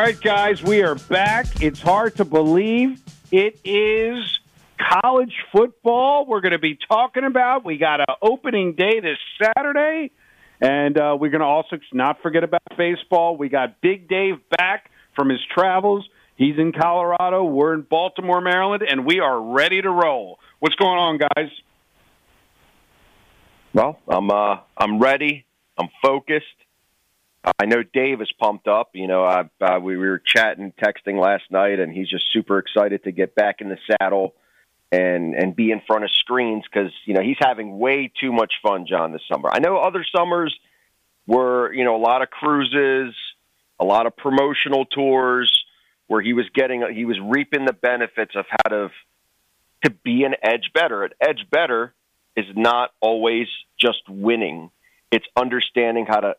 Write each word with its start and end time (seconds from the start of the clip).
Right, 0.00 0.18
guys, 0.18 0.62
we 0.62 0.82
are 0.82 0.94
back. 0.94 1.62
It's 1.62 1.80
hard 1.80 2.16
to 2.16 2.24
believe 2.24 3.02
it 3.30 3.60
is 3.66 4.38
college 4.78 5.34
football. 5.52 6.24
We're 6.24 6.40
going 6.40 6.52
to 6.52 6.58
be 6.58 6.78
talking 6.88 7.24
about. 7.24 7.66
We 7.66 7.76
got 7.76 8.00
an 8.00 8.16
opening 8.22 8.76
day 8.76 9.00
this 9.00 9.18
Saturday, 9.38 10.10
and 10.58 10.96
uh, 10.96 11.18
we're 11.20 11.28
going 11.28 11.42
to 11.42 11.46
also 11.46 11.76
not 11.92 12.22
forget 12.22 12.44
about 12.44 12.62
baseball. 12.78 13.36
We 13.36 13.50
got 13.50 13.82
Big 13.82 14.08
Dave 14.08 14.36
back 14.48 14.90
from 15.14 15.28
his 15.28 15.40
travels. 15.54 16.08
He's 16.34 16.56
in 16.56 16.72
Colorado. 16.72 17.44
We're 17.44 17.74
in 17.74 17.82
Baltimore, 17.82 18.40
Maryland, 18.40 18.82
and 18.88 19.04
we 19.04 19.20
are 19.20 19.38
ready 19.38 19.82
to 19.82 19.90
roll. 19.90 20.38
What's 20.60 20.76
going 20.76 20.98
on, 20.98 21.18
guys? 21.18 21.50
Well, 23.74 23.98
I'm 24.08 24.30
uh, 24.30 24.60
I'm 24.78 24.98
ready. 24.98 25.44
I'm 25.78 25.90
focused. 26.02 26.46
I 27.58 27.66
know 27.66 27.82
Dave 27.82 28.20
is 28.20 28.30
pumped 28.38 28.68
up. 28.68 28.90
You 28.94 29.06
know, 29.06 29.24
I, 29.24 29.48
uh, 29.60 29.80
we 29.80 29.96
were 29.96 30.18
chatting, 30.18 30.72
texting 30.80 31.20
last 31.20 31.44
night, 31.50 31.80
and 31.80 31.92
he's 31.92 32.08
just 32.08 32.30
super 32.32 32.58
excited 32.58 33.04
to 33.04 33.12
get 33.12 33.34
back 33.34 33.60
in 33.60 33.68
the 33.68 33.78
saddle 33.90 34.34
and 34.92 35.34
and 35.34 35.54
be 35.54 35.70
in 35.70 35.80
front 35.86 36.04
of 36.04 36.10
screens 36.10 36.64
because 36.70 36.92
you 37.04 37.14
know 37.14 37.22
he's 37.22 37.36
having 37.40 37.78
way 37.78 38.12
too 38.20 38.32
much 38.32 38.54
fun, 38.62 38.86
John, 38.86 39.12
this 39.12 39.22
summer. 39.30 39.48
I 39.50 39.60
know 39.60 39.78
other 39.78 40.04
summers 40.14 40.54
were 41.26 41.72
you 41.72 41.84
know 41.84 41.96
a 41.96 42.02
lot 42.02 42.22
of 42.22 42.30
cruises, 42.30 43.14
a 43.78 43.84
lot 43.84 44.06
of 44.06 44.16
promotional 44.16 44.84
tours 44.84 45.64
where 46.08 46.20
he 46.20 46.32
was 46.32 46.46
getting 46.54 46.84
he 46.92 47.04
was 47.04 47.18
reaping 47.22 47.64
the 47.64 47.72
benefits 47.72 48.34
of 48.34 48.44
how 48.50 48.68
to 48.68 48.90
to 49.84 49.90
be 49.90 50.24
an 50.24 50.34
edge 50.42 50.72
bettor. 50.74 51.04
An 51.04 51.12
edge 51.20 51.46
bettor 51.50 51.94
is 52.36 52.46
not 52.54 52.90
always 53.00 53.46
just 53.78 54.02
winning; 54.08 54.70
it's 55.10 55.26
understanding 55.36 56.04
how 56.06 56.20
to 56.20 56.34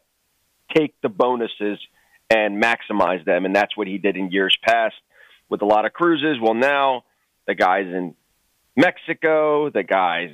take 0.76 0.94
the 1.02 1.10
bonuses 1.10 1.80
and 2.30 2.62
maximize 2.62 3.24
them. 3.26 3.46
And 3.46 3.56
that's 3.56 3.76
what 3.76 3.88
he 3.88 3.98
did 3.98 4.18
in 4.18 4.32
years 4.32 4.58
past 4.64 4.96
with 5.50 5.62
a 5.62 5.66
lot 5.66 5.86
of 5.86 5.94
cruises. 5.94 6.38
Well, 6.42 6.54
now 6.54 7.04
the 7.48 7.56
guy's 7.56 7.88
in 7.88 8.16
Mexico, 8.76 9.70
the 9.70 9.84
guy's 9.84 10.32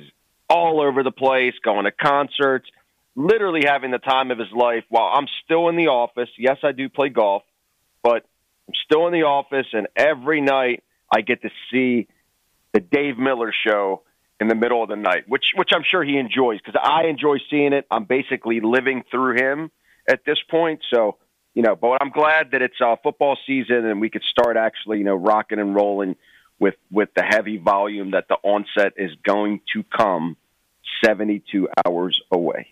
all 0.48 0.80
over 0.80 1.02
the 1.02 1.10
place, 1.10 1.54
going 1.62 1.84
to 1.84 1.90
concerts, 1.90 2.68
literally 3.14 3.62
having 3.66 3.90
the 3.90 3.98
time 3.98 4.30
of 4.30 4.38
his 4.38 4.52
life 4.54 4.84
while 4.88 5.12
I'm 5.14 5.26
still 5.44 5.68
in 5.68 5.76
the 5.76 5.88
office. 5.88 6.28
Yes, 6.38 6.58
I 6.62 6.72
do 6.72 6.88
play 6.88 7.08
golf, 7.08 7.42
but 8.02 8.24
I'm 8.68 8.74
still 8.84 9.06
in 9.06 9.12
the 9.12 9.24
office, 9.24 9.66
and 9.72 9.88
every 9.96 10.40
night 10.40 10.84
I 11.14 11.22
get 11.22 11.42
to 11.42 11.50
see 11.70 12.06
the 12.72 12.80
Dave 12.80 13.18
Miller 13.18 13.52
show 13.66 14.02
in 14.40 14.46
the 14.46 14.54
middle 14.54 14.82
of 14.82 14.88
the 14.88 14.96
night, 14.96 15.24
which 15.26 15.46
which 15.56 15.70
I'm 15.74 15.82
sure 15.82 16.04
he 16.04 16.16
enjoys 16.16 16.60
because 16.64 16.80
I 16.80 17.06
enjoy 17.08 17.38
seeing 17.50 17.72
it. 17.72 17.86
I'm 17.90 18.04
basically 18.04 18.60
living 18.60 19.02
through 19.10 19.36
him 19.36 19.70
at 20.08 20.24
this 20.24 20.38
point. 20.50 20.80
So, 20.92 21.16
you 21.54 21.62
know, 21.62 21.76
but 21.76 21.98
I'm 22.00 22.10
glad 22.10 22.52
that 22.52 22.62
it's 22.62 22.80
uh, 22.80 22.96
football 23.02 23.36
season 23.46 23.84
and 23.86 24.00
we 24.00 24.10
could 24.10 24.24
start 24.24 24.56
actually, 24.56 24.98
you 24.98 25.04
know, 25.04 25.14
rocking 25.14 25.58
and 25.60 25.74
rolling 25.74 26.16
with 26.58 26.74
with 26.90 27.10
the 27.14 27.22
heavy 27.22 27.58
volume 27.58 28.12
that 28.12 28.26
the 28.28 28.36
onset 28.42 28.94
is 28.96 29.10
going 29.24 29.60
to 29.74 29.84
come 29.84 30.36
72 31.04 31.68
hours 31.86 32.20
away. 32.32 32.68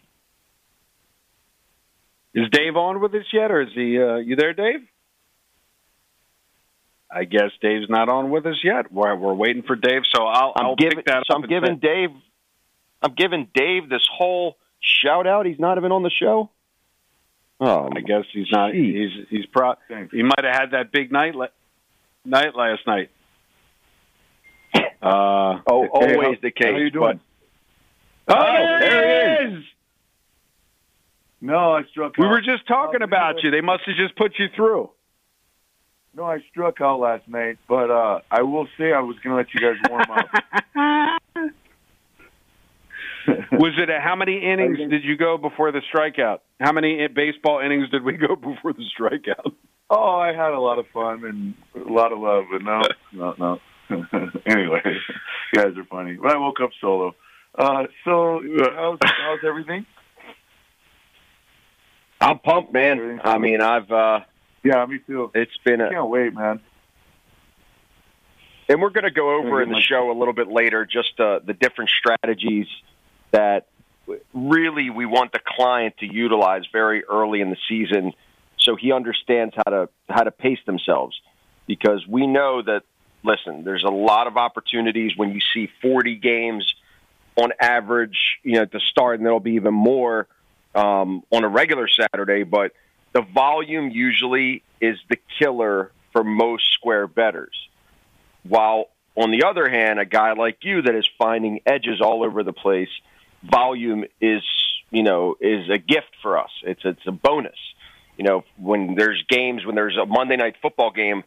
Is 2.35 2.49
Dave 2.51 2.77
on 2.77 3.01
with 3.01 3.15
us 3.15 3.25
yet, 3.33 3.51
or 3.51 3.63
is 3.63 3.69
he? 3.75 3.99
Uh, 4.01 4.17
you 4.17 4.37
there, 4.37 4.53
Dave? 4.53 4.81
I 7.11 7.25
guess 7.25 7.51
Dave's 7.63 7.89
not 7.89 8.09
on 8.09 8.31
with 8.31 8.45
us 8.47 8.61
yet. 8.63 8.93
We're, 8.93 9.15
we're 9.15 9.33
waiting 9.33 9.63
for 9.63 9.77
Dave, 9.77 10.03
so 10.13 10.25
I'll, 10.25 10.53
I'm 10.57 10.67
I'll 10.67 10.77
giving, 10.77 10.97
pick 10.99 11.07
that 11.07 11.23
so 11.27 11.37
up. 11.37 11.43
I'm 11.45 11.49
giving 11.49 11.77
say- 11.81 11.89
Dave. 11.89 12.11
I'm 13.01 13.15
giving 13.15 13.49
Dave 13.55 13.89
this 13.89 14.07
whole 14.13 14.57
shout 14.81 15.27
out. 15.27 15.47
He's 15.47 15.59
not 15.59 15.79
even 15.79 15.93
on 15.93 16.03
the 16.03 16.11
show. 16.11 16.51
Oh, 17.61 17.89
I 17.95 18.01
guess 18.01 18.25
he's 18.33 18.49
not. 18.53 18.73
Jeez. 18.73 18.95
He's 19.17 19.27
he's 19.31 19.47
pro. 19.47 19.75
He 20.13 20.23
might 20.23 20.45
have 20.45 20.55
had 20.55 20.71
that 20.73 20.93
big 20.93 21.11
night 21.11 21.35
la- 21.35 21.47
night 22.25 22.55
last 22.55 22.87
night. 22.87 23.11
Uh, 24.75 25.61
oh, 25.71 25.87
always 25.91 26.39
the 26.43 26.51
case. 26.51 26.73
How 26.73 26.77
you 26.79 26.91
doing? 26.91 27.21
but- 28.27 28.37
Oh, 28.39 28.79
there, 28.81 29.49
he 29.49 29.55
is. 29.57 29.65
No, 31.41 31.75
I 31.77 31.85
struck. 31.85 32.17
We 32.19 32.25
out. 32.27 32.31
were 32.31 32.41
just 32.41 32.67
talking 32.67 33.03
about 33.03 33.43
you. 33.45 33.51
They 33.53 33.61
must 33.61 33.85
have 33.87 33.95
just 33.97 34.17
put 34.17 34.33
you 34.39 34.47
through. 34.57 34.91
No, 36.17 36.25
I 36.25 36.41
struck 36.51 36.81
out 36.81 36.99
last 36.99 37.29
night, 37.29 37.59
but 37.69 37.89
uh 37.91 38.21
I 38.31 38.43
will 38.43 38.67
say 38.79 38.93
I 38.93 39.01
was 39.01 39.17
going 39.23 39.31
to 39.31 39.37
let 39.37 39.55
you 39.55 39.61
guys 39.61 39.77
warm 39.89 40.11
up. 40.11 40.29
Was 43.53 43.73
it 43.79 43.91
a, 43.91 44.01
how 44.01 44.17
many 44.17 44.39
innings 44.43 44.79
did 44.79 45.05
you 45.05 45.17
go 45.17 45.39
before 45.39 45.73
the 45.73 45.83
strikeout? 45.93 46.41
How 46.61 46.73
many 46.73 47.07
baseball 47.09 47.61
innings 47.61 47.91
did 47.91 48.03
we 48.03 48.15
go 48.15 48.37
before 48.37 48.73
the 48.73 48.85
strikeout? 48.99 49.53
oh, 49.91 50.17
I 50.17 50.29
had 50.29 50.53
a 50.53 50.59
lot 50.59 50.79
of 50.79 50.87
fun 50.93 51.25
and 51.25 51.55
a 51.87 51.93
lot 51.93 52.13
of 52.13 52.19
love, 52.19 52.45
but 52.51 52.63
no, 52.63 52.83
no, 53.13 53.35
no. 53.39 53.61
anyway, 54.47 54.81
you 54.85 55.63
guys 55.63 55.77
are 55.77 55.85
funny. 55.85 56.15
But 56.21 56.33
I 56.33 56.39
woke 56.39 56.61
up 56.61 56.71
solo. 56.81 57.15
Uh, 57.57 57.85
so 58.05 58.43
how's 58.75 58.99
how's 59.03 59.39
everything? 59.47 59.87
I'm 62.21 62.39
pumped, 62.39 62.73
man. 62.73 63.21
I 63.23 63.39
mean, 63.39 63.61
I've 63.61 63.91
uh, 63.91 64.21
Yeah, 64.65 64.85
me 64.87 64.99
too. 65.07 65.31
it's 65.35 65.57
been 65.65 65.81
a 65.81 65.91
Can't 65.91 66.09
wait, 66.09 66.35
man. 66.35 66.61
And 68.69 68.83
we're 68.83 68.91
going 68.91 69.05
to 69.05 69.11
go 69.13 69.37
over 69.37 69.51
Gonna 69.51 69.63
in 69.63 69.69
the 69.73 69.81
show 69.81 70.11
a 70.11 70.17
little 70.19 70.35
bit 70.35 70.49
later 70.49 70.85
just 70.85 71.21
uh, 71.21 71.39
the 71.47 71.53
different 71.53 71.91
strategies 71.91 72.67
that 73.31 73.67
really 74.33 74.91
we 74.91 75.07
want 75.07 75.33
the 75.33 75.41
client 75.45 75.97
to 75.99 76.07
utilize 76.07 76.63
very 76.73 77.05
early 77.05 77.41
in 77.41 77.51
the 77.51 77.57
season 77.69 78.13
so 78.59 78.77
he 78.77 78.93
understands 78.93 79.55
how 79.57 79.71
to 79.71 79.89
how 80.09 80.23
to 80.23 80.31
pace 80.31 80.59
themselves. 80.67 81.21
Because 81.67 82.07
we 82.07 82.27
know 82.27 82.63
that 82.63 82.83
listen 83.25 83.65
there's 83.65 83.85
a 83.85 83.91
lot 83.91 84.27
of 84.27 84.37
opportunities 84.37 85.17
when 85.17 85.33
you 85.33 85.41
see 85.53 85.69
40 85.83 86.17
games 86.17 86.75
on 87.35 87.51
average 87.61 88.39
you 88.45 88.53
know 88.53 88.65
to 88.65 88.79
start 88.79 89.19
and 89.19 89.27
there'll 89.27 89.41
be 89.41 89.55
even 89.55 89.75
more 89.75 90.29
um, 90.77 91.25
on 91.33 91.43
a 91.43 91.49
regular 91.49 91.89
Saturday 91.89 92.45
but 92.45 92.73
the 93.13 93.23
volume 93.23 93.91
usually 93.91 94.63
is 94.81 94.97
the 95.11 95.17
killer 95.41 95.91
for 96.13 96.23
most 96.23 96.73
square 96.73 97.09
bettors 97.09 97.57
while 98.45 98.91
on 99.17 99.31
the 99.31 99.45
other 99.45 99.69
hand, 99.69 99.99
a 99.99 100.05
guy 100.05 100.33
like 100.35 100.59
you 100.63 100.83
that 100.83 100.95
is 100.95 101.09
finding 101.19 101.61
edges 101.65 102.01
all 102.01 102.23
over 102.23 102.43
the 102.43 102.53
place, 102.53 102.91
volume 103.51 104.05
is 104.21 104.43
you 104.91 105.03
know 105.03 105.37
is 105.41 105.69
a 105.73 105.79
gift 105.79 106.13
for 106.23 106.39
us. 106.39 106.51
It's 106.63 106.81
it's 106.85 107.07
a 107.07 107.13
bonus. 107.13 107.59
You 108.17 108.25
know, 108.25 108.45
when 108.57 108.95
there's 108.97 109.23
games, 109.29 109.67
when 109.67 109.75
there's 109.75 109.97
a 109.97 110.07
Monday 110.07 110.37
night 110.37 110.55
football 110.63 110.91
game 110.91 111.23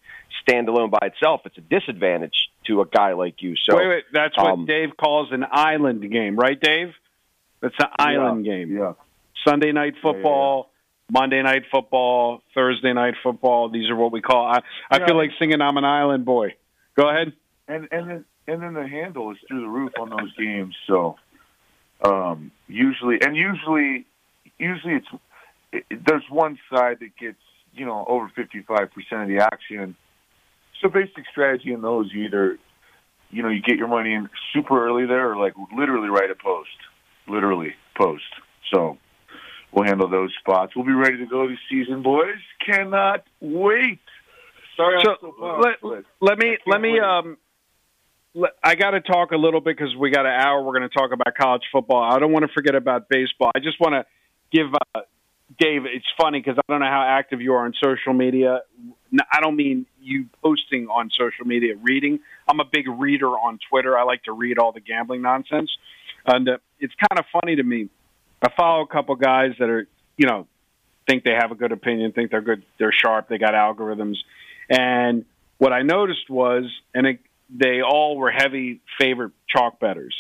standalone 0.48 0.90
by 0.90 1.08
itself, 1.08 1.42
it's 1.46 1.58
a 1.58 1.62
disadvantage 1.62 2.50
to 2.66 2.82
a 2.82 2.86
guy 2.88 3.14
like 3.14 3.42
you. 3.42 3.56
So 3.70 3.78
wait, 3.78 3.88
wait. 3.88 4.04
That's 4.12 4.36
what 4.36 4.52
um, 4.52 4.66
Dave 4.66 4.98
calls 4.98 5.30
an 5.32 5.46
island 5.52 6.10
game, 6.12 6.36
right, 6.36 6.60
Dave? 6.60 6.94
It's 7.62 7.76
an 7.80 7.90
island 8.00 8.46
yeah, 8.46 8.54
game. 8.54 8.76
Yeah. 8.76 8.94
Sunday 9.48 9.72
night 9.72 9.96
football, 10.02 10.72
Monday 11.12 11.42
night 11.44 11.64
football, 11.72 12.42
Thursday 12.56 12.94
night 12.94 13.16
football. 13.22 13.70
These 13.70 13.90
are 13.90 13.96
what 13.96 14.12
we 14.12 14.22
call. 14.22 14.48
I, 14.48 14.62
I 14.90 14.98
Yeah. 14.98 15.06
feel 15.06 15.18
like 15.18 15.30
singing 15.38 15.62
"I'm 15.62 15.78
an 15.78 15.86
Island 15.86 16.26
Boy." 16.26 16.56
Go 16.96 17.08
ahead. 17.10 17.34
and 17.68 17.88
and 17.92 18.10
then 18.10 18.26
and 18.48 18.64
then 18.64 18.74
the 18.74 18.88
handle 18.88 19.32
is 19.32 19.38
through 19.48 19.62
the 19.62 19.68
roof 19.68 19.92
on 20.00 20.10
those 20.10 20.34
games. 20.36 20.76
So 20.88 21.18
um, 22.04 22.52
usually, 22.68 23.22
and 23.22 23.36
usually, 23.36 24.06
usually 24.58 24.96
it's 24.96 25.08
it, 25.72 26.06
there's 26.06 26.24
one 26.30 26.58
side 26.74 26.98
that 27.02 27.18
gets 27.18 27.38
you 27.74 27.86
know 27.86 28.06
over 28.08 28.32
55 28.36 28.92
percent 28.92 29.24
of 29.24 29.28
the 29.28 29.40
action. 29.40 29.96
So 30.82 30.90
basic 30.90 31.26
strategy 31.30 31.74
in 31.74 31.82
those, 31.82 32.10
you 32.14 32.24
either 32.26 32.58
you 33.30 33.44
know 33.44 33.50
you 33.50 33.62
get 33.62 33.78
your 33.78 33.88
money 33.88 34.14
in 34.14 34.30
super 34.54 34.86
early 34.86 35.06
there, 35.06 35.32
or 35.32 35.38
like 35.38 35.54
literally 35.76 36.10
right 36.10 36.30
at 36.30 36.40
post, 36.40 36.70
literally 37.28 37.74
post. 37.98 38.24
So 38.74 38.98
we'll 39.74 39.86
handle 39.86 40.10
those 40.10 40.34
spots. 40.40 40.76
We'll 40.76 40.86
be 40.86 40.94
ready 40.94 41.18
to 41.18 41.26
go 41.26 41.48
this 41.48 41.60
season, 41.70 42.02
boys. 42.02 42.40
Cannot 42.66 43.26
wait. 43.42 44.00
Sorry, 44.78 45.04
So 45.04 45.12
I'm 45.12 45.18
so 45.22 45.32
pumped, 45.38 45.84
let, 45.84 46.04
let 46.22 46.38
me 46.38 46.58
let 46.66 46.82
me 46.82 46.94
wait. 46.94 47.02
um. 47.02 47.38
I 48.64 48.76
got 48.76 48.92
to 48.92 49.02
talk 49.02 49.32
a 49.32 49.38
little 49.38 49.60
bit 49.60 49.76
because 49.76 49.96
we 49.96 50.12
got 50.12 50.26
an 50.26 50.32
hour. 50.32 50.62
We're 50.62 50.78
going 50.78 50.90
to 50.90 50.96
talk 50.96 51.12
about 51.12 51.34
college 51.36 51.64
football. 51.72 52.04
I 52.04 52.20
don't 52.20 52.32
want 52.32 52.46
to 52.46 52.54
forget 52.54 52.76
about 52.76 53.10
baseball. 53.10 53.52
I 53.56 53.60
just 53.60 53.80
want 53.80 53.94
to 53.94 54.06
give 54.52 54.68
uh, 54.96 55.02
Dave. 55.60 55.86
It's 55.86 56.06
funny 56.20 56.40
because 56.40 56.58
I 56.58 56.72
don't 56.72 56.80
know 56.80 56.86
how 56.86 57.06
active 57.08 57.42
you 57.42 57.54
are 57.54 57.66
on 57.66 57.74
social 57.84 58.14
media. 58.14 58.62
I 59.32 59.42
don't 59.42 59.56
mean 59.56 59.88
you 60.00 60.28
posting 60.44 60.88
on 60.88 61.10
social 61.10 61.46
media, 61.46 61.76
reading. 61.82 62.20
I'm 62.48 62.60
a 62.60 62.66
big 62.66 62.88
reader 62.88 63.30
on 63.30 63.58
Twitter. 63.70 63.98
I 63.98 64.04
like 64.04 64.24
to 64.24 64.32
read 64.32 64.60
all 64.60 64.72
the 64.72 64.80
gambling 64.80 65.24
nonsense, 65.24 65.72
and 66.28 66.48
uh, 66.48 66.58
it's 66.80 66.94
kind 66.96 67.20
of 67.20 67.26
funny 67.42 67.56
to 67.56 67.64
me. 67.64 67.90
I 68.44 68.50
follow 68.56 68.84
a 68.84 68.88
couple 68.88 69.16
guys 69.16 69.52
that 69.60 69.70
are, 69.70 69.88
you 70.18 70.28
know, 70.28 70.48
think 71.08 71.24
they 71.24 71.34
have 71.34 71.52
a 71.52 71.56
good 71.56 71.72
opinion, 71.72 72.12
think 72.12 72.30
they're 72.30 72.42
good, 72.42 72.64
they're 72.78 72.94
sharp, 72.94 73.28
they 73.28 73.40
got 73.40 73.54
algorithms. 73.54 74.18
And 74.70 75.26
what 75.58 75.74
I 75.74 75.82
noticed 75.82 76.30
was, 76.30 76.66
and 76.94 77.08
it, 77.08 77.20
they 77.50 77.82
all 77.82 78.18
were 78.18 78.32
heavy 78.32 78.82
favorite 79.00 79.32
chalk 79.48 79.80
bettors. 79.80 80.16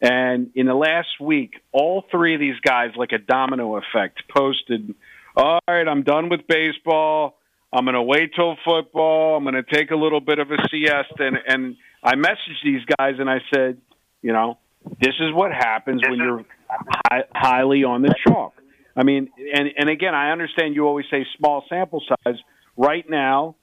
And 0.00 0.50
in 0.54 0.66
the 0.66 0.74
last 0.74 1.20
week, 1.20 1.54
all 1.72 2.04
three 2.10 2.34
of 2.34 2.40
these 2.40 2.60
guys, 2.60 2.90
like 2.96 3.12
a 3.12 3.18
domino 3.18 3.76
effect, 3.76 4.22
posted, 4.28 4.94
All 5.36 5.60
right, 5.66 5.88
I'm 5.88 6.02
done 6.02 6.28
with 6.28 6.46
baseball. 6.46 7.38
I'm 7.72 7.84
going 7.84 7.94
to 7.94 8.02
wait 8.02 8.32
till 8.34 8.56
football. 8.64 9.36
I'm 9.36 9.44
going 9.44 9.54
to 9.54 9.62
take 9.62 9.90
a 9.90 9.96
little 9.96 10.20
bit 10.20 10.38
of 10.38 10.50
a 10.50 10.56
siesta. 10.70 11.14
And, 11.18 11.38
and 11.46 11.76
I 12.02 12.14
messaged 12.14 12.62
these 12.62 12.82
guys 12.98 13.14
and 13.18 13.28
I 13.28 13.38
said, 13.54 13.78
You 14.22 14.32
know, 14.32 14.58
this 15.00 15.14
is 15.18 15.32
what 15.32 15.52
happens 15.52 16.02
when 16.06 16.18
you're 16.18 16.44
high, 16.68 17.24
highly 17.34 17.84
on 17.84 18.02
the 18.02 18.14
chalk. 18.26 18.54
I 18.94 19.02
mean, 19.02 19.28
and, 19.54 19.68
and 19.76 19.90
again, 19.90 20.14
I 20.14 20.30
understand 20.30 20.74
you 20.74 20.86
always 20.86 21.06
say 21.10 21.26
small 21.36 21.64
sample 21.68 22.02
size. 22.08 22.36
Right 22.76 23.08
now, 23.08 23.56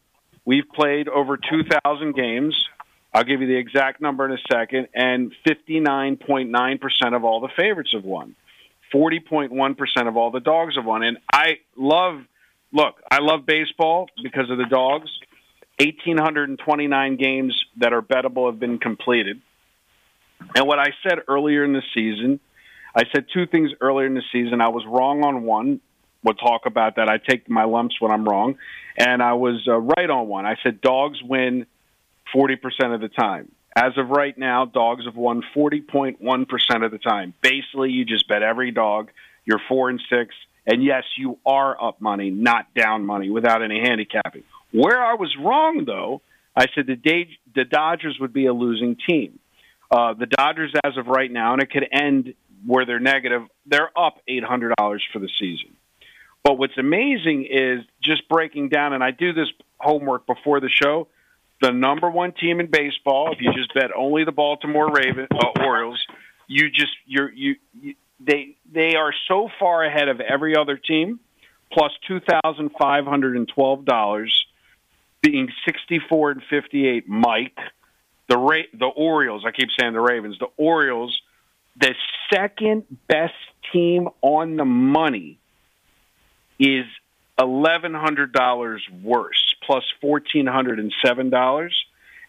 we've 0.45 0.67
played 0.73 1.07
over 1.07 1.37
2,000 1.37 2.15
games. 2.15 2.55
I'll 3.13 3.23
give 3.23 3.41
you 3.41 3.47
the 3.47 3.57
exact 3.57 4.01
number 4.01 4.25
in 4.25 4.31
a 4.31 4.41
second, 4.51 4.87
and 4.93 5.31
59.9% 5.47 7.15
of 7.15 7.23
all 7.23 7.41
the 7.41 7.49
favorites 7.55 7.91
have 7.93 8.03
won. 8.03 8.35
40.1% 8.93 10.07
of 10.07 10.17
all 10.17 10.31
the 10.31 10.39
dogs 10.39 10.75
have 10.75 10.85
won. 10.85 11.03
And 11.03 11.17
I 11.31 11.59
love, 11.75 12.21
look, 12.71 12.95
I 13.09 13.19
love 13.19 13.45
baseball 13.45 14.07
because 14.21 14.49
of 14.49 14.57
the 14.57 14.65
dogs. 14.65 15.09
1,829 15.79 17.17
games 17.17 17.65
that 17.77 17.93
are 17.93 18.01
bettable 18.01 18.49
have 18.51 18.59
been 18.59 18.77
completed. 18.77 19.41
And 20.55 20.67
what 20.67 20.79
I 20.79 20.87
said 21.07 21.19
earlier 21.27 21.63
in 21.63 21.73
the 21.73 21.81
season, 21.93 22.39
I 22.95 23.03
said 23.13 23.25
two 23.33 23.47
things 23.47 23.71
earlier 23.81 24.05
in 24.05 24.13
the 24.13 24.23
season. 24.31 24.61
I 24.61 24.67
was 24.67 24.83
wrong 24.87 25.23
on 25.23 25.43
one. 25.43 25.81
We'll 26.23 26.35
talk 26.35 26.61
about 26.65 26.97
that. 26.97 27.09
I 27.09 27.17
take 27.17 27.49
my 27.49 27.63
lumps 27.63 27.99
when 27.99 28.11
I'm 28.11 28.25
wrong. 28.25 28.55
And 28.97 29.21
I 29.21 29.33
was 29.33 29.67
uh, 29.67 29.77
right 29.77 30.09
on 30.09 30.27
one. 30.27 30.45
I 30.45 30.55
said 30.63 30.79
dogs 30.81 31.19
win 31.23 31.65
40% 32.33 32.93
of 32.93 33.01
the 33.01 33.09
time. 33.09 33.51
As 33.75 33.97
of 33.97 34.09
right 34.09 34.37
now, 34.37 34.65
dogs 34.65 35.05
have 35.05 35.15
won 35.15 35.43
40.1% 35.55 36.85
of 36.85 36.91
the 36.91 36.99
time. 36.99 37.33
Basically, 37.41 37.91
you 37.91 38.05
just 38.05 38.27
bet 38.27 38.43
every 38.43 38.71
dog. 38.71 39.09
You're 39.45 39.61
four 39.67 39.89
and 39.89 40.01
six. 40.09 40.35
And 40.65 40.83
yes, 40.83 41.03
you 41.17 41.39
are 41.45 41.81
up 41.81 41.99
money, 41.99 42.29
not 42.29 42.73
down 42.73 43.05
money, 43.05 43.29
without 43.29 43.63
any 43.63 43.81
handicapping. 43.81 44.43
Where 44.71 45.03
I 45.03 45.15
was 45.15 45.35
wrong, 45.39 45.83
though, 45.85 46.21
I 46.55 46.67
said 46.73 46.87
the, 46.87 46.95
Da- 46.95 47.37
the 47.53 47.65
Dodgers 47.65 48.17
would 48.19 48.31
be 48.31 48.45
a 48.45 48.53
losing 48.53 48.95
team. 48.95 49.39
Uh, 49.91 50.13
the 50.13 50.27
Dodgers, 50.27 50.73
as 50.83 50.97
of 50.97 51.07
right 51.07 51.31
now, 51.31 51.53
and 51.53 51.61
it 51.61 51.69
could 51.71 51.87
end 51.91 52.33
where 52.65 52.85
they're 52.85 52.99
negative, 52.99 53.43
they're 53.65 53.91
up 53.97 54.19
$800 54.29 54.73
for 55.11 55.19
the 55.19 55.29
season. 55.39 55.75
But 56.43 56.57
what's 56.57 56.77
amazing 56.77 57.47
is 57.49 57.83
just 58.01 58.27
breaking 58.29 58.69
down, 58.69 58.93
and 58.93 59.03
I 59.03 59.11
do 59.11 59.33
this 59.33 59.47
homework 59.79 60.25
before 60.25 60.59
the 60.59 60.69
show. 60.69 61.07
The 61.61 61.71
number 61.71 62.09
one 62.09 62.33
team 62.33 62.59
in 62.59 62.67
baseball, 62.67 63.31
if 63.31 63.39
you 63.39 63.53
just 63.53 63.73
bet 63.73 63.91
only 63.95 64.25
the 64.25 64.31
Baltimore 64.31 64.91
Raven 64.91 65.27
uh, 65.31 65.63
Orioles, 65.63 66.03
you 66.47 66.69
just 66.69 66.91
you're 67.05 67.31
you, 67.31 67.55
you 67.79 67.95
they 68.19 68.57
they 68.71 68.95
are 68.95 69.13
so 69.27 69.49
far 69.59 69.83
ahead 69.83 70.09
of 70.09 70.19
every 70.19 70.55
other 70.55 70.77
team, 70.77 71.19
plus 71.71 71.91
two 72.07 72.19
thousand 72.19 72.71
five 72.79 73.05
hundred 73.05 73.37
and 73.37 73.47
twelve 73.47 73.85
dollars, 73.85 74.45
being 75.21 75.49
sixty 75.65 75.99
four 76.09 76.31
and 76.31 76.41
fifty 76.49 76.87
eight. 76.87 77.07
Mike, 77.07 77.57
the 78.27 78.37
Ra- 78.37 78.69
the 78.73 78.85
Orioles. 78.85 79.43
I 79.45 79.51
keep 79.51 79.69
saying 79.79 79.93
the 79.93 80.01
Ravens. 80.01 80.37
The 80.39 80.47
Orioles, 80.57 81.21
the 81.79 81.95
second 82.33 82.83
best 83.07 83.33
team 83.71 84.09
on 84.21 84.57
the 84.57 84.65
money 84.65 85.39
is 86.59 86.85
eleven 87.39 87.93
hundred 87.93 88.33
dollars 88.33 88.83
worse, 89.01 89.52
plus 89.65 89.83
fourteen 90.01 90.47
hundred 90.47 90.79
and 90.79 90.93
seven 91.05 91.29
dollars, 91.29 91.75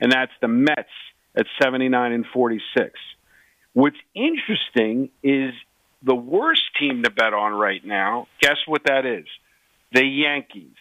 and 0.01 0.13
that's 0.13 0.33
the 0.41 0.49
Mets 0.49 0.89
at 1.37 1.47
seventy 1.63 1.89
nine 1.89 2.13
and 2.13 2.25
forty 2.33 2.61
six. 2.77 2.93
What's 3.73 3.97
interesting 4.15 5.11
is 5.23 5.53
the 6.03 6.15
worst 6.15 6.63
team 6.79 7.03
to 7.03 7.11
bet 7.11 7.35
on 7.35 7.53
right 7.53 7.85
now. 7.85 8.29
Guess 8.41 8.59
what 8.67 8.83
that 8.85 9.07
is? 9.07 9.27
The 9.93 10.05
Yankees. 10.05 10.77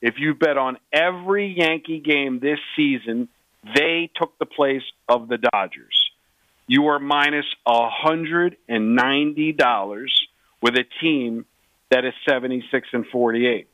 If 0.00 0.14
you 0.18 0.34
bet 0.34 0.56
on 0.56 0.78
every 0.92 1.54
Yankee 1.58 1.98
game 1.98 2.38
this 2.38 2.60
season, 2.76 3.28
they 3.74 4.10
took 4.14 4.38
the 4.38 4.46
place 4.46 4.84
of 5.08 5.28
the 5.28 5.38
Dodgers. 5.38 6.10
You 6.68 6.86
are 6.88 6.98
minus 6.98 7.46
a 7.66 7.88
hundred 7.90 8.56
and 8.68 8.94
ninety 8.94 9.52
dollars 9.52 10.28
with 10.62 10.74
a 10.74 10.84
team 11.00 11.46
that 11.90 12.04
is 12.04 12.12
76 12.28 12.88
and 12.92 13.06
48. 13.06 13.68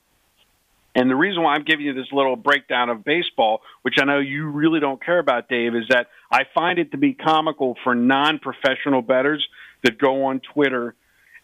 And 0.94 1.10
the 1.10 1.16
reason 1.16 1.42
why 1.42 1.54
I'm 1.54 1.64
giving 1.64 1.86
you 1.86 1.92
this 1.92 2.12
little 2.12 2.36
breakdown 2.36 2.88
of 2.88 3.04
baseball, 3.04 3.62
which 3.82 3.96
I 4.00 4.04
know 4.04 4.20
you 4.20 4.46
really 4.46 4.78
don't 4.78 5.04
care 5.04 5.18
about, 5.18 5.48
Dave, 5.48 5.74
is 5.74 5.84
that 5.90 6.06
I 6.30 6.42
find 6.54 6.78
it 6.78 6.92
to 6.92 6.98
be 6.98 7.14
comical 7.14 7.76
for 7.82 7.94
non 7.94 8.38
professional 8.38 9.02
bettors 9.02 9.44
that 9.82 9.98
go 9.98 10.26
on 10.26 10.40
Twitter 10.52 10.94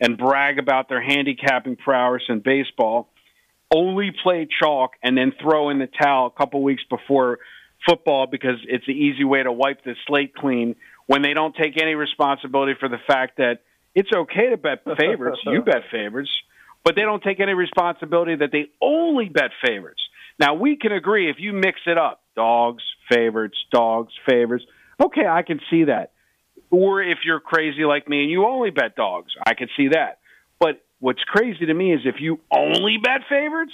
and 0.00 0.16
brag 0.16 0.58
about 0.58 0.88
their 0.88 1.02
handicapping 1.02 1.76
prowess 1.76 2.22
in 2.28 2.40
baseball, 2.40 3.08
only 3.74 4.12
play 4.22 4.48
chalk, 4.62 4.92
and 5.02 5.18
then 5.18 5.32
throw 5.42 5.70
in 5.70 5.78
the 5.78 5.88
towel 6.00 6.26
a 6.26 6.30
couple 6.30 6.62
weeks 6.62 6.82
before 6.88 7.38
football 7.88 8.26
because 8.26 8.56
it's 8.68 8.86
the 8.86 8.92
easy 8.92 9.24
way 9.24 9.42
to 9.42 9.52
wipe 9.52 9.82
the 9.84 9.94
slate 10.06 10.34
clean 10.34 10.76
when 11.06 11.22
they 11.22 11.34
don't 11.34 11.56
take 11.56 11.80
any 11.80 11.94
responsibility 11.94 12.74
for 12.78 12.88
the 12.88 12.98
fact 13.06 13.38
that 13.38 13.60
it's 13.94 14.10
okay 14.14 14.50
to 14.50 14.56
bet 14.56 14.84
favorites. 14.98 15.40
you 15.44 15.62
bet 15.62 15.82
favorites 15.90 16.30
but 16.84 16.96
they 16.96 17.02
don't 17.02 17.22
take 17.22 17.40
any 17.40 17.52
responsibility 17.52 18.36
that 18.36 18.52
they 18.52 18.70
only 18.80 19.28
bet 19.28 19.50
favorites. 19.64 20.00
Now 20.38 20.54
we 20.54 20.76
can 20.76 20.92
agree 20.92 21.30
if 21.30 21.36
you 21.38 21.52
mix 21.52 21.80
it 21.86 21.98
up, 21.98 22.22
dogs, 22.34 22.82
favorites, 23.10 23.58
dogs, 23.70 24.12
favorites. 24.28 24.64
Okay, 25.00 25.26
I 25.26 25.42
can 25.42 25.60
see 25.70 25.84
that. 25.84 26.12
Or 26.70 27.02
if 27.02 27.18
you're 27.24 27.40
crazy 27.40 27.84
like 27.84 28.08
me 28.08 28.22
and 28.22 28.30
you 28.30 28.46
only 28.46 28.70
bet 28.70 28.94
dogs, 28.94 29.32
I 29.44 29.54
can 29.54 29.68
see 29.76 29.88
that. 29.88 30.18
But 30.58 30.82
what's 31.00 31.22
crazy 31.24 31.66
to 31.66 31.74
me 31.74 31.92
is 31.92 32.00
if 32.04 32.16
you 32.20 32.40
only 32.50 32.96
bet 33.02 33.22
favorites, 33.28 33.72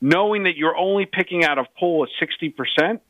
knowing 0.00 0.44
that 0.44 0.56
you're 0.56 0.76
only 0.76 1.06
picking 1.06 1.44
out 1.44 1.58
of 1.58 1.66
pool 1.78 2.04
of 2.04 2.10
60%, 2.20 3.00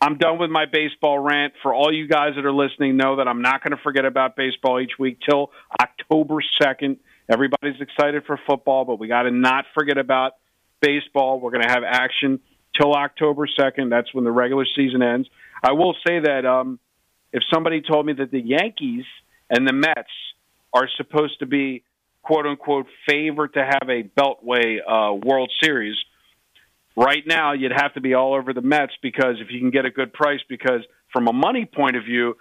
I'm 0.00 0.16
done 0.16 0.38
with 0.38 0.50
my 0.50 0.64
baseball 0.64 1.18
rant. 1.18 1.52
For 1.62 1.74
all 1.74 1.92
you 1.92 2.08
guys 2.08 2.34
that 2.36 2.46
are 2.46 2.52
listening, 2.52 2.96
know 2.96 3.16
that 3.16 3.28
I'm 3.28 3.42
not 3.42 3.62
going 3.62 3.76
to 3.76 3.82
forget 3.82 4.06
about 4.06 4.34
baseball 4.34 4.80
each 4.80 4.98
week 4.98 5.18
till 5.28 5.50
October 5.78 6.36
2nd. 6.62 6.96
Everybody's 7.30 7.80
excited 7.80 8.24
for 8.26 8.38
football, 8.46 8.84
but 8.84 8.98
we 8.98 9.06
got 9.06 9.22
to 9.22 9.30
not 9.30 9.64
forget 9.74 9.98
about 9.98 10.32
baseball. 10.80 11.38
We're 11.38 11.52
going 11.52 11.62
to 11.62 11.72
have 11.72 11.84
action 11.86 12.40
till 12.76 12.92
October 12.92 13.46
2nd. 13.46 13.88
That's 13.90 14.12
when 14.12 14.24
the 14.24 14.32
regular 14.32 14.66
season 14.76 15.00
ends. 15.00 15.28
I 15.62 15.72
will 15.72 15.94
say 16.06 16.18
that 16.20 16.44
um, 16.44 16.80
if 17.32 17.42
somebody 17.52 17.82
told 17.82 18.06
me 18.06 18.14
that 18.14 18.32
the 18.32 18.40
Yankees 18.40 19.04
and 19.48 19.66
the 19.66 19.72
Mets 19.72 20.10
are 20.72 20.88
supposed 20.96 21.38
to 21.38 21.46
be 21.46 21.84
quote 22.22 22.46
unquote 22.46 22.86
favored 23.08 23.54
to 23.54 23.64
have 23.64 23.88
a 23.88 24.02
Beltway 24.02 24.78
uh, 24.78 25.14
World 25.14 25.52
Series, 25.62 25.96
right 26.96 27.22
now 27.26 27.52
you'd 27.52 27.72
have 27.72 27.94
to 27.94 28.00
be 28.00 28.14
all 28.14 28.34
over 28.34 28.52
the 28.52 28.60
Mets 28.60 28.92
because 29.02 29.36
if 29.40 29.52
you 29.52 29.60
can 29.60 29.70
get 29.70 29.84
a 29.84 29.90
good 29.90 30.12
price, 30.12 30.40
because 30.48 30.80
from 31.12 31.28
a 31.28 31.32
money 31.32 31.64
point 31.64 31.96
of 31.96 32.04
view, 32.04 32.36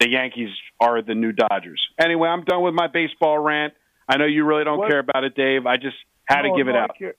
the 0.00 0.08
Yankees 0.08 0.50
are 0.80 1.02
the 1.02 1.14
new 1.14 1.32
Dodgers. 1.32 1.86
Anyway, 1.98 2.28
I'm 2.28 2.44
done 2.44 2.62
with 2.62 2.74
my 2.74 2.86
baseball 2.86 3.38
rant. 3.38 3.74
I 4.08 4.16
know 4.16 4.24
you 4.26 4.44
really 4.44 4.64
don't 4.64 4.78
What? 4.78 4.90
care 4.90 4.98
about 4.98 5.24
it, 5.24 5.34
Dave. 5.34 5.66
I 5.66 5.76
just 5.76 5.96
had 6.24 6.42
No, 6.42 6.50
to 6.52 6.56
give 6.58 6.68
it 6.68 6.72
no, 6.72 6.78
I 6.78 6.82
out. 6.82 6.98
care. 6.98 7.14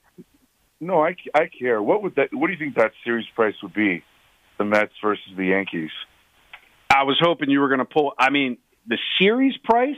No, 0.79 1.03
I, 1.03 1.15
I 1.33 1.47
care. 1.47 1.81
What 1.81 2.03
would 2.03 2.15
that? 2.15 2.33
What 2.33 2.47
do 2.47 2.53
you 2.53 2.59
think 2.59 2.75
that 2.75 2.91
series 3.03 3.25
price 3.35 3.55
would 3.63 3.73
be? 3.73 4.03
The 4.57 4.65
Mets 4.65 4.91
versus 5.01 5.23
the 5.37 5.45
Yankees. 5.45 5.91
I 6.93 7.03
was 7.03 7.17
hoping 7.19 7.49
you 7.49 7.59
were 7.61 7.69
going 7.69 7.79
to 7.79 7.85
pull. 7.85 8.13
I 8.19 8.29
mean, 8.29 8.57
the 8.87 8.97
series 9.19 9.57
price. 9.57 9.95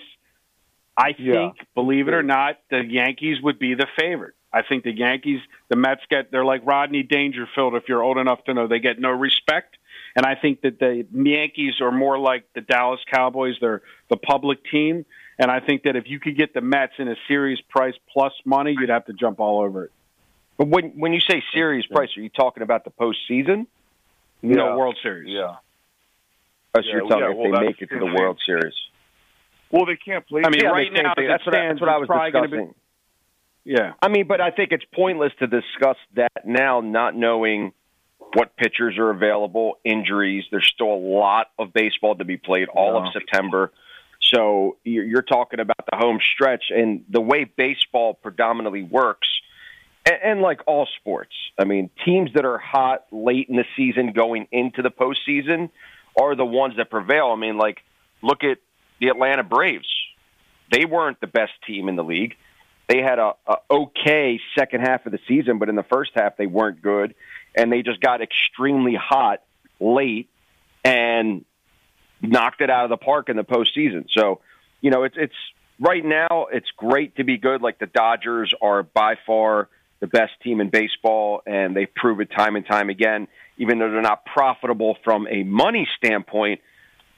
I 0.97 1.13
Yeah. 1.17 1.33
think, 1.51 1.67
believe 1.75 2.07
it 2.07 2.13
or 2.13 2.23
not, 2.23 2.57
the 2.69 2.81
Yankees 2.85 3.41
would 3.41 3.59
be 3.59 3.73
the 3.73 3.87
favorite. 3.99 4.33
I 4.53 4.61
think 4.61 4.85
the 4.85 4.95
Yankees, 4.95 5.41
the 5.67 5.75
Mets 5.75 5.99
get 6.09 6.31
they're 6.31 6.45
like 6.45 6.61
Rodney 6.65 7.03
Dangerfield. 7.03 7.75
If 7.75 7.89
you're 7.89 8.01
old 8.01 8.17
enough 8.17 8.45
to 8.45 8.53
know, 8.53 8.67
they 8.67 8.79
get 8.79 8.97
no 8.97 9.09
respect. 9.09 9.75
And 10.15 10.25
I 10.25 10.35
think 10.35 10.61
that 10.61 10.79
the 10.79 11.05
Yankees 11.11 11.81
are 11.81 11.91
more 11.91 12.17
like 12.17 12.45
the 12.53 12.61
Dallas 12.61 13.01
Cowboys. 13.11 13.55
They're 13.59 13.81
the 14.09 14.15
public 14.15 14.59
team. 14.71 15.05
And 15.37 15.51
I 15.51 15.59
think 15.59 15.83
that 15.83 15.95
if 15.95 16.05
you 16.07 16.19
could 16.19 16.37
get 16.37 16.53
the 16.53 16.61
Mets 16.61 16.93
in 16.97 17.07
a 17.09 17.15
series 17.27 17.59
price 17.69 17.95
plus 18.11 18.31
money, 18.45 18.75
you'd 18.79 18.89
have 18.89 19.05
to 19.05 19.13
jump 19.13 19.39
all 19.39 19.61
over 19.61 19.85
it. 19.85 19.91
But 20.57 20.67
when 20.67 20.91
when 20.97 21.11
you 21.11 21.19
say 21.19 21.43
series 21.53 21.85
price, 21.85 22.09
are 22.15 22.21
you 22.21 22.29
talking 22.29 22.63
about 22.63 22.85
the 22.85 22.91
postseason? 22.91 23.67
No 24.41 24.67
Yeah. 24.69 24.75
World 24.77 24.97
Series. 25.03 25.27
Yeah. 25.29 25.55
Or 26.73 26.81
so 26.81 26.87
Yeah, 26.87 26.91
you're 26.93 27.07
telling 27.07 27.23
yeah, 27.23 27.29
me 27.29 27.33
if 27.45 27.51
well, 27.51 27.59
they 27.61 27.65
make 27.67 27.81
it 27.81 27.89
to 27.89 27.99
the 27.99 28.05
the 28.05 28.13
World 28.13 28.39
Series? 28.45 28.73
Well, 29.71 29.85
they 29.85 29.97
can't 29.97 30.25
play. 30.25 30.43
I 30.45 30.49
mean, 30.49 30.61
Yeah, 30.61 30.69
right 30.69 30.91
now, 30.93 31.13
thing. 31.15 31.25
as 31.25 31.31
that's 31.31 31.45
what, 31.45 31.55
I- 31.55 31.67
that's 31.67 31.81
what 31.81 31.89
I 31.89 31.93
it's 31.93 31.99
was 32.01 32.07
probably 32.07 32.31
gonna 32.31 32.47
discussing. 32.47 32.73
Be, 33.65 33.71
yeah. 33.73 33.93
I 34.01 34.07
mean, 34.07 34.27
but 34.27 34.39
I 34.39 34.51
think 34.51 34.71
it's 34.71 34.85
pointless 34.93 35.33
to 35.39 35.47
discuss 35.47 35.97
that 36.13 36.45
now, 36.45 36.79
not 36.79 37.15
knowing 37.15 37.73
what 38.33 38.55
pitchers 38.55 38.97
are 38.97 39.09
available, 39.09 39.79
injuries. 39.83 40.45
There's 40.51 40.67
still 40.67 40.93
a 40.93 40.95
lot 41.19 41.47
of 41.59 41.73
baseball 41.73 42.15
to 42.15 42.25
be 42.25 42.37
played 42.37 42.69
all 42.69 42.93
Yeah. 42.93 43.07
of 43.07 43.13
September. 43.13 43.71
So 44.33 44.77
you're, 44.83 45.21
talking 45.21 45.59
about 45.59 45.85
the 45.89 45.97
home 45.97 46.19
stretch 46.33 46.65
and 46.69 47.05
the 47.09 47.21
way 47.21 47.43
baseball 47.43 48.15
predominantly 48.15 48.83
works. 48.83 49.27
And, 50.05 50.17
and 50.23 50.41
like 50.41 50.61
all 50.67 50.87
sports, 50.99 51.33
I 51.57 51.65
mean, 51.65 51.89
teams 52.03 52.31
that 52.33 52.45
are 52.45 52.57
hot 52.57 53.05
late 53.11 53.49
in 53.49 53.55
the 53.55 53.65
season 53.77 54.13
going 54.13 54.47
into 54.51 54.81
the 54.81 54.89
postseason 54.89 55.69
are 56.19 56.35
the 56.35 56.45
ones 56.45 56.75
that 56.77 56.89
prevail. 56.89 57.27
I 57.27 57.35
mean, 57.35 57.57
like, 57.57 57.79
look 58.21 58.43
at 58.43 58.57
the 58.99 59.07
Atlanta 59.07 59.43
Braves. 59.43 59.87
They 60.71 60.85
weren't 60.85 61.19
the 61.21 61.27
best 61.27 61.53
team 61.67 61.89
in 61.89 61.95
the 61.95 62.03
league 62.03 62.35
they 62.87 63.01
had 63.01 63.19
a, 63.19 63.33
a 63.47 63.55
okay 63.69 64.39
second 64.57 64.81
half 64.81 65.05
of 65.05 65.11
the 65.11 65.19
season, 65.27 65.57
but 65.57 65.69
in 65.69 65.75
the 65.75 65.83
first 65.83 66.11
half 66.15 66.37
they 66.37 66.45
weren't 66.45 66.81
good, 66.81 67.15
and 67.55 67.71
they 67.71 67.81
just 67.81 67.99
got 67.99 68.21
extremely 68.21 68.95
hot 68.95 69.41
late 69.79 70.29
and 70.83 71.45
knocked 72.25 72.61
it 72.61 72.69
out 72.69 72.83
of 72.83 72.89
the 72.89 72.97
park 72.97 73.29
in 73.29 73.37
the 73.37 73.43
postseason. 73.43 74.05
So, 74.11 74.41
you 74.81 74.91
know, 74.91 75.03
it's 75.03 75.15
it's 75.17 75.35
right 75.79 76.03
now 76.03 76.47
it's 76.51 76.69
great 76.77 77.15
to 77.17 77.23
be 77.23 77.37
good. 77.37 77.61
Like 77.61 77.79
the 77.79 77.87
Dodgers 77.87 78.53
are 78.61 78.83
by 78.83 79.15
far 79.25 79.69
the 79.99 80.07
best 80.07 80.33
team 80.43 80.61
in 80.61 80.69
baseball, 80.69 81.41
and 81.45 81.75
they 81.75 81.85
prove 81.85 82.19
it 82.19 82.29
time 82.31 82.55
and 82.55 82.65
time 82.65 82.89
again. 82.89 83.27
Even 83.57 83.79
though 83.79 83.89
they're 83.89 84.01
not 84.01 84.25
profitable 84.25 84.97
from 85.03 85.27
a 85.29 85.43
money 85.43 85.87
standpoint, 85.97 86.59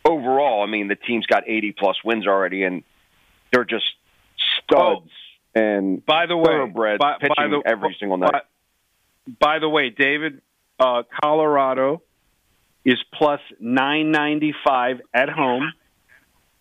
overall, 0.05 0.61
I 0.61 0.67
mean, 0.67 0.87
the 0.87 0.95
team's 0.95 1.25
got 1.25 1.43
80 1.47 1.71
plus 1.71 1.97
wins 2.03 2.27
already, 2.27 2.63
and 2.63 2.83
they're 3.51 3.65
just 3.65 3.85
studs 4.63 5.09
and 5.57 6.05
By 6.05 6.27
the 6.27 6.37
way, 6.37 6.45
thoroughbreds 6.45 6.99
by, 6.99 7.15
pitching 7.19 7.33
by 7.35 7.47
the, 7.47 7.61
every 7.65 7.95
single 7.99 8.17
night. 8.17 8.31
By, 8.31 8.41
by 9.39 9.59
the 9.59 9.69
way, 9.69 9.89
David, 9.89 10.41
uh, 10.79 11.03
Colorado 11.21 12.03
is 12.87 12.97
plus 13.13 13.41
nine 13.59 14.11
ninety 14.11 14.53
five 14.65 15.01
at 15.13 15.29
home 15.29 15.73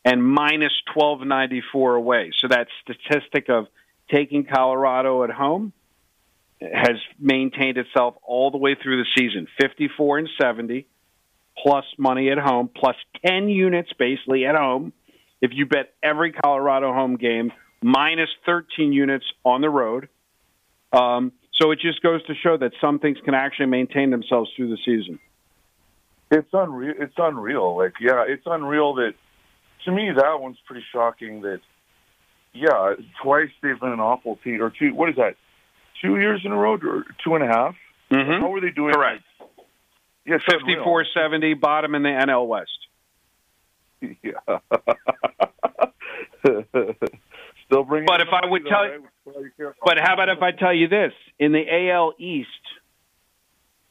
and 0.04 0.22
minus 0.22 0.72
twelve 0.92 1.20
ninety 1.20 1.62
four 1.72 1.94
away. 1.94 2.32
So 2.40 2.48
that 2.48 2.66
statistic 2.82 3.48
of 3.48 3.68
taking 4.10 4.44
Colorado 4.44 5.22
at 5.22 5.30
home 5.30 5.72
has 6.60 6.96
maintained 7.18 7.78
itself 7.78 8.16
all 8.24 8.50
the 8.50 8.58
way 8.58 8.74
through 8.74 9.04
the 9.04 9.08
season. 9.16 9.46
Fifty 9.58 9.88
four 9.96 10.18
and 10.18 10.28
seventy 10.40 10.88
plus 11.56 11.84
money 11.96 12.30
at 12.30 12.38
home, 12.38 12.68
plus 12.74 12.96
ten 13.24 13.48
units 13.48 13.92
basically 13.96 14.46
at 14.46 14.56
home. 14.56 14.92
If 15.40 15.52
you 15.54 15.66
bet 15.66 15.94
every 16.02 16.32
Colorado 16.32 16.92
home 16.92 17.16
game, 17.16 17.52
minus 17.82 18.30
13 18.46 18.92
units 18.92 19.24
on 19.44 19.60
the 19.60 19.70
road. 19.70 20.08
Um, 20.92 21.32
so 21.52 21.70
it 21.70 21.78
just 21.78 22.02
goes 22.02 22.24
to 22.26 22.34
show 22.34 22.56
that 22.56 22.72
some 22.80 22.98
things 22.98 23.18
can 23.24 23.34
actually 23.34 23.66
maintain 23.66 24.10
themselves 24.10 24.50
through 24.56 24.70
the 24.70 24.78
season. 24.84 25.20
It's 26.30 26.48
unreal. 26.52 26.94
It's 26.98 27.14
unreal. 27.16 27.76
Like, 27.76 27.94
yeah, 28.00 28.24
it's 28.26 28.42
unreal 28.46 28.94
that. 28.94 29.14
To 29.84 29.92
me, 29.92 30.10
that 30.16 30.40
one's 30.40 30.58
pretty 30.66 30.84
shocking. 30.92 31.42
That, 31.42 31.60
yeah, 32.52 32.94
twice 33.22 33.50
they've 33.62 33.78
been 33.78 33.92
an 33.92 34.00
awful 34.00 34.36
team, 34.42 34.60
or 34.60 34.72
two. 34.76 34.94
What 34.94 35.10
is 35.10 35.16
that? 35.16 35.36
Two 36.02 36.18
years 36.18 36.42
in 36.44 36.52
a 36.52 36.56
row, 36.56 36.74
or 36.74 37.04
two 37.24 37.34
and 37.36 37.44
a 37.44 37.46
half? 37.46 37.74
Mm-hmm. 38.10 38.42
How 38.42 38.48
were 38.48 38.60
they 38.60 38.70
doing? 38.70 38.94
Correct. 38.94 39.22
Yeah. 40.26 40.38
54 40.50 41.06
70, 41.14 41.54
bottom 41.54 41.94
in 41.94 42.02
the 42.02 42.08
NL 42.08 42.46
West. 42.48 42.70
Yeah. 44.22 44.58
Still 47.66 47.82
bringing. 47.84 48.06
But 48.06 48.20
if 48.20 48.28
I 48.30 48.46
would 48.46 48.66
tell-? 48.66 48.86
You. 48.86 49.72
But 49.84 49.98
how 50.00 50.14
about 50.14 50.28
if 50.28 50.42
I 50.42 50.52
tell 50.52 50.72
you 50.72 50.86
this? 50.86 51.12
In 51.38 51.52
the 51.52 51.64
AL 51.90 52.14
East, 52.18 52.48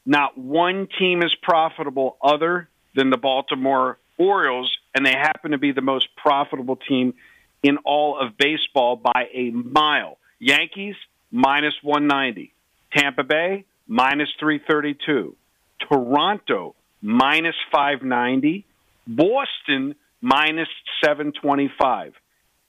not 0.06 0.38
one 0.38 0.88
team 0.98 1.22
is 1.22 1.34
profitable 1.42 2.16
other 2.22 2.68
than 2.94 3.10
the 3.10 3.16
Baltimore 3.16 3.98
Orioles, 4.16 4.74
and 4.94 5.04
they 5.04 5.12
happen 5.12 5.50
to 5.50 5.58
be 5.58 5.72
the 5.72 5.82
most 5.82 6.08
profitable 6.16 6.76
team 6.76 7.14
in 7.62 7.78
all 7.78 8.18
of 8.18 8.38
baseball 8.38 8.96
by 8.96 9.28
a 9.34 9.50
mile. 9.50 10.18
Yankees, 10.38 10.94
minus 11.30 11.74
190. 11.82 12.54
Tampa 12.96 13.24
Bay, 13.24 13.64
minus 13.86 14.28
332. 14.40 15.36
Toronto, 15.88 16.74
minus 17.02 17.56
590. 17.72 18.64
Boston, 19.06 19.94
minus 20.22 20.68
725 21.04 22.14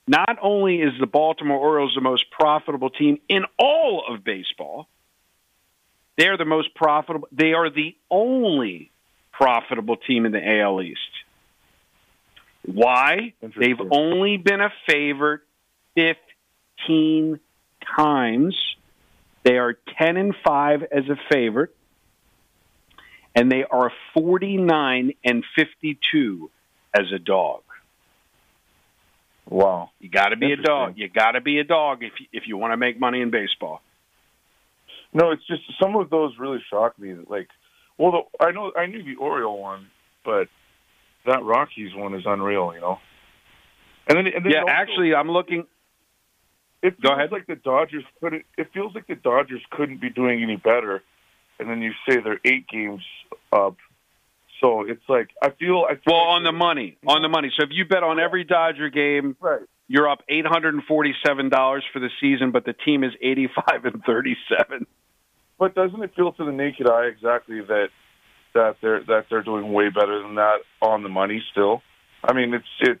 not 0.08 0.38
only 0.40 0.76
is 0.80 0.92
the 0.98 1.06
Baltimore 1.06 1.58
Orioles 1.58 1.92
the 1.94 2.00
most 2.00 2.30
profitable 2.30 2.88
team 2.88 3.18
in 3.28 3.44
all 3.58 4.04
of 4.08 4.24
baseball, 4.24 4.88
they 6.18 6.26
are 6.26 6.36
the 6.36 6.44
most 6.44 6.74
profitable. 6.74 7.28
They 7.30 7.52
are 7.52 7.70
the 7.70 7.94
only 8.10 8.90
profitable 9.32 9.96
team 9.96 10.26
in 10.26 10.32
the 10.32 10.60
AL 10.60 10.82
East. 10.82 10.98
Why? 12.66 13.34
They've 13.40 13.80
only 13.92 14.36
been 14.36 14.60
a 14.60 14.72
favorite 14.88 15.42
15 15.94 17.38
times. 17.96 18.56
They 19.44 19.58
are 19.58 19.78
10 19.96 20.16
and 20.16 20.34
5 20.44 20.82
as 20.82 21.04
a 21.08 21.16
favorite, 21.32 21.74
and 23.36 23.50
they 23.50 23.62
are 23.62 23.92
49 24.12 25.12
and 25.24 25.44
52 25.54 26.50
as 26.92 27.12
a 27.14 27.20
dog. 27.20 27.62
wow. 29.48 29.90
You 30.00 30.10
got 30.10 30.30
to 30.30 30.36
be 30.36 30.52
a 30.52 30.56
dog. 30.56 30.94
You 30.96 31.08
got 31.08 31.32
to 31.32 31.40
be 31.40 31.60
a 31.60 31.64
dog 31.64 32.02
if 32.02 32.12
you, 32.18 32.26
if 32.32 32.48
you 32.48 32.56
want 32.56 32.72
to 32.72 32.76
make 32.76 32.98
money 32.98 33.20
in 33.20 33.30
baseball. 33.30 33.80
No, 35.12 35.30
it's 35.30 35.46
just 35.46 35.62
some 35.80 35.96
of 35.96 36.10
those 36.10 36.34
really 36.38 36.62
shocked 36.70 36.98
me. 36.98 37.14
Like, 37.28 37.48
well, 37.96 38.12
the, 38.40 38.44
I 38.44 38.50
know 38.52 38.72
I 38.76 38.86
knew 38.86 39.02
the 39.02 39.16
Oriole 39.16 39.58
one, 39.60 39.86
but 40.24 40.48
that 41.26 41.42
Rockies 41.42 41.94
one 41.94 42.14
is 42.14 42.22
unreal. 42.26 42.72
You 42.74 42.80
know. 42.80 42.98
And 44.08 44.18
then, 44.18 44.26
and 44.34 44.44
then 44.44 44.52
Yeah, 44.52 44.60
also, 44.62 44.72
actually, 44.72 45.14
I'm 45.14 45.30
looking. 45.30 45.66
it 46.82 47.00
go 47.00 47.08
feels 47.08 47.18
ahead. 47.18 47.32
like 47.32 47.46
the 47.46 47.56
Dodgers 47.56 48.04
couldn't. 48.20 48.44
It 48.56 48.68
feels 48.72 48.94
like 48.94 49.06
the 49.06 49.16
Dodgers 49.16 49.62
couldn't 49.70 50.00
be 50.00 50.10
doing 50.10 50.42
any 50.42 50.56
better. 50.56 51.02
And 51.60 51.68
then 51.68 51.82
you 51.82 51.92
say 52.08 52.18
they're 52.20 52.40
eight 52.44 52.68
games 52.68 53.02
up, 53.52 53.76
so 54.60 54.82
it's 54.82 55.02
like 55.08 55.30
I 55.42 55.50
feel. 55.50 55.84
I 55.88 55.94
feel 55.94 56.02
Well, 56.14 56.26
like 56.28 56.36
on 56.36 56.44
the 56.44 56.52
money, 56.52 56.96
on 57.06 57.20
the 57.22 57.28
money. 57.28 57.50
So 57.58 57.64
if 57.64 57.70
you 57.72 57.84
bet 57.84 58.02
on 58.04 58.20
every 58.20 58.44
Dodger 58.44 58.90
game, 58.90 59.36
right. 59.40 59.62
You're 59.88 60.08
up 60.08 60.22
eight 60.28 60.46
hundred 60.46 60.74
and 60.74 60.84
forty-seven 60.84 61.48
dollars 61.48 61.82
for 61.92 61.98
the 61.98 62.10
season, 62.20 62.50
but 62.52 62.64
the 62.64 62.74
team 62.74 63.02
is 63.04 63.12
eighty-five 63.22 63.84
and 63.84 64.02
thirty-seven. 64.04 64.86
But 65.58 65.74
doesn't 65.74 66.02
it 66.02 66.14
feel 66.14 66.32
to 66.32 66.44
the 66.44 66.52
naked 66.52 66.88
eye 66.88 67.06
exactly 67.06 67.60
that 67.62 67.88
that 68.54 68.76
they're 68.80 69.02
that 69.04 69.26
they're 69.30 69.42
doing 69.42 69.72
way 69.72 69.88
better 69.88 70.22
than 70.22 70.36
that 70.36 70.58
on 70.80 71.02
the 71.02 71.08
money 71.08 71.42
still? 71.50 71.82
I 72.22 72.32
mean, 72.34 72.54
it's 72.54 72.64
it's 72.80 73.00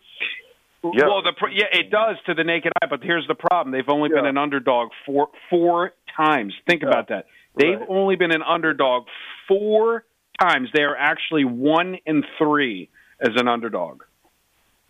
Yeah. 0.82 1.06
Well, 1.06 1.22
the 1.22 1.34
yeah, 1.52 1.66
it 1.72 1.90
does 1.90 2.16
to 2.26 2.34
the 2.34 2.44
naked 2.44 2.72
eye, 2.82 2.86
but 2.88 3.02
here's 3.02 3.26
the 3.28 3.34
problem: 3.34 3.72
they've 3.72 3.88
only 3.88 4.08
been 4.08 4.26
an 4.26 4.38
underdog 4.38 4.88
four 5.04 5.28
four 5.50 5.92
times. 6.16 6.54
Think 6.66 6.82
Yeah. 6.82 6.88
about 6.88 7.08
that. 7.08 7.26
They've 7.56 7.78
Right. 7.80 7.88
only 7.88 8.16
been 8.16 8.32
an 8.32 8.42
underdog 8.42 9.06
four 9.48 10.04
times. 10.40 10.70
They 10.72 10.82
are 10.82 10.96
actually 10.96 11.44
one 11.44 11.96
in 12.06 12.24
three 12.38 12.88
as 13.20 13.34
an 13.36 13.48
underdog. 13.48 14.02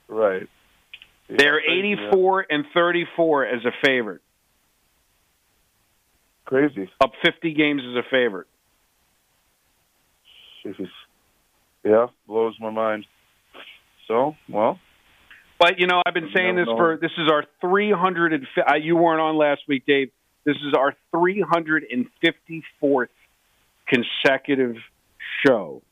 right. 0.08 0.48
They're 1.28 1.60
Yeah, 1.60 1.78
84 1.78 2.46
and 2.50 2.64
34 2.72 3.46
as 3.46 3.64
a 3.64 3.72
favorite. 3.84 4.22
Crazy. 6.46 6.90
Up 7.00 7.12
50 7.22 7.52
games 7.52 7.82
as 7.84 7.96
a 7.96 8.02
favorite. 8.10 8.46
Jeez. 10.64 10.88
Yeah, 11.84 12.06
blows 12.26 12.56
my 12.58 12.70
mind. 12.70 13.06
So, 14.06 14.34
well, 14.48 14.80
but 15.58 15.78
you 15.78 15.86
know, 15.86 16.02
I've 16.04 16.14
been 16.14 16.30
saying 16.34 16.56
this 16.56 16.66
for 16.66 16.96
this 17.00 17.10
is 17.18 17.30
our 17.30 17.44
300. 17.60 18.32
And, 18.32 18.46
uh, 18.56 18.76
you 18.76 18.96
weren't 18.96 19.20
on 19.20 19.36
last 19.36 19.62
week, 19.68 19.84
Dave. 19.86 20.10
This 20.44 20.56
is 20.56 20.72
our 20.74 20.94
354th 21.14 23.08
consecutive 23.86 24.76
show. 25.46 25.82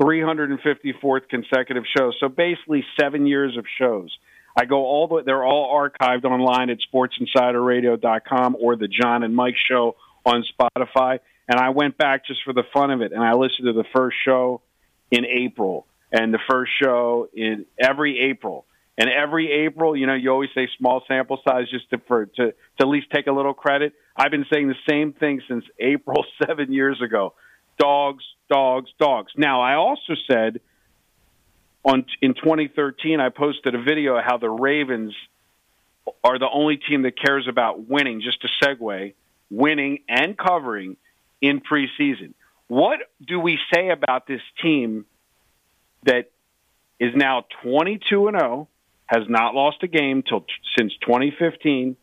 354th 0.00 1.28
consecutive 1.28 1.84
show. 1.96 2.12
So 2.18 2.28
basically, 2.28 2.84
seven 3.00 3.26
years 3.26 3.56
of 3.56 3.64
shows. 3.78 4.16
I 4.56 4.64
go 4.64 4.84
all 4.84 5.08
the 5.08 5.22
they're 5.24 5.44
all 5.44 5.72
archived 5.72 6.24
online 6.24 6.70
at 6.70 6.78
sportsinsiderradio.com 6.92 8.56
or 8.60 8.76
the 8.76 8.88
John 8.88 9.22
and 9.22 9.34
Mike 9.34 9.56
show 9.56 9.96
on 10.24 10.44
Spotify. 10.58 11.20
And 11.48 11.58
I 11.58 11.70
went 11.70 11.96
back 11.96 12.26
just 12.26 12.40
for 12.44 12.52
the 12.52 12.64
fun 12.72 12.90
of 12.90 13.00
it 13.00 13.12
and 13.12 13.22
I 13.22 13.32
listened 13.32 13.66
to 13.66 13.72
the 13.72 13.84
first 13.94 14.16
show 14.24 14.60
in 15.10 15.24
April 15.24 15.86
and 16.12 16.32
the 16.32 16.40
first 16.48 16.72
show 16.82 17.28
in 17.34 17.66
every 17.80 18.30
April. 18.30 18.66
And 18.96 19.08
every 19.08 19.64
April, 19.66 19.96
you 19.96 20.06
know, 20.06 20.14
you 20.14 20.30
always 20.30 20.50
say 20.54 20.68
small 20.76 21.02
sample 21.06 21.38
size 21.48 21.70
just 21.70 21.88
to 21.90 21.98
for 22.08 22.26
to, 22.26 22.46
to 22.50 22.54
at 22.80 22.88
least 22.88 23.06
take 23.14 23.28
a 23.28 23.32
little 23.32 23.54
credit. 23.54 23.92
I've 24.16 24.32
been 24.32 24.46
saying 24.52 24.68
the 24.68 24.90
same 24.90 25.12
thing 25.12 25.40
since 25.48 25.64
April 25.78 26.24
seven 26.44 26.72
years 26.72 27.00
ago. 27.00 27.34
Dogs, 27.78 28.24
dogs, 28.50 28.90
dogs. 28.98 29.30
Now 29.36 29.60
I 29.60 29.74
also 29.74 30.14
said 30.28 30.60
on 31.84 32.06
in 32.20 32.34
2013, 32.34 33.20
I 33.20 33.28
posted 33.28 33.74
a 33.74 33.82
video 33.82 34.16
of 34.16 34.24
how 34.24 34.38
the 34.38 34.50
Ravens 34.50 35.14
are 36.24 36.38
the 36.38 36.48
only 36.50 36.76
team 36.76 37.02
that 37.02 37.18
cares 37.18 37.46
about 37.48 37.88
winning. 37.88 38.20
Just 38.20 38.42
to 38.42 38.48
segue, 38.62 39.14
winning 39.50 40.00
and 40.08 40.36
covering 40.36 40.96
in 41.40 41.60
preseason. 41.60 42.34
What 42.66 43.00
do 43.24 43.40
we 43.40 43.58
say 43.72 43.90
about 43.90 44.26
this 44.26 44.42
team 44.60 45.06
that 46.04 46.30
is 47.00 47.12
now 47.14 47.44
22 47.62 48.28
and 48.28 48.38
0, 48.38 48.68
has 49.06 49.22
not 49.28 49.54
lost 49.54 49.82
a 49.82 49.86
game 49.86 50.22
till 50.22 50.44
since 50.76 50.92
2015, 51.00 51.96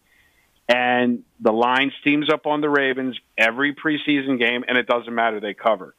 and 0.67 1.23
the 1.39 1.51
line 1.51 1.91
steams 2.01 2.29
up 2.31 2.47
on 2.47 2.61
the 2.61 2.69
Ravens 2.69 3.17
every 3.37 3.75
preseason 3.75 4.39
game, 4.39 4.63
and 4.67 4.77
it 4.77 4.87
doesn't 4.87 5.13
matter 5.13 5.39
they 5.39 5.53
cover. 5.53 5.93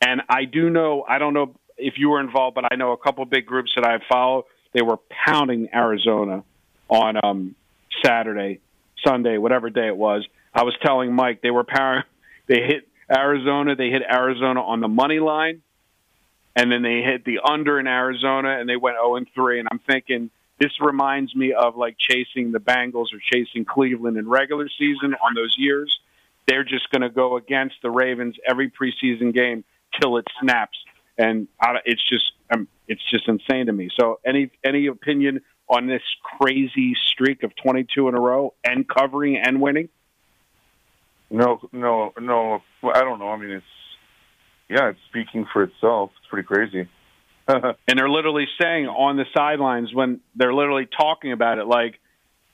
And 0.00 0.22
I 0.28 0.44
do 0.44 0.70
know, 0.70 1.04
I 1.06 1.18
don't 1.18 1.34
know 1.34 1.54
if 1.76 1.94
you 1.98 2.10
were 2.10 2.20
involved, 2.20 2.54
but 2.54 2.64
I 2.70 2.76
know 2.76 2.92
a 2.92 2.96
couple 2.96 3.24
big 3.24 3.46
groups 3.46 3.72
that 3.76 3.84
I 3.84 3.98
follow. 4.08 4.46
They 4.72 4.82
were 4.82 4.98
pounding 5.26 5.68
Arizona 5.74 6.44
on 6.88 7.16
um, 7.22 7.54
Saturday, 8.04 8.60
Sunday, 9.04 9.38
whatever 9.38 9.70
day 9.70 9.88
it 9.88 9.96
was. 9.96 10.26
I 10.54 10.62
was 10.62 10.74
telling 10.82 11.12
Mike 11.14 11.42
they 11.42 11.50
were 11.50 11.64
power. 11.64 12.04
They 12.48 12.60
hit 12.60 12.86
Arizona. 13.10 13.74
They 13.74 13.90
hit 13.90 14.02
Arizona 14.08 14.62
on 14.62 14.78
the 14.78 14.86
money 14.86 15.18
line, 15.18 15.62
and 16.54 16.70
then 16.70 16.82
they 16.82 17.02
hit 17.02 17.24
the 17.24 17.40
under 17.40 17.80
in 17.80 17.88
Arizona, 17.88 18.60
and 18.60 18.68
they 18.68 18.76
went 18.76 18.94
zero 18.94 19.14
oh 19.14 19.16
and 19.16 19.26
three. 19.34 19.58
And 19.58 19.66
I'm 19.68 19.80
thinking 19.80 20.30
this 20.60 20.70
reminds 20.80 21.34
me 21.34 21.52
of 21.52 21.76
like 21.76 21.96
chasing 21.98 22.52
the 22.52 22.60
Bengals 22.60 23.06
or 23.12 23.18
chasing 23.20 23.64
Cleveland 23.64 24.16
in 24.16 24.28
regular 24.28 24.68
season 24.78 25.16
on 25.20 25.34
those 25.34 25.56
years. 25.58 25.98
They're 26.46 26.62
just 26.62 26.88
going 26.90 27.02
to 27.02 27.10
go 27.10 27.36
against 27.36 27.82
the 27.82 27.90
Ravens 27.90 28.36
every 28.48 28.70
preseason 28.70 29.34
game 29.34 29.64
till 30.00 30.18
it 30.18 30.26
snaps 30.40 30.78
and 31.18 31.48
it's 31.84 32.06
just 32.08 32.32
um, 32.52 32.68
it's 32.88 33.02
just 33.10 33.28
insane 33.28 33.66
to 33.66 33.72
me. 33.72 33.90
So, 33.98 34.20
any 34.24 34.50
any 34.64 34.86
opinion 34.86 35.40
on 35.68 35.86
this 35.86 36.02
crazy 36.38 36.94
streak 37.12 37.42
of 37.42 37.52
22 37.56 38.08
in 38.08 38.14
a 38.14 38.20
row 38.20 38.54
and 38.64 38.88
covering 38.88 39.36
and 39.36 39.60
winning? 39.60 39.88
No, 41.30 41.60
no, 41.72 42.12
no. 42.20 42.62
I 42.84 43.00
don't 43.00 43.18
know. 43.18 43.30
I 43.30 43.36
mean, 43.36 43.50
it's 43.50 43.66
yeah, 44.68 44.90
it's 44.90 44.98
speaking 45.08 45.46
for 45.52 45.64
itself. 45.64 46.10
It's 46.18 46.28
pretty 46.28 46.46
crazy. 46.46 46.88
and 47.48 47.98
they're 47.98 48.08
literally 48.08 48.46
saying 48.60 48.86
on 48.86 49.16
the 49.16 49.24
sidelines 49.36 49.94
when 49.94 50.20
they're 50.34 50.54
literally 50.54 50.86
talking 50.86 51.32
about 51.32 51.58
it, 51.58 51.66
like 51.66 52.00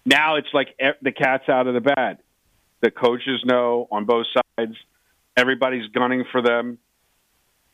now 0.05 0.37
it's 0.37 0.49
like 0.53 0.77
the 1.01 1.13
cat's 1.13 1.49
out 1.49 1.67
of 1.67 1.75
the 1.75 1.81
bag. 1.81 2.19
The 2.83 2.91
coaches 2.91 3.43
know 3.45 3.89
on 3.91 4.05
both 4.05 4.27
sides. 4.59 4.75
Everybody's 5.37 5.87
gunning 5.89 6.25
for 6.31 6.43
them. 6.43 6.79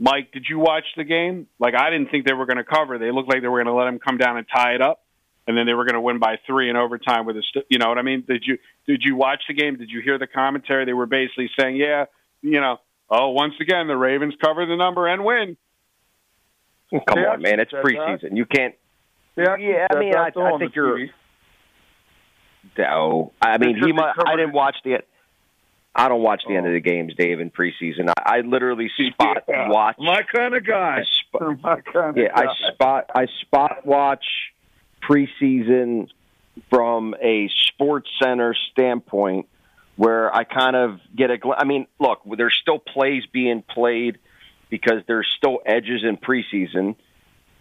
Mike, 0.01 0.31
did 0.33 0.47
you 0.49 0.59
watch 0.59 0.85
the 0.97 1.05
game? 1.05 1.49
Like 1.59 1.75
I 1.75 1.91
didn't 1.91 2.11
think 2.11 2.27
they 2.27 2.33
were 2.33 2.47
going 2.47 2.59
to 2.59 2.65
cover. 2.65 2.99
They 2.99 3.11
looked 3.11 3.29
like 3.29 3.43
they 3.43 3.49
were 3.49 3.63
going 3.63 3.75
to 3.75 3.79
let 3.79 3.87
them 3.87 3.99
come 3.99 4.17
down 4.17 4.37
and 4.37 4.47
tie 4.53 4.75
it 4.75 4.83
up, 4.83 5.03
and 5.47 5.57
then 5.57 5.67
they 5.67 5.75
were 5.75 5.85
going 5.85 5.95
to 5.95 6.01
win 6.01 6.19
by 6.19 6.37
three 6.47 6.71
in 6.71 6.77
overtime 6.77 7.27
with 7.27 7.37
a. 7.37 7.43
St- 7.43 7.65
you 7.69 7.79
know 7.79 7.89
what 7.89 7.99
I 7.99 8.03
mean? 8.03 8.25
Did 8.27 8.45
you 8.47 8.59
did 8.87 9.03
you 9.05 9.17
watch 9.17 9.43
the 9.49 9.55
game? 9.55 9.77
Did 9.77 9.91
you 9.91 10.01
hear 10.01 10.19
the 10.19 10.29
commentary? 10.29 10.85
They 10.85 10.93
were 10.93 11.07
basically 11.07 11.51
saying, 11.59 11.77
"Yeah, 11.77 12.05
you 12.43 12.61
know, 12.61 12.79
oh, 13.11 13.31
once 13.31 13.55
again 13.61 13.89
the 13.89 13.97
Ravens 13.97 14.35
cover 14.41 14.67
the 14.67 14.77
number 14.77 15.09
and 15.09 15.25
win." 15.25 15.57
Come 16.91 17.03
they 17.17 17.27
on, 17.27 17.43
man! 17.43 17.59
It's 17.59 17.73
preseason. 17.73 18.37
You 18.37 18.47
can't. 18.47 18.75
Yeah, 19.37 19.87
I 19.91 19.99
mean, 19.99 20.15
I, 20.17 20.31
I 20.35 20.59
think 20.59 20.75
you're. 20.75 21.09
No, 22.77 23.33
I 23.43 23.59
mean 23.59 23.77
he. 23.83 23.93
Might, 23.93 24.15
I 24.25 24.37
didn't 24.37 24.53
watch 24.53 24.77
the. 24.85 24.99
I 25.95 26.09
don't 26.09 26.23
watch 26.23 26.43
the 26.47 26.55
oh. 26.55 26.59
end 26.59 26.67
of 26.67 26.71
oh. 26.71 26.75
the 26.75 26.81
games, 26.81 27.15
Dave, 27.17 27.41
in 27.41 27.51
preseason. 27.51 28.11
I, 28.17 28.39
I 28.39 28.41
literally 28.41 28.91
spot 29.13 29.45
yeah, 29.49 29.69
watch. 29.69 29.97
My 29.99 30.23
kind 30.23 30.55
of 30.55 30.67
guy. 30.67 31.05
Sp- 31.05 31.59
my 31.63 31.81
kind 31.81 32.17
yeah, 32.17 32.29
guy. 32.29 32.47
I 32.47 32.73
spot. 32.73 33.11
I 33.15 33.27
spot 33.43 33.87
watch 33.87 34.25
preseason 35.03 36.09
from 36.71 37.15
a 37.21 37.51
sports 37.67 38.11
center 38.23 38.55
standpoint, 38.73 39.49
where 39.97 40.35
I 40.35 40.45
kind 40.45 40.77
of 40.77 41.01
get 41.15 41.31
a. 41.31 41.37
Gl- 41.37 41.57
I 41.57 41.65
mean, 41.65 41.87
look, 41.99 42.21
there's 42.37 42.57
still 42.61 42.79
plays 42.79 43.25
being 43.33 43.63
played 43.63 44.19
because 44.71 45.03
there's 45.07 45.29
still 45.37 45.59
edges 45.65 46.05
in 46.05 46.17
preseason. 46.17 46.97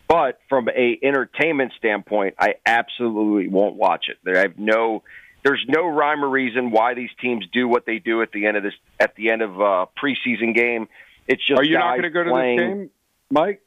But 0.07 0.39
from 0.47 0.69
a 0.69 0.97
entertainment 1.03 1.73
standpoint, 1.77 2.35
I 2.39 2.55
absolutely 2.65 3.49
won't 3.49 3.75
watch 3.75 4.05
it. 4.07 4.17
There, 4.23 4.37
I 4.37 4.43
have 4.43 4.57
no 4.57 5.03
there's 5.43 5.63
no 5.67 5.87
rhyme 5.87 6.23
or 6.23 6.29
reason 6.29 6.71
why 6.71 6.93
these 6.93 7.09
teams 7.21 7.45
do 7.51 7.67
what 7.67 7.85
they 7.85 7.99
do 7.99 8.21
at 8.21 8.31
the 8.31 8.45
end 8.45 8.57
of 8.57 8.63
this 8.63 8.73
at 8.99 9.15
the 9.15 9.29
end 9.29 9.41
of 9.41 9.59
a 9.59 9.87
preseason 10.01 10.55
game. 10.55 10.87
It's 11.27 11.45
just 11.45 11.59
are 11.59 11.63
you 11.63 11.77
not 11.77 11.91
going 11.91 12.03
to 12.03 12.09
go 12.09 12.23
to 12.23 12.29
playing... 12.29 12.57
this 12.57 12.67
game, 12.67 12.89
Mike? 13.29 13.61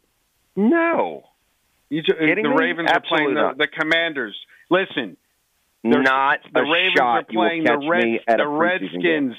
No. 0.57 1.25
You 1.89 2.03
just, 2.03 2.19
the 2.19 2.27
Ravens 2.27 2.89
me? 2.89 2.93
are 2.93 3.01
playing 3.01 3.35
the, 3.35 3.55
the, 3.59 3.67
Commanders. 3.67 4.37
Listen, 4.71 5.17
not 5.83 6.39
the 6.53 6.63
Ravens 6.63 6.95
shot. 6.97 7.17
are 7.17 7.25
playing 7.25 7.65
the 7.65 7.79
Red, 7.79 8.39
the 8.39 8.47
Redskins. 8.47 9.03
Game. 9.03 9.35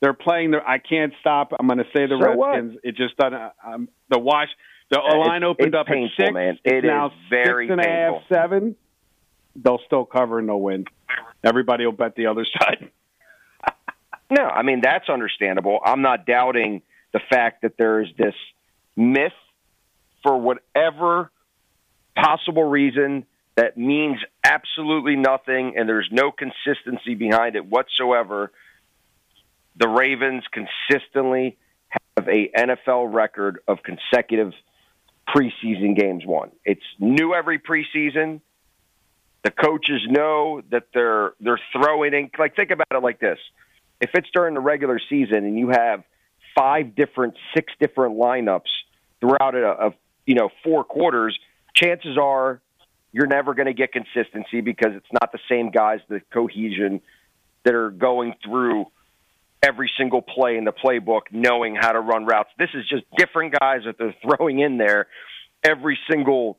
They're 0.00 0.14
playing 0.14 0.52
the. 0.52 0.58
I 0.66 0.78
can't 0.78 1.12
stop. 1.20 1.52
I'm 1.58 1.66
going 1.66 1.78
to 1.78 1.84
say 1.96 2.06
the 2.06 2.18
so 2.20 2.40
Redskins. 2.40 2.74
What? 2.74 2.84
It 2.84 2.96
just 2.96 3.16
doesn't. 3.16 3.52
Um, 3.64 3.88
the 4.08 4.18
wash. 4.18 4.48
The 4.90 4.98
line 4.98 5.44
opened 5.44 5.68
it's 5.68 5.76
up 5.76 5.86
painful, 5.86 6.14
at 6.18 6.26
six. 6.26 6.32
Man. 6.32 6.58
It 6.64 6.74
it's 6.74 6.86
now 6.86 7.12
very 7.28 7.66
six 7.66 7.72
and 7.72 7.80
painful. 7.82 8.16
a 8.16 8.20
half, 8.20 8.28
seven. 8.28 8.76
They'll 9.62 9.80
still 9.86 10.04
cover 10.04 10.38
and 10.38 10.48
they'll 10.48 10.60
win. 10.60 10.86
Everybody 11.44 11.84
will 11.84 11.92
bet 11.92 12.14
the 12.14 12.26
other 12.26 12.46
side. 12.60 12.90
no, 14.30 14.44
I 14.44 14.62
mean 14.62 14.80
that's 14.82 15.08
understandable. 15.08 15.80
I'm 15.84 16.02
not 16.02 16.26
doubting 16.26 16.82
the 17.12 17.20
fact 17.30 17.62
that 17.62 17.76
there 17.76 18.00
is 18.00 18.08
this 18.16 18.34
myth 18.96 19.32
for 20.22 20.38
whatever 20.38 21.30
possible 22.14 22.64
reason 22.64 23.26
that 23.56 23.76
means 23.76 24.18
absolutely 24.44 25.16
nothing 25.16 25.74
and 25.76 25.88
there's 25.88 26.08
no 26.10 26.30
consistency 26.30 27.14
behind 27.14 27.56
it 27.56 27.66
whatsoever. 27.66 28.52
The 29.76 29.88
Ravens 29.88 30.44
consistently 30.52 31.58
have 32.16 32.28
a 32.28 32.50
NFL 32.56 33.12
record 33.12 33.60
of 33.66 33.78
consecutive 33.82 34.52
preseason 35.28 35.96
games 35.96 36.24
won. 36.26 36.50
It's 36.64 36.82
new 36.98 37.34
every 37.34 37.58
preseason. 37.58 38.40
The 39.42 39.50
coaches 39.50 40.02
know 40.08 40.62
that 40.70 40.88
they're 40.92 41.32
they're 41.40 41.60
throwing 41.72 42.12
in 42.12 42.30
like 42.38 42.56
think 42.56 42.70
about 42.70 42.86
it 42.90 43.02
like 43.02 43.20
this. 43.20 43.38
If 44.00 44.10
it's 44.14 44.28
during 44.32 44.54
the 44.54 44.60
regular 44.60 45.00
season 45.08 45.44
and 45.44 45.58
you 45.58 45.70
have 45.70 46.04
five 46.54 46.94
different, 46.94 47.34
six 47.54 47.72
different 47.80 48.16
lineups 48.18 48.68
throughout 49.20 49.54
a, 49.54 49.86
a 49.86 49.94
you 50.26 50.34
know 50.34 50.50
four 50.62 50.84
quarters, 50.84 51.38
chances 51.74 52.18
are 52.18 52.60
you're 53.12 53.26
never 53.26 53.54
going 53.54 53.66
to 53.66 53.74
get 53.74 53.92
consistency 53.92 54.60
because 54.60 54.92
it's 54.94 55.12
not 55.12 55.32
the 55.32 55.40
same 55.48 55.70
guys, 55.70 56.00
the 56.08 56.20
cohesion 56.32 57.00
that 57.64 57.74
are 57.74 57.90
going 57.90 58.34
through 58.44 58.86
every 59.62 59.90
single 59.98 60.22
play 60.22 60.56
in 60.56 60.64
the 60.64 60.72
playbook, 60.72 61.22
knowing 61.32 61.74
how 61.74 61.92
to 61.92 62.00
run 62.00 62.24
routes. 62.24 62.50
This 62.58 62.70
is 62.74 62.88
just 62.88 63.04
different 63.16 63.58
guys 63.58 63.80
that 63.84 63.98
they're 63.98 64.14
throwing 64.22 64.60
in 64.60 64.78
there 64.78 65.08
every 65.62 65.98
single 66.10 66.58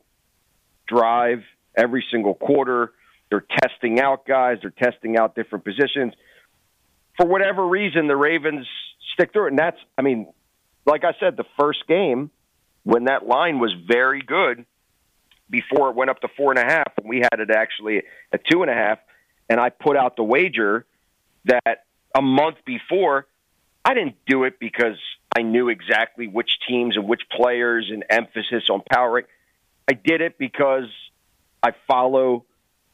drive, 0.86 1.42
every 1.76 2.04
single 2.10 2.34
quarter. 2.34 2.92
They're 3.30 3.44
testing 3.62 4.00
out 4.00 4.26
guys, 4.26 4.58
they're 4.60 4.70
testing 4.70 5.16
out 5.18 5.34
different 5.34 5.64
positions. 5.64 6.12
For 7.16 7.26
whatever 7.26 7.66
reason, 7.66 8.06
the 8.06 8.16
Ravens 8.16 8.66
stick 9.14 9.32
through 9.32 9.46
it. 9.46 9.50
And 9.50 9.58
that's, 9.58 9.78
I 9.96 10.02
mean, 10.02 10.32
like 10.86 11.04
I 11.04 11.12
said, 11.20 11.36
the 11.36 11.44
first 11.58 11.86
game, 11.86 12.30
when 12.84 13.04
that 13.04 13.26
line 13.26 13.58
was 13.58 13.72
very 13.86 14.22
good 14.22 14.66
before 15.48 15.90
it 15.90 15.96
went 15.96 16.10
up 16.10 16.20
to 16.20 16.28
four 16.36 16.50
and 16.50 16.58
a 16.58 16.64
half, 16.64 16.92
and 16.98 17.08
we 17.08 17.18
had 17.20 17.38
it 17.38 17.50
actually 17.50 18.02
at 18.32 18.40
two 18.50 18.62
and 18.62 18.70
a 18.70 18.74
half, 18.74 18.98
and 19.48 19.60
I 19.60 19.68
put 19.68 19.96
out 19.96 20.16
the 20.16 20.24
wager 20.24 20.86
that 21.44 21.84
a 22.14 22.22
month 22.22 22.56
before, 22.64 23.26
I 23.84 23.94
didn't 23.94 24.16
do 24.26 24.44
it 24.44 24.58
because 24.58 24.98
I 25.36 25.42
knew 25.42 25.68
exactly 25.68 26.26
which 26.26 26.58
teams 26.68 26.96
and 26.96 27.06
which 27.06 27.22
players 27.30 27.90
and 27.90 28.04
emphasis 28.08 28.64
on 28.70 28.82
power. 28.90 29.22
I 29.88 29.94
did 29.94 30.20
it 30.20 30.38
because 30.38 30.88
I 31.62 31.70
follow 31.86 32.44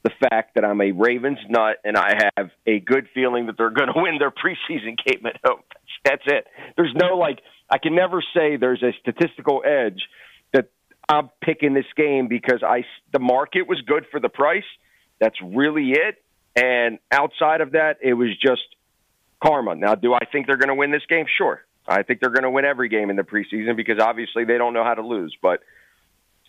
the 0.04 0.10
fact 0.28 0.54
that 0.54 0.64
I'm 0.64 0.80
a 0.80 0.92
Ravens 0.92 1.38
nut 1.48 1.78
and 1.84 1.96
I 1.96 2.30
have 2.36 2.50
a 2.66 2.80
good 2.80 3.08
feeling 3.14 3.46
that 3.46 3.56
they're 3.56 3.70
going 3.70 3.88
to 3.94 4.00
win 4.00 4.18
their 4.18 4.30
preseason 4.30 4.96
game 5.04 5.26
at 5.26 5.40
home. 5.44 5.62
That's 6.04 6.22
it. 6.26 6.46
There's 6.76 6.94
no 6.94 7.16
like 7.16 7.40
I 7.70 7.78
can 7.78 7.94
never 7.94 8.22
say 8.34 8.56
there's 8.56 8.82
a 8.82 8.92
statistical 9.00 9.62
edge 9.66 10.00
that 10.52 10.70
I'm 11.08 11.30
picking 11.42 11.74
this 11.74 11.86
game 11.96 12.28
because 12.28 12.62
I 12.62 12.84
the 13.12 13.18
market 13.18 13.68
was 13.68 13.80
good 13.86 14.06
for 14.10 14.20
the 14.20 14.28
price. 14.28 14.64
That's 15.20 15.36
really 15.42 15.92
it. 15.92 16.22
And 16.56 16.98
outside 17.10 17.60
of 17.60 17.72
that, 17.72 17.98
it 18.02 18.14
was 18.14 18.30
just 18.40 18.62
karma. 19.42 19.74
Now, 19.74 19.94
do 19.94 20.14
I 20.14 20.24
think 20.30 20.46
they're 20.46 20.56
going 20.56 20.68
to 20.68 20.74
win 20.74 20.90
this 20.90 21.06
game? 21.08 21.26
Sure. 21.36 21.62
I 21.86 22.02
think 22.02 22.20
they're 22.20 22.30
going 22.30 22.42
to 22.42 22.50
win 22.50 22.64
every 22.64 22.88
game 22.88 23.10
in 23.10 23.16
the 23.16 23.22
preseason 23.22 23.76
because 23.76 23.98
obviously 24.00 24.44
they 24.44 24.58
don't 24.58 24.74
know 24.74 24.84
how 24.84 24.94
to 24.94 25.06
lose. 25.06 25.36
But 25.40 25.60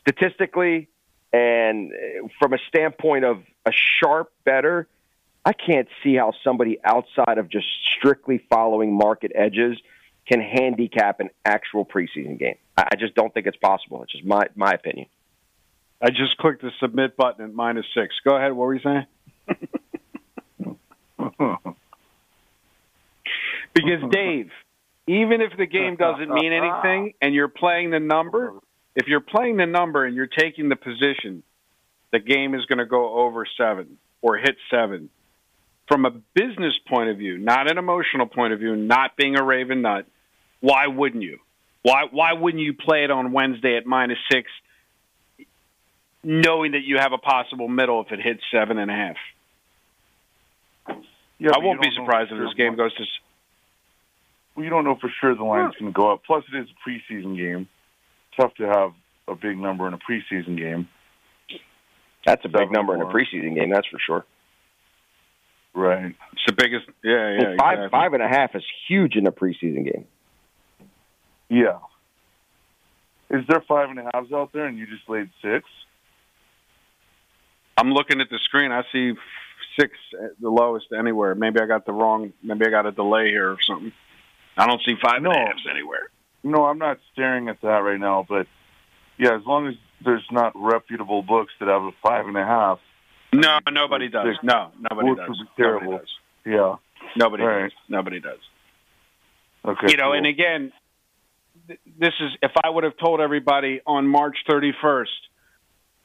statistically 0.01 0.89
and 1.31 1.91
uh, 1.91 2.27
from 2.39 2.53
a 2.53 2.57
standpoint 2.67 3.25
of 3.25 3.43
a 3.65 3.71
sharp 3.71 4.31
bettor, 4.45 4.87
I 5.45 5.53
can't 5.53 5.87
see 6.03 6.15
how 6.15 6.33
somebody 6.43 6.79
outside 6.83 7.37
of 7.37 7.49
just 7.49 7.67
strictly 7.97 8.43
following 8.49 8.97
market 8.97 9.31
edges 9.35 9.77
can 10.27 10.41
handicap 10.41 11.19
an 11.19 11.29
actual 11.45 11.85
preseason 11.85 12.37
game. 12.37 12.55
I 12.77 12.95
just 12.97 13.15
don't 13.15 13.33
think 13.33 13.47
it's 13.47 13.57
possible. 13.57 14.03
It's 14.03 14.11
just 14.11 14.25
my 14.25 14.47
my 14.55 14.71
opinion. 14.71 15.07
I 16.01 16.11
just 16.11 16.37
clicked 16.37 16.61
the 16.61 16.71
submit 16.79 17.17
button 17.17 17.43
at 17.43 17.53
minus 17.53 17.85
six. 17.93 18.15
Go 18.23 18.35
ahead. 18.35 18.53
What 18.53 18.65
were 18.65 18.75
you 18.75 18.81
saying? 18.81 19.05
because 23.73 24.01
Dave, 24.11 24.49
even 25.07 25.41
if 25.41 25.57
the 25.57 25.65
game 25.65 25.97
doesn't 25.97 26.29
mean 26.29 26.53
anything 26.53 27.15
and 27.21 27.33
you're 27.33 27.49
playing 27.49 27.89
the 27.89 27.99
number, 27.99 28.53
if 28.99 29.07
you're 29.07 29.21
playing 29.21 29.55
the 29.55 29.65
number 29.65 30.05
and 30.05 30.13
you're 30.13 30.27
taking 30.27 30.67
the 30.67 30.75
position, 30.75 31.41
the 32.11 32.19
game 32.19 32.53
is 32.53 32.65
going 32.65 32.79
to 32.79 32.85
go 32.85 33.13
over 33.13 33.45
seven 33.57 33.97
or 34.21 34.37
hit 34.37 34.57
seven. 34.69 35.09
From 35.87 36.05
a 36.05 36.11
business 36.35 36.73
point 36.87 37.09
of 37.09 37.17
view, 37.17 37.37
not 37.37 37.71
an 37.71 37.77
emotional 37.77 38.27
point 38.27 38.51
of 38.51 38.59
view, 38.59 38.75
not 38.75 39.15
being 39.15 39.37
a 39.39 39.43
Raven 39.43 39.81
nut, 39.81 40.05
why 40.59 40.87
wouldn't 40.87 41.23
you? 41.23 41.39
Why 41.81 42.03
why 42.11 42.33
wouldn't 42.33 42.61
you 42.61 42.73
play 42.73 43.05
it 43.05 43.09
on 43.09 43.31
Wednesday 43.31 43.77
at 43.77 43.85
minus 43.85 44.17
six, 44.29 44.51
knowing 46.21 46.73
that 46.73 46.83
you 46.83 46.97
have 46.97 47.13
a 47.13 47.17
possible 47.17 47.69
middle 47.69 48.01
if 48.01 48.11
it 48.11 48.19
hits 48.21 48.41
seven 48.51 48.77
and 48.77 48.91
a 48.91 48.93
half? 48.93 49.15
Yeah, 51.39 51.51
I 51.55 51.59
won't 51.59 51.81
be 51.81 51.89
surprised 51.95 52.33
if 52.33 52.37
this 52.37 52.53
game 52.55 52.75
goes 52.75 52.93
to. 52.95 53.05
Well, 54.55 54.65
you 54.65 54.69
don't 54.69 54.83
know 54.83 54.97
for 54.99 55.09
sure 55.21 55.33
the 55.33 55.45
line's 55.45 55.75
going 55.79 55.91
to 55.91 55.95
go 55.95 56.11
up. 56.11 56.23
Plus, 56.27 56.43
it 56.53 56.57
is 56.57 56.67
a 56.67 56.89
preseason 56.89 57.37
game. 57.37 57.69
Tough 58.37 58.53
to 58.55 58.67
have 58.67 58.91
a 59.27 59.35
big 59.35 59.57
number 59.57 59.87
in 59.87 59.93
a 59.93 59.97
preseason 59.97 60.57
game. 60.57 60.87
That's 62.25 62.43
a 62.45 62.49
big 62.49 62.71
number 62.71 62.95
in 62.95 63.01
a 63.01 63.05
preseason 63.05 63.55
game. 63.55 63.69
That's 63.69 63.87
for 63.87 63.99
sure. 64.05 64.25
Right. 65.73 66.15
It's 66.33 66.43
the 66.47 66.53
biggest. 66.53 66.85
Yeah, 67.03 67.31
yeah. 67.31 67.47
Well, 67.49 67.55
five 67.57 67.73
exactly. 67.79 67.89
five 67.91 68.13
and 68.13 68.23
a 68.23 68.27
half 68.27 68.55
is 68.55 68.63
huge 68.87 69.15
in 69.15 69.27
a 69.27 69.31
preseason 69.31 69.85
game. 69.85 70.05
Yeah. 71.49 71.79
Is 73.29 73.45
there 73.47 73.63
five 73.67 73.89
and 73.89 73.99
a 73.99 74.09
halves 74.13 74.31
out 74.33 74.51
there, 74.53 74.65
and 74.65 74.77
you 74.77 74.87
just 74.87 75.07
laid 75.07 75.29
six? 75.41 75.65
I'm 77.77 77.91
looking 77.91 78.19
at 78.19 78.29
the 78.29 78.39
screen. 78.43 78.71
I 78.71 78.83
see 78.91 79.13
six, 79.79 79.93
at 80.21 80.31
the 80.41 80.49
lowest 80.49 80.87
anywhere. 80.97 81.35
Maybe 81.35 81.59
I 81.61 81.65
got 81.65 81.85
the 81.85 81.93
wrong. 81.93 82.33
Maybe 82.43 82.65
I 82.65 82.69
got 82.69 82.85
a 82.85 82.91
delay 82.91 83.27
here 83.27 83.51
or 83.51 83.57
something. 83.61 83.93
I 84.57 84.67
don't 84.67 84.81
see 84.85 84.95
five 85.01 85.21
No. 85.21 85.29
and 85.29 85.37
a 85.43 85.45
halves 85.45 85.65
anywhere. 85.69 86.09
No, 86.43 86.65
I'm 86.65 86.77
not 86.77 86.97
staring 87.13 87.49
at 87.49 87.61
that 87.61 87.67
right 87.67 87.99
now, 87.99 88.25
but 88.27 88.47
yeah, 89.17 89.35
as 89.35 89.41
long 89.45 89.67
as 89.67 89.73
there's 90.03 90.25
not 90.31 90.53
reputable 90.55 91.21
books 91.21 91.51
that 91.59 91.67
have 91.67 91.81
a 91.83 91.91
five 92.01 92.25
and 92.27 92.37
a 92.37 92.45
half, 92.45 92.79
No, 93.33 93.59
nobody 93.71 94.09
does. 94.09 94.25
Six. 94.33 94.37
No, 94.43 94.71
nobody 94.89 95.15
does. 95.15 95.27
would 95.27 95.35
be 95.35 95.61
Nobody 95.61 95.79
terrible. 95.85 95.97
does. 95.97 96.07
yeah. 96.45 96.75
Nobody 97.17 97.43
All 97.43 97.49
does. 97.61 97.71
Nobody 97.89 98.19
does. 98.19 98.39
Okay. 99.65 99.87
you 99.89 99.97
know, 99.97 100.05
cool. 100.05 100.13
and 100.13 100.25
again, 100.25 100.71
th- 101.67 101.79
this 101.99 102.13
is 102.21 102.31
if 102.41 102.51
I 102.63 102.69
would 102.69 102.83
have 102.85 102.97
told 103.03 103.19
everybody 103.19 103.81
on 103.85 104.07
March 104.07 104.37
31st, 104.49 105.05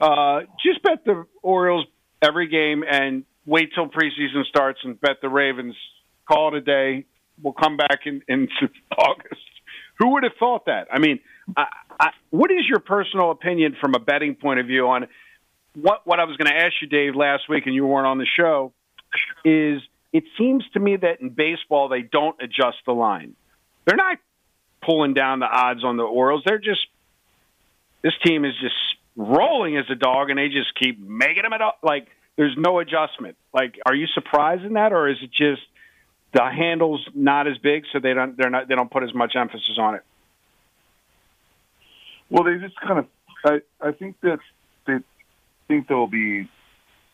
uh, 0.01 0.40
just 0.64 0.83
bet 0.83 1.05
the 1.05 1.25
Orioles 1.42 1.87
every 2.20 2.49
game 2.49 2.83
and 2.88 3.25
wait 3.47 3.70
till 3.75 3.87
preseason 3.88 4.44
starts 4.49 4.81
and 4.83 5.01
bet 5.01 5.18
the 5.23 5.29
Ravens. 5.29 5.77
Call 6.27 6.49
it 6.49 6.59
a 6.59 6.61
day. 6.62 7.05
We'll 7.42 7.53
come 7.53 7.77
back 7.77 8.01
in, 8.07 8.23
in 8.29 8.49
August. 8.99 9.40
Who 9.98 10.12
would 10.12 10.24
have 10.24 10.33
thought 10.38 10.66
that? 10.66 10.88
I 10.90 10.98
mean, 10.98 11.20
I, 11.57 11.66
I, 11.98 12.11
what 12.30 12.50
is 12.50 12.66
your 12.68 12.80
personal 12.80 13.30
opinion 13.30 13.76
from 13.80 13.94
a 13.94 13.98
betting 13.98 14.35
point 14.35 14.61
of 14.61 14.66
view 14.66 14.88
on 14.88 15.07
what 15.74 16.07
what 16.07 16.20
I 16.20 16.24
was 16.24 16.37
going 16.37 16.50
to 16.50 16.57
ask 16.57 16.74
you, 16.80 16.88
Dave, 16.88 17.14
last 17.14 17.48
week, 17.48 17.66
and 17.66 17.74
you 17.74 17.87
weren't 17.87 18.07
on 18.07 18.18
the 18.18 18.26
show? 18.26 18.72
Is 19.44 19.80
it 20.12 20.24
seems 20.38 20.64
to 20.74 20.80
me 20.80 20.96
that 20.96 21.20
in 21.20 21.30
baseball 21.30 21.88
they 21.88 22.02
don't 22.02 22.37
adjust 22.42 22.78
the 22.87 22.92
line. 22.92 23.35
They're 23.85 23.96
not 23.96 24.18
pulling 24.85 25.14
down 25.14 25.40
the 25.40 25.46
odds 25.46 25.85
on 25.85 25.96
the 25.96 26.04
Orioles. 26.04 26.42
They're 26.46 26.59
just 26.59 26.87
this 28.02 28.12
team 28.24 28.44
is 28.44 28.52
just 28.61 28.74
rolling 29.16 29.76
as 29.76 29.85
a 29.90 29.94
dog, 29.94 30.30
and 30.30 30.38
they 30.38 30.48
just 30.48 30.74
keep 30.80 31.00
making 31.00 31.42
them 31.42 31.52
it 31.52 31.62
up. 31.62 31.78
Like 31.83 32.09
there's 32.37 32.54
no 32.57 32.78
adjustment. 32.80 33.37
Like, 33.52 33.78
are 33.87 33.94
you 33.94 34.07
surprised 34.14 34.64
in 34.64 34.74
that, 34.74 34.92
or 34.92 35.09
is 35.09 35.16
it 35.22 35.30
just 35.30 35.62
the 36.35 36.44
handle's 36.51 37.09
not 37.14 37.47
as 37.47 37.57
big, 37.59 37.85
so 37.92 38.01
they 38.01 38.12
don't 38.12 38.37
they're 38.37 38.51
not 38.51 38.68
they 38.68 38.75
don't 38.75 38.90
put 38.90 39.03
as 39.05 39.14
much 39.14 39.35
emphasis 39.37 39.79
on 39.79 39.94
it? 39.94 40.03
Well, 42.29 42.44
they 42.44 42.57
just 42.59 42.79
kind 42.81 42.99
of. 42.99 43.07
I 43.44 43.61
I 43.81 43.92
think 43.92 44.16
that 44.23 44.40
they 44.87 44.99
think 45.68 45.88
there'll 45.88 46.07
be. 46.09 46.49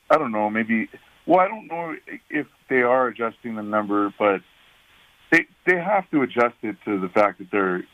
I 0.09 0.16
don't 0.18 0.33
know. 0.33 0.48
Maybe. 0.50 0.88
Well, 1.26 1.40
I 1.40 1.48
don't 1.48 1.66
know 1.68 1.94
if 2.30 2.46
they 2.68 2.83
are 2.83 3.09
adjusting 3.09 3.54
the 3.56 3.62
number, 3.62 4.12
but 4.18 4.40
they 5.30 5.46
they 5.66 5.76
have 5.76 6.11
to 6.11 6.22
adjust 6.22 6.56
it 6.62 6.76
to 6.87 6.98
the 6.98 7.09
fact 7.09 7.38
that 7.38 7.50
they're 7.50 7.85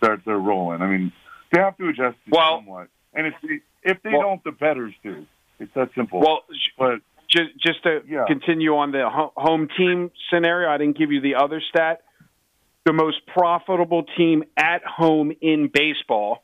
that 0.00 0.20
they're 0.24 0.38
rolling. 0.38 0.80
I 0.80 0.86
mean, 0.86 1.12
they 1.52 1.60
have 1.60 1.76
to 1.78 1.88
adjust 1.88 2.16
it 2.26 2.32
Well- 2.32 2.58
somewhat. 2.58 2.88
And 3.14 3.26
if 3.26 3.34
they 3.42 3.60
if 3.82 4.02
they 4.02 4.10
Well- 4.10 4.22
don't, 4.22 4.44
the 4.44 4.52
bettors 4.52 4.94
do. 5.02 5.26
It's 5.58 5.74
that 5.74 5.92
simple. 5.94 6.20
Well, 6.20 6.44
but 6.78 7.00
just 7.28 7.50
just 7.58 7.82
to 7.84 8.02
Yeah. 8.08 8.24
continue 8.26 8.76
on 8.76 8.90
the 8.92 9.08
home 9.08 9.68
team 9.76 10.10
scenario, 10.30 10.68
I 10.70 10.78
didn't 10.78 10.96
give 10.98 11.12
you 11.12 11.20
the 11.20 11.36
other 11.36 11.60
stat. 11.60 12.02
The 12.84 12.92
most 12.92 13.26
profitable 13.26 14.04
team 14.16 14.44
at 14.56 14.82
home 14.84 15.32
in 15.40 15.68
baseball 15.68 16.42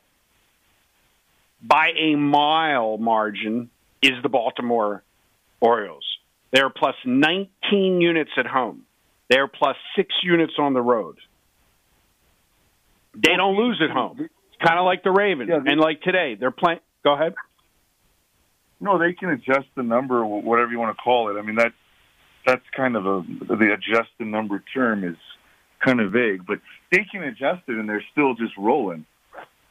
by 1.61 1.91
a 1.95 2.15
mile 2.15 2.97
margin 2.97 3.69
is 4.01 4.11
the 4.21 4.29
Baltimore 4.29 5.03
Orioles. 5.59 6.05
They're 6.51 6.69
plus 6.69 6.95
19 7.05 8.01
units 8.01 8.31
at 8.37 8.45
home. 8.45 8.85
They're 9.29 9.47
plus 9.47 9.75
6 9.95 10.13
units 10.23 10.53
on 10.59 10.73
the 10.73 10.81
road. 10.81 11.17
They 13.15 13.35
don't 13.35 13.55
lose 13.55 13.81
at 13.81 13.89
home. 13.89 14.19
It's 14.21 14.61
kind 14.63 14.77
of 14.77 14.85
like 14.85 15.03
the 15.03 15.11
Ravens. 15.11 15.49
Yeah, 15.49 15.59
they- 15.59 15.71
and 15.71 15.81
like 15.81 16.01
today, 16.01 16.35
they're 16.35 16.51
playing 16.51 16.79
Go 17.03 17.13
ahead. 17.13 17.35
No, 18.79 18.97
they 18.97 19.13
can 19.13 19.29
adjust 19.29 19.67
the 19.75 19.83
number, 19.83 20.23
wh- 20.23 20.43
whatever 20.43 20.71
you 20.71 20.79
want 20.79 20.95
to 20.95 21.01
call 21.01 21.29
it. 21.29 21.39
I 21.39 21.41
mean 21.41 21.55
that 21.55 21.73
that's 22.45 22.65
kind 22.75 22.95
of 22.95 23.05
a 23.05 23.23
the 23.47 23.73
adjust 23.73 24.09
the 24.19 24.25
number 24.25 24.63
term 24.73 25.03
is 25.03 25.17
kind 25.83 25.99
of 25.99 26.11
vague, 26.11 26.45
but 26.45 26.59
they 26.91 27.05
can 27.09 27.23
adjust 27.23 27.63
it 27.67 27.75
and 27.75 27.89
they're 27.89 28.03
still 28.11 28.35
just 28.35 28.55
rolling. 28.57 29.05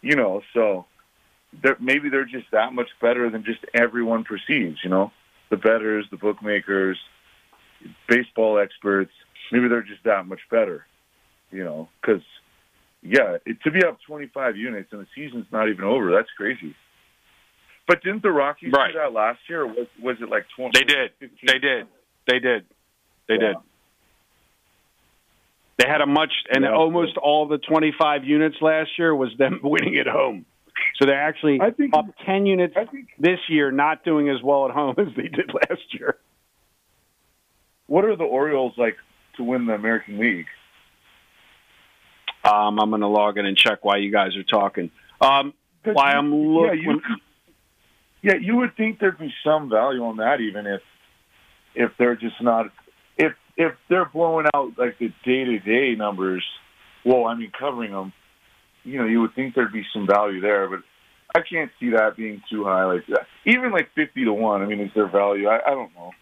You 0.03 0.17
know, 0.17 0.43
so 0.53 0.87
they're, 1.63 1.77
maybe 1.81 2.09
they're 2.11 2.25
just 2.25 2.51
that 2.53 2.73
much 2.73 2.89
better 3.01 3.31
than 3.31 3.45
just 3.45 3.61
everyone 3.75 4.25
perceives. 4.25 4.79
You 4.83 4.91
know, 4.91 5.13
the 5.51 5.57
bettors, 5.57 6.07
the 6.11 6.17
bookmakers, 6.17 6.99
baseball 8.09 8.59
experts. 8.59 9.13
Maybe 9.53 9.69
they're 9.69 9.83
just 9.83 10.05
that 10.05 10.27
much 10.27 10.41
better. 10.51 10.87
You 11.51 11.65
know, 11.65 11.89
because 12.01 12.23
yeah, 13.03 13.37
it, 13.45 13.63
to 13.63 13.71
be 13.71 13.85
up 13.85 13.99
25 14.07 14.57
units 14.57 14.93
and 14.93 15.01
the 15.03 15.07
season's 15.15 15.47
not 15.53 15.69
even 15.69 15.85
over, 15.85 16.11
that's 16.11 16.31
crazy. 16.37 16.75
But 17.87 18.03
didn't 18.03 18.23
the 18.23 18.31
Rockies 18.33 18.73
Right. 18.73 18.93
do 18.93 18.99
that 18.99 19.13
last 19.13 19.41
year? 19.49 19.63
Or 19.63 19.67
was 19.67 19.87
was 20.01 20.17
it 20.21 20.29
like 20.29 20.47
20? 20.57 20.73
They 20.79 20.85
did. 20.85 21.13
15? 21.21 21.39
They 21.47 21.59
did. 21.59 21.87
They 22.27 22.39
did. 22.39 22.67
They 23.29 23.35
Yeah. 23.35 23.41
did. 23.41 23.57
They 25.79 25.89
had 25.89 26.01
a 26.01 26.07
much, 26.07 26.33
and 26.51 26.65
Yeah. 26.65 26.73
almost 26.73 27.17
all 27.17 27.47
the 27.47 27.59
25 27.59 28.25
units 28.25 28.57
last 28.63 28.97
year 28.99 29.15
was 29.15 29.37
them 29.37 29.61
winning 29.63 29.97
at 29.97 30.07
home. 30.07 30.47
So 30.97 31.05
they're 31.07 31.21
actually 31.21 31.61
I 31.61 31.71
think- 31.73 31.95
up 31.97 32.07
10 32.25 32.47
units 32.47 32.75
think. 32.91 33.09
this 33.19 33.41
year, 33.49 33.71
not 33.71 34.05
doing 34.05 34.29
as 34.29 34.41
well 34.43 34.67
at 34.67 34.71
home 34.73 34.95
as 34.99 35.09
they 35.17 35.29
did 35.29 35.53
last 35.53 35.93
year. 35.93 36.17
What 37.87 38.05
are 38.05 38.17
the 38.17 38.25
Orioles 38.25 38.79
like 38.79 38.97
to 39.37 39.45
win 39.45 39.67
the 39.67 39.75
American 39.75 40.19
League? 40.19 40.47
Um, 42.45 42.79
I'm 42.81 42.91
going 42.91 43.01
to 43.01 43.07
log 43.09 43.37
in 43.39 43.47
and 43.47 43.57
check 43.57 43.85
why 43.85 43.97
you 43.99 44.11
guys 44.11 44.37
are 44.37 44.43
talking. 44.43 44.91
Um, 45.21 45.55
why 45.85 46.13
I'm 46.13 46.33
Yeah, 46.33 46.39
looking. 46.61 46.83
you, 46.83 47.03
yeah, 48.25 48.37
you 48.41 48.57
would 48.57 48.75
think 48.75 49.01
there'd 49.01 49.19
be 49.19 49.33
some 49.45 49.69
value 49.69 50.03
on 50.03 50.17
that, 50.17 50.41
even 50.41 50.67
if 50.67 50.81
if 51.75 51.91
they're 51.99 52.17
just 52.17 52.41
not 52.41 52.73
if 53.19 53.35
if 53.59 53.73
they're 53.91 54.07
blowing 54.07 54.47
out 54.55 54.73
like 54.79 54.99
the 54.99 55.09
day 55.25 55.45
to 55.45 55.59
day 55.59 55.95
numbers. 55.95 56.43
Well, 57.05 57.27
I 57.27 57.35
mean, 57.35 57.53
covering 57.59 57.93
them, 57.93 58.15
you 58.83 58.99
know, 58.99 59.05
you 59.05 59.21
would 59.21 59.35
think 59.35 59.55
there'd 59.55 59.75
be 59.75 59.85
some 59.93 60.07
value 60.07 60.41
there, 60.41 60.71
but 60.71 60.79
I 61.37 61.43
can't 61.43 61.71
see 61.79 61.91
that 61.91 62.17
being 62.17 62.41
too 62.51 62.65
high 62.65 62.85
like 62.87 63.07
that. 63.09 63.27
Even 63.45 63.73
like 63.73 63.91
fifty 63.95 64.25
to 64.25 64.33
one. 64.33 64.63
I 64.63 64.67
mean, 64.67 64.81
is 64.81 64.91
there 64.95 65.07
value? 65.07 65.47
I, 65.47 65.59
I 65.67 65.71
don't 65.75 65.95
know. 65.95 66.13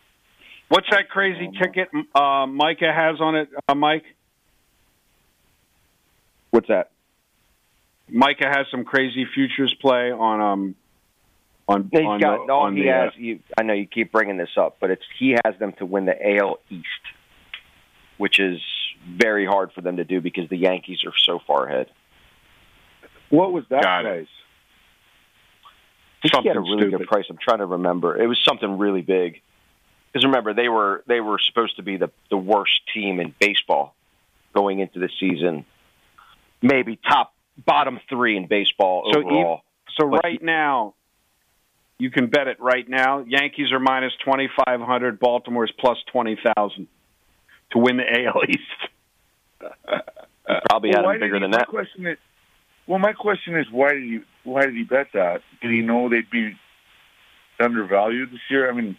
What's 0.70 0.88
that 0.90 1.08
crazy 1.08 1.50
ticket 1.62 1.88
uh, 2.16 2.46
Micah 2.46 2.92
has 2.92 3.20
on 3.20 3.36
it, 3.36 3.48
uh, 3.68 3.76
Mike? 3.76 4.04
What's 6.50 6.66
that? 6.66 6.90
Micah 8.08 8.48
has 8.48 8.66
some 8.72 8.84
crazy 8.84 9.24
futures 9.32 9.72
play 9.80 10.10
on 10.10 10.40
um 10.40 10.74
on 11.68 11.88
He's 11.92 12.00
on 12.00 12.20
got 12.20 12.46
the, 12.46 12.52
all 12.52 12.62
on 12.64 12.76
he 12.76 12.82
the, 12.82 12.90
uh, 12.90 13.04
has. 13.04 13.12
You, 13.16 13.40
I 13.58 13.62
know 13.62 13.74
you 13.74 13.86
keep 13.86 14.12
bringing 14.12 14.36
this 14.36 14.50
up, 14.56 14.76
but 14.80 14.90
it's 14.90 15.02
he 15.18 15.36
has 15.44 15.58
them 15.58 15.72
to 15.78 15.86
win 15.86 16.04
the 16.06 16.36
AL 16.38 16.58
East, 16.70 16.86
which 18.18 18.38
is 18.40 18.60
very 19.08 19.46
hard 19.46 19.72
for 19.72 19.80
them 19.80 19.96
to 19.96 20.04
do 20.04 20.20
because 20.20 20.48
the 20.48 20.56
Yankees 20.56 20.98
are 21.04 21.12
so 21.16 21.38
far 21.46 21.66
ahead. 21.66 21.88
What 23.30 23.52
was 23.52 23.64
that 23.70 23.82
Got 23.82 24.02
price? 24.02 24.26
I 26.24 26.28
think 26.28 26.42
he 26.42 26.48
had 26.48 26.56
a 26.56 26.60
Something 26.60 26.70
really 26.70 26.82
stupid. 26.90 26.98
good 26.98 27.08
price. 27.08 27.24
I'm 27.30 27.38
trying 27.42 27.58
to 27.58 27.66
remember. 27.66 28.16
It 28.20 28.26
was 28.26 28.38
something 28.46 28.78
really 28.78 29.02
big. 29.02 29.40
Because 30.12 30.24
remember, 30.26 30.52
they 30.54 30.68
were 30.68 31.02
they 31.08 31.20
were 31.20 31.38
supposed 31.38 31.76
to 31.76 31.82
be 31.82 31.96
the 31.96 32.10
the 32.30 32.36
worst 32.36 32.80
team 32.92 33.18
in 33.18 33.34
baseball 33.40 33.94
going 34.54 34.80
into 34.80 34.98
the 34.98 35.08
season. 35.18 35.64
Maybe 36.60 36.96
top 36.96 37.32
bottom 37.66 37.98
three 38.08 38.36
in 38.36 38.46
baseball 38.46 39.10
So 39.12 39.20
overall. 39.20 39.62
So 39.98 40.08
But 40.10 40.20
right 40.22 40.42
now, 40.42 40.94
you 42.02 42.10
can 42.10 42.26
bet 42.26 42.48
it 42.48 42.58
right 42.60 42.88
now. 42.88 43.20
Yankees 43.26 43.72
are 43.72 43.78
minus 43.78 44.12
twenty 44.24 44.48
five 44.64 44.80
hundred. 44.80 45.18
Baltimore's 45.20 45.72
plus 45.78 45.98
twenty 46.10 46.36
thousand 46.56 46.88
to 47.70 47.78
win 47.78 47.96
the 47.96 48.02
AL 48.04 48.42
East. 48.48 49.80
Probably 50.68 50.90
Well, 50.90 50.98
had 50.98 51.04
why 51.04 51.14
him 51.14 51.20
did 51.20 51.24
bigger 51.26 51.34
he- 51.36 51.40
than 51.42 51.50
my 51.52 51.58
that. 51.58 51.68
Question 51.68 52.06
is, 52.06 52.18
well, 52.86 52.98
my 52.98 53.12
question 53.12 53.56
is, 53.56 53.66
why 53.70 53.92
did 53.92 54.02
he 54.02 54.18
why 54.44 54.62
did 54.66 54.74
he 54.74 54.82
bet 54.82 55.08
that? 55.14 55.42
Did 55.60 55.70
he 55.70 55.80
know 55.82 56.08
they'd 56.08 56.28
be 56.30 56.56
undervalued 57.60 58.30
this 58.32 58.40
year? 58.50 58.68
I 58.68 58.74
mean, 58.74 58.96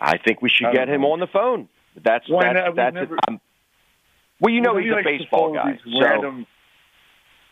I 0.00 0.18
think 0.18 0.42
we 0.42 0.50
should 0.50 0.66
I 0.66 0.72
get 0.72 0.88
him 0.88 1.00
know. 1.00 1.12
on 1.12 1.20
the 1.20 1.26
phone. 1.26 1.68
That's 2.02 2.28
Why 2.28 2.52
that's 2.52 2.66
not? 2.66 2.76
That's 2.76 2.94
never- 2.94 3.14
it. 3.14 3.20
I'm- 3.28 3.40
well, 4.40 4.54
you 4.54 4.60
know 4.62 4.74
Well, 4.74 4.82
he's 4.82 4.92
he 4.92 4.98
a 5.00 5.02
baseball 5.18 5.52
guy. 5.52 5.78
So 5.84 6.00
Random, 6.00 6.46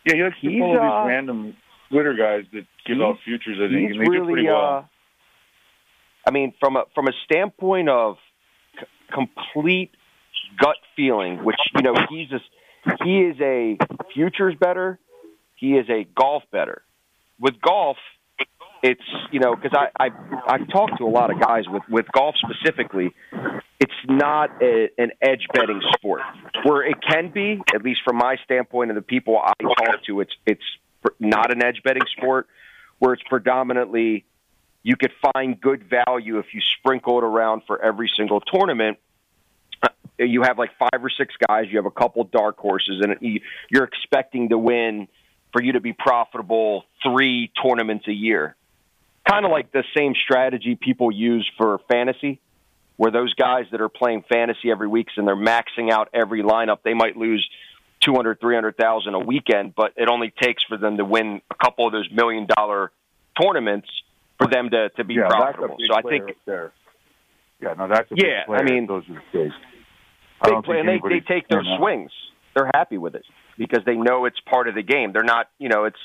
yeah, 0.05 0.15
he 0.15 0.23
likes 0.23 0.39
to 0.41 0.49
He's, 0.49 0.59
follow 0.59 0.75
uh, 0.77 1.03
these 1.03 1.07
random 1.09 1.57
Twitter 1.91 2.13
guys 2.13 2.45
that 2.53 2.65
give 2.85 2.97
he's- 2.97 3.01
out 3.01 3.17
futures. 3.25 3.57
I 3.61 3.67
think, 3.73 3.89
he's 3.89 3.91
and 3.91 4.01
they 4.01 4.05
do 4.05 4.11
really. 4.11 4.33
pretty 4.33 4.47
well. 4.47 4.75
Uh, 4.77 4.83
I 6.27 6.31
mean, 6.31 6.53
from 6.59 6.75
a 6.75 6.83
from 6.93 7.07
a 7.07 7.13
standpoint 7.25 7.89
of 7.89 8.17
c- 8.79 8.85
complete 9.13 9.91
gut 10.59 10.75
feeling, 10.95 11.43
which 11.43 11.57
you 11.75 11.81
know 11.81 11.95
he's 12.09 12.29
a, 12.31 12.39
he 13.03 13.19
is 13.21 13.39
a 13.41 13.77
futures 14.13 14.55
bettor. 14.59 14.99
He 15.55 15.73
is 15.77 15.89
a 15.89 16.05
golf 16.15 16.43
bettor. 16.51 16.83
With 17.39 17.59
golf, 17.61 17.97
it's 18.83 19.01
you 19.31 19.39
know 19.39 19.55
because 19.55 19.73
I 19.77 19.89
I 20.07 20.09
I've 20.47 20.69
talked 20.69 20.97
to 20.99 21.05
a 21.05 21.09
lot 21.09 21.31
of 21.31 21.39
guys 21.39 21.63
with 21.67 21.83
with 21.89 22.05
golf 22.11 22.35
specifically. 22.37 23.13
It's 23.79 23.93
not 24.07 24.61
a, 24.61 24.89
an 24.97 25.11
edge 25.21 25.47
betting 25.53 25.79
sport 25.95 26.21
where 26.63 26.83
it 26.83 26.97
can 27.01 27.31
be, 27.31 27.61
at 27.73 27.81
least 27.81 28.01
from 28.05 28.17
my 28.17 28.35
standpoint 28.43 28.89
and 28.91 28.97
the 28.97 29.01
people 29.01 29.37
I 29.41 29.53
talk 29.63 30.03
to. 30.07 30.19
It's 30.19 30.33
it's 30.45 30.61
not 31.19 31.51
an 31.51 31.63
edge 31.63 31.81
betting 31.83 32.03
sport 32.17 32.47
where 32.99 33.13
it's 33.13 33.23
predominantly 33.23 34.25
you 34.83 34.95
could 34.95 35.11
find 35.33 35.59
good 35.59 35.83
value 35.83 36.39
if 36.39 36.53
you 36.53 36.61
sprinkle 36.79 37.17
it 37.17 37.23
around 37.23 37.63
for 37.67 37.81
every 37.81 38.09
single 38.15 38.41
tournament. 38.41 38.97
Uh, 39.83 39.89
You 40.17 40.41
have 40.43 40.57
like 40.57 40.71
five 40.77 41.03
or 41.03 41.09
six 41.09 41.33
guys. 41.47 41.65
You 41.69 41.77
have 41.77 41.85
a 41.85 41.91
couple 41.91 42.23
dark 42.25 42.57
horses, 42.57 43.01
and 43.01 43.17
you- 43.21 43.41
you're 43.69 43.83
expecting 43.83 44.49
to 44.49 44.57
win 44.57 45.07
for 45.51 45.61
you 45.61 45.73
to 45.73 45.79
be 45.79 45.93
profitable 45.93 46.85
three 47.01 47.51
tournaments 47.61 48.07
a 48.07 48.13
year. 48.13 48.55
Kind 49.25 49.45
of 49.45 49.51
like 49.51 49.71
the 49.71 49.83
same 49.95 50.15
strategy 50.15 50.75
people 50.75 51.11
use 51.11 51.49
for 51.57 51.79
fantasy, 51.89 52.39
where 52.97 53.11
those 53.11 53.33
guys 53.33 53.65
that 53.71 53.81
are 53.81 53.89
playing 53.89 54.23
fantasy 54.23 54.71
every 54.71 54.87
week 54.87 55.07
and 55.15 55.27
they're 55.27 55.35
maxing 55.35 55.89
out 55.91 56.09
every 56.13 56.41
lineup, 56.41 56.79
they 56.83 56.93
might 56.93 57.15
lose 57.15 57.47
200, 58.03 58.39
300,000 58.39 59.13
a 59.13 59.19
weekend, 59.19 59.73
but 59.75 59.93
it 59.97 60.09
only 60.09 60.33
takes 60.41 60.63
for 60.63 60.77
them 60.77 60.97
to 60.97 61.05
win 61.05 61.41
a 61.51 61.55
couple 61.55 61.85
of 61.85 61.93
those 61.93 62.09
million 62.11 62.47
dollar 62.55 62.91
tournaments 63.39 63.87
for 64.37 64.47
them 64.47 64.69
to, 64.69 64.89
to 64.89 65.03
be 65.03 65.15
yeah, 65.15 65.27
profitable. 65.27 65.77
That's 65.79 66.05
a 66.05 66.07
big 66.07 66.21
So 66.21 66.25
I 66.25 66.25
think 66.27 66.37
there. 66.45 66.71
Yeah, 67.61 67.73
no, 67.77 67.87
that's 67.87 68.09
a 68.11 68.15
Yeah. 68.15 68.53
I 68.53 68.63
mean, 68.63 68.87
those 68.87 69.03
are 69.09 69.21
the. 69.33 69.49
I 70.41 70.49
they 70.49 70.61
play 70.63 70.79
and 70.79 70.87
they, 70.87 71.01
they 71.09 71.19
take 71.19 71.49
their 71.49 71.63
swings. 71.77 72.11
They're 72.55 72.69
happy 72.73 72.97
with 72.97 73.15
it 73.15 73.25
because 73.57 73.83
they 73.85 73.95
know 73.95 74.25
it's 74.25 74.39
part 74.39 74.69
of 74.69 74.75
the 74.75 74.81
game. 74.81 75.11
They're 75.11 75.23
not, 75.23 75.49
you 75.59 75.67
know, 75.67 75.83
it's 75.83 75.99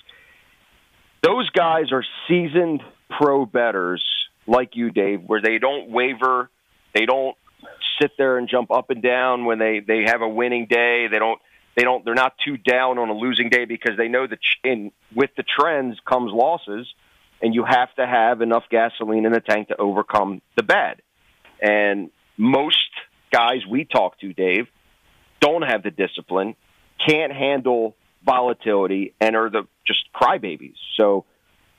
those 1.22 1.48
guys 1.50 1.92
are 1.92 2.04
seasoned 2.28 2.82
pro 3.16 3.46
bettors 3.46 4.04
like 4.46 4.70
you, 4.74 4.90
Dave, 4.90 5.22
where 5.24 5.40
they 5.40 5.58
don't 5.58 5.90
waver, 5.90 6.50
they 6.94 7.06
don't 7.06 7.36
sit 8.00 8.12
there 8.18 8.38
and 8.38 8.48
jump 8.48 8.70
up 8.70 8.90
and 8.90 9.02
down 9.02 9.44
when 9.44 9.58
they 9.58 9.80
they 9.80 10.02
have 10.06 10.20
a 10.20 10.28
winning 10.28 10.66
day. 10.68 11.06
They 11.10 11.18
don't 11.18 11.40
they 11.76 11.82
don't 11.82 12.04
they're 12.04 12.14
not 12.14 12.34
too 12.44 12.56
down 12.56 12.98
on 12.98 13.08
a 13.08 13.14
losing 13.14 13.48
day 13.48 13.64
because 13.64 13.96
they 13.96 14.08
know 14.08 14.26
that 14.26 14.38
in 14.62 14.92
with 15.14 15.30
the 15.36 15.42
trends 15.42 15.98
comes 16.08 16.32
losses, 16.32 16.86
and 17.42 17.54
you 17.54 17.64
have 17.64 17.94
to 17.96 18.06
have 18.06 18.40
enough 18.40 18.64
gasoline 18.70 19.26
in 19.26 19.32
the 19.32 19.40
tank 19.40 19.68
to 19.68 19.76
overcome 19.80 20.40
the 20.56 20.62
bad. 20.62 21.02
And 21.60 22.10
most 22.36 22.90
guys 23.32 23.66
we 23.68 23.84
talk 23.84 24.18
to, 24.20 24.32
Dave, 24.32 24.68
don't 25.40 25.62
have 25.62 25.82
the 25.82 25.90
discipline, 25.90 26.54
can't 27.04 27.32
handle 27.32 27.96
volatility, 28.24 29.14
and 29.20 29.36
are 29.36 29.50
the 29.50 29.66
just 29.86 30.00
crybabies. 30.14 30.76
So 30.96 31.24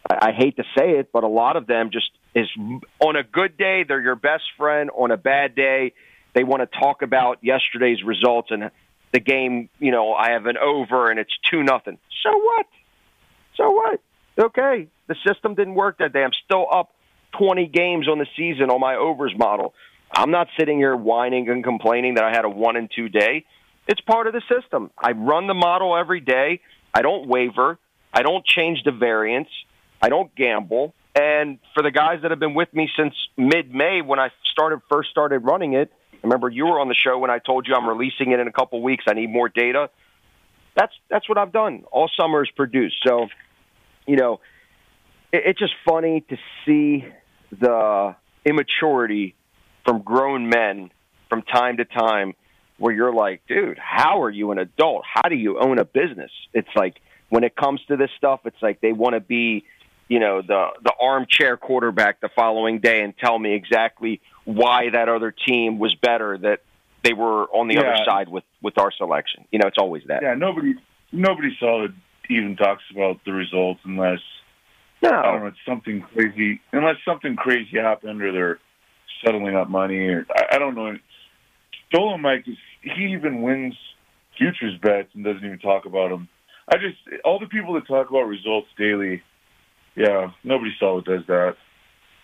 I, 0.09 0.29
I 0.29 0.31
hate 0.33 0.57
to 0.57 0.63
say 0.77 0.99
it, 0.99 1.11
but 1.11 1.23
a 1.23 1.27
lot 1.27 1.55
of 1.55 1.67
them 1.67 1.89
just 1.91 2.11
is 2.33 2.49
on 2.99 3.15
a 3.15 3.23
good 3.23 3.57
day 3.57 3.85
they're 3.87 4.01
your 4.01 4.15
best 4.15 4.43
friend. 4.57 4.89
On 4.93 5.11
a 5.11 5.17
bad 5.17 5.55
day, 5.55 5.93
they 6.33 6.43
want 6.43 6.69
to 6.69 6.79
talk 6.79 7.01
about 7.01 7.39
yesterday's 7.41 8.03
results 8.03 8.49
and 8.51 8.71
the 9.15 9.21
game. 9.21 9.69
You 9.79 9.91
know, 9.91 10.13
I 10.13 10.31
have 10.31 10.45
an 10.45 10.57
over 10.57 11.09
and 11.09 11.17
it's 11.19 11.31
two 11.49 11.63
nothing. 11.63 11.97
So 12.21 12.37
what? 12.37 12.65
So 13.55 13.71
what? 13.71 14.01
Okay, 14.37 14.89
the 15.07 15.15
system 15.25 15.55
didn't 15.55 15.75
work 15.75 15.99
that 15.99 16.11
day. 16.11 16.21
I'm 16.21 16.33
still 16.43 16.67
up 16.69 16.91
20 17.37 17.67
games 17.67 18.09
on 18.09 18.19
the 18.19 18.27
season 18.35 18.69
on 18.69 18.81
my 18.81 18.95
overs 18.95 19.33
model. 19.37 19.73
I'm 20.11 20.31
not 20.31 20.49
sitting 20.59 20.77
here 20.77 20.95
whining 20.95 21.49
and 21.49 21.63
complaining 21.63 22.15
that 22.15 22.25
I 22.25 22.31
had 22.31 22.43
a 22.43 22.49
one 22.49 22.75
and 22.75 22.91
two 22.93 23.07
day. 23.07 23.45
It's 23.87 24.01
part 24.01 24.27
of 24.27 24.33
the 24.33 24.41
system. 24.49 24.91
I 24.97 25.11
run 25.11 25.47
the 25.47 25.53
model 25.53 25.95
every 25.95 26.19
day. 26.19 26.59
I 26.93 27.01
don't 27.01 27.27
waver. 27.27 27.79
I 28.13 28.21
don't 28.21 28.45
change 28.45 28.83
the 28.83 28.91
variance. 28.91 29.49
I 30.01 30.09
don't 30.09 30.33
gamble. 30.35 30.93
And 31.15 31.59
for 31.73 31.81
the 31.81 31.91
guys 31.91 32.21
that 32.23 32.31
have 32.31 32.39
been 32.39 32.53
with 32.53 32.73
me 32.73 32.89
since 32.97 33.13
mid-May 33.37 34.01
when 34.01 34.19
I 34.19 34.31
started 34.51 34.81
first 34.89 35.09
started 35.11 35.39
running 35.39 35.73
it, 35.73 35.93
remember 36.25 36.49
you 36.49 36.65
were 36.65 36.79
on 36.79 36.87
the 36.87 36.95
show 36.95 37.17
when 37.17 37.29
I 37.29 37.39
told 37.39 37.67
you 37.67 37.75
I'm 37.75 37.87
releasing 37.87 38.31
it 38.31 38.39
in 38.39 38.47
a 38.47 38.51
couple 38.51 38.81
weeks. 38.81 39.05
I 39.07 39.13
need 39.13 39.29
more 39.29 39.49
data. 39.49 39.89
That's 40.75 40.93
that's 41.09 41.29
what 41.29 41.37
I've 41.37 41.53
done. 41.53 41.83
All 41.91 42.09
summer 42.19 42.43
is 42.43 42.51
produced. 42.55 42.97
So, 43.05 43.27
you 44.05 44.17
know, 44.17 44.41
it, 45.31 45.43
it's 45.45 45.59
just 45.59 45.73
funny 45.87 46.25
to 46.29 46.37
see 46.65 47.05
the 47.51 48.15
immaturity 48.45 49.35
from 49.85 50.01
grown 50.01 50.49
men 50.49 50.91
from 51.29 51.41
time 51.43 51.77
to 51.77 51.85
time 51.85 52.33
where 52.77 52.93
you're 52.93 53.13
like, 53.13 53.41
dude, 53.47 53.77
how 53.79 54.23
are 54.23 54.29
you 54.29 54.51
an 54.51 54.59
adult? 54.59 55.03
How 55.11 55.29
do 55.29 55.35
you 55.35 55.59
own 55.59 55.79
a 55.79 55.85
business? 55.85 56.31
It's 56.53 56.69
like 56.75 56.99
when 57.29 57.43
it 57.43 57.55
comes 57.55 57.81
to 57.87 57.95
this 57.95 58.09
stuff, 58.17 58.41
it's 58.45 58.61
like 58.61 58.81
they 58.81 58.91
want 58.91 59.13
to 59.13 59.21
be, 59.21 59.65
you 60.07 60.19
know, 60.19 60.41
the 60.41 60.67
the 60.83 60.93
armchair 60.99 61.57
quarterback 61.57 62.21
the 62.21 62.29
following 62.35 62.79
day 62.79 63.03
and 63.03 63.17
tell 63.17 63.37
me 63.39 63.53
exactly 63.53 64.21
why 64.45 64.89
that 64.89 65.09
other 65.09 65.31
team 65.31 65.79
was 65.79 65.95
better 65.95 66.37
that 66.37 66.61
they 67.03 67.13
were 67.13 67.45
on 67.55 67.67
the 67.67 67.75
Yeah. 67.75 67.81
other 67.81 67.97
side 68.05 68.29
with 68.29 68.43
with 68.61 68.77
our 68.77 68.91
selection. 68.91 69.45
You 69.51 69.59
know, 69.59 69.67
it's 69.67 69.77
always 69.77 70.03
that. 70.07 70.21
Yeah, 70.21 70.35
nobody 70.35 70.75
nobody 71.11 71.55
solid 71.59 71.95
even 72.29 72.55
talks 72.55 72.83
about 72.91 73.19
the 73.25 73.33
results 73.33 73.81
unless 73.83 74.19
I 75.03 75.09
don't 75.09 75.21
No, 75.23 75.39
know 75.39 75.45
it's 75.47 75.57
something 75.65 76.01
crazy. 76.01 76.61
Unless 76.71 76.97
something 77.05 77.35
crazy 77.35 77.77
happened 77.77 78.21
or 78.21 78.31
they're 78.31 78.59
settling 79.23 79.55
up 79.55 79.69
money 79.69 80.07
or 80.07 80.25
I, 80.35 80.55
I 80.55 80.59
don't 80.59 80.75
know. 80.75 80.97
Stolen 81.89 82.21
Mike 82.21 82.47
is 82.47 82.57
he 82.81 83.13
even 83.13 83.41
wins 83.41 83.75
futures 84.37 84.77
bets 84.81 85.09
and 85.13 85.23
doesn't 85.23 85.45
even 85.45 85.59
talk 85.59 85.85
about 85.85 86.09
them. 86.09 86.27
I 86.67 86.77
just 86.77 86.97
all 87.23 87.39
the 87.39 87.45
people 87.47 87.73
that 87.75 87.87
talk 87.87 88.09
about 88.09 88.23
results 88.27 88.67
daily. 88.77 89.23
Yeah, 89.95 90.31
nobody 90.43 90.71
solid 90.79 91.05
does 91.05 91.25
that. 91.27 91.55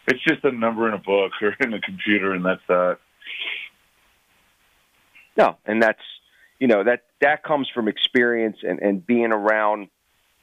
It's 0.07 0.23
just 0.23 0.43
a 0.43 0.51
number 0.51 0.87
in 0.87 0.93
a 0.93 0.97
book 0.97 1.31
or 1.41 1.55
in 1.59 1.73
a 1.73 1.79
computer, 1.79 2.33
and 2.33 2.43
that's 2.43 2.61
that. 2.67 2.97
No, 5.37 5.57
and 5.65 5.81
that's 5.81 6.01
you 6.59 6.67
know 6.67 6.83
that 6.83 7.03
that 7.21 7.43
comes 7.43 7.69
from 7.73 7.87
experience 7.87 8.57
and 8.63 8.79
and 8.79 9.05
being 9.05 9.31
around 9.31 9.87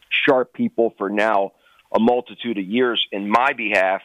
sharp 0.08 0.52
people 0.52 0.94
for 0.96 1.10
now 1.10 1.52
a 1.92 2.00
multitude 2.00 2.58
of 2.58 2.64
years. 2.64 3.06
In 3.12 3.28
my 3.28 3.52
behalf, 3.52 4.02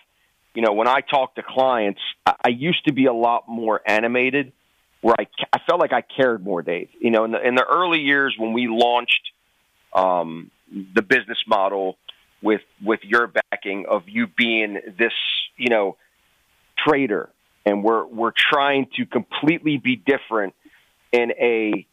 you 0.53 0.62
know, 0.62 0.73
when 0.73 0.88
I 0.88 1.01
talk 1.01 1.36
to 1.36 1.43
clients, 1.43 2.01
I, 2.25 2.36
I 2.45 2.49
used 2.49 2.86
to 2.86 2.93
be 2.93 3.05
a 3.05 3.13
lot 3.13 3.47
more 3.47 3.81
animated, 3.86 4.51
where 5.01 5.15
I 5.17 5.27
I 5.53 5.59
felt 5.59 5.79
like 5.79 5.93
I 5.93 6.01
cared 6.01 6.43
more, 6.43 6.62
Dave. 6.62 6.89
You 6.99 7.12
know, 7.12 7.23
in 7.23 7.31
the 7.31 7.47
in 7.47 7.55
the 7.55 7.65
early 7.65 8.01
years 8.01 8.36
when 8.38 8.53
we 8.53 8.67
launched 8.67 9.31
um, 9.93 10.51
the 10.71 11.01
business 11.01 11.39
model, 11.47 11.97
with 12.43 12.62
with 12.84 12.99
your 13.03 13.27
backing 13.27 13.86
of 13.89 14.03
you 14.08 14.27
being 14.27 14.79
this, 14.99 15.13
you 15.58 15.69
know, 15.69 15.97
trader, 16.77 17.29
and 17.65 17.84
we're 17.84 18.06
we're 18.06 18.34
trying 18.38 18.88
to 18.97 19.06
completely 19.06 19.77
be 19.77 19.95
different 19.95 20.53
in 21.12 21.32
a 21.32 21.88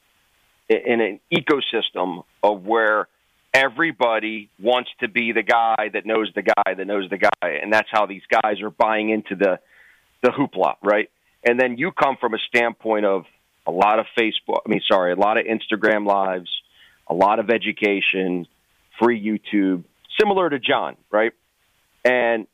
in 0.68 1.00
an 1.00 1.20
ecosystem 1.32 2.24
of 2.42 2.64
where 2.64 3.08
everybody 3.54 4.50
wants 4.60 4.90
to 5.00 5.08
be 5.08 5.32
the 5.32 5.42
guy 5.42 5.90
that 5.92 6.04
knows 6.04 6.30
the 6.34 6.42
guy 6.42 6.74
that 6.74 6.86
knows 6.86 7.08
the 7.08 7.18
guy, 7.18 7.48
and 7.62 7.72
that's 7.72 7.88
how 7.90 8.06
these 8.06 8.22
guys 8.28 8.60
are 8.60 8.70
buying 8.70 9.10
into 9.10 9.36
the 9.36 9.60
the 10.22 10.30
hoopla, 10.30 10.74
right? 10.82 11.10
And 11.44 11.58
then 11.58 11.78
you 11.78 11.92
come 11.92 12.16
from 12.20 12.34
a 12.34 12.38
standpoint 12.38 13.06
of 13.06 13.24
a 13.66 13.70
lot 13.70 13.98
of 13.98 14.06
Facebook, 14.18 14.60
I 14.66 14.68
mean, 14.68 14.82
sorry, 14.86 15.12
a 15.12 15.16
lot 15.16 15.38
of 15.38 15.46
Instagram 15.46 16.06
lives, 16.06 16.50
a 17.06 17.14
lot 17.14 17.38
of 17.38 17.50
education, 17.50 18.46
free 18.98 19.22
YouTube, 19.22 19.84
similar 20.18 20.50
to 20.50 20.58
John, 20.58 20.96
right? 21.10 21.32
And 22.04 22.46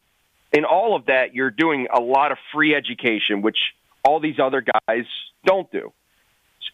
in 0.52 0.64
all 0.64 0.96
of 0.96 1.06
that, 1.06 1.34
you're 1.34 1.50
doing 1.50 1.88
a 1.92 2.00
lot 2.00 2.32
of 2.32 2.38
free 2.52 2.74
education, 2.74 3.42
which 3.42 3.58
all 4.04 4.20
these 4.20 4.38
other 4.42 4.62
guys 4.88 5.04
don't 5.44 5.70
do. 5.70 5.92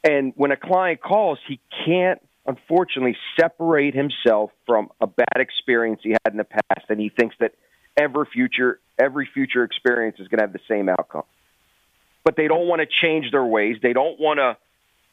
And 0.04 0.32
when 0.36 0.50
a 0.50 0.56
client 0.56 1.00
calls, 1.00 1.38
he 1.46 1.60
can't, 1.84 2.20
unfortunately, 2.46 3.16
separate 3.38 3.94
himself 3.94 4.50
from 4.66 4.90
a 5.00 5.06
bad 5.06 5.36
experience 5.36 6.00
he 6.02 6.10
had 6.10 6.32
in 6.32 6.36
the 6.36 6.44
past, 6.44 6.86
and 6.88 7.00
he 7.00 7.08
thinks 7.08 7.36
that 7.40 7.52
every 7.96 8.26
future 8.32 8.80
every 8.98 9.28
future 9.32 9.64
experience 9.64 10.16
is 10.20 10.28
going 10.28 10.38
to 10.38 10.44
have 10.44 10.52
the 10.52 10.60
same 10.68 10.88
outcome. 10.88 11.24
But 12.24 12.36
they 12.36 12.46
don't 12.46 12.68
want 12.68 12.80
to 12.80 12.86
change 12.86 13.30
their 13.32 13.44
ways. 13.44 13.78
They 13.82 13.92
don't 13.92 14.20
want 14.20 14.38
to 14.38 14.56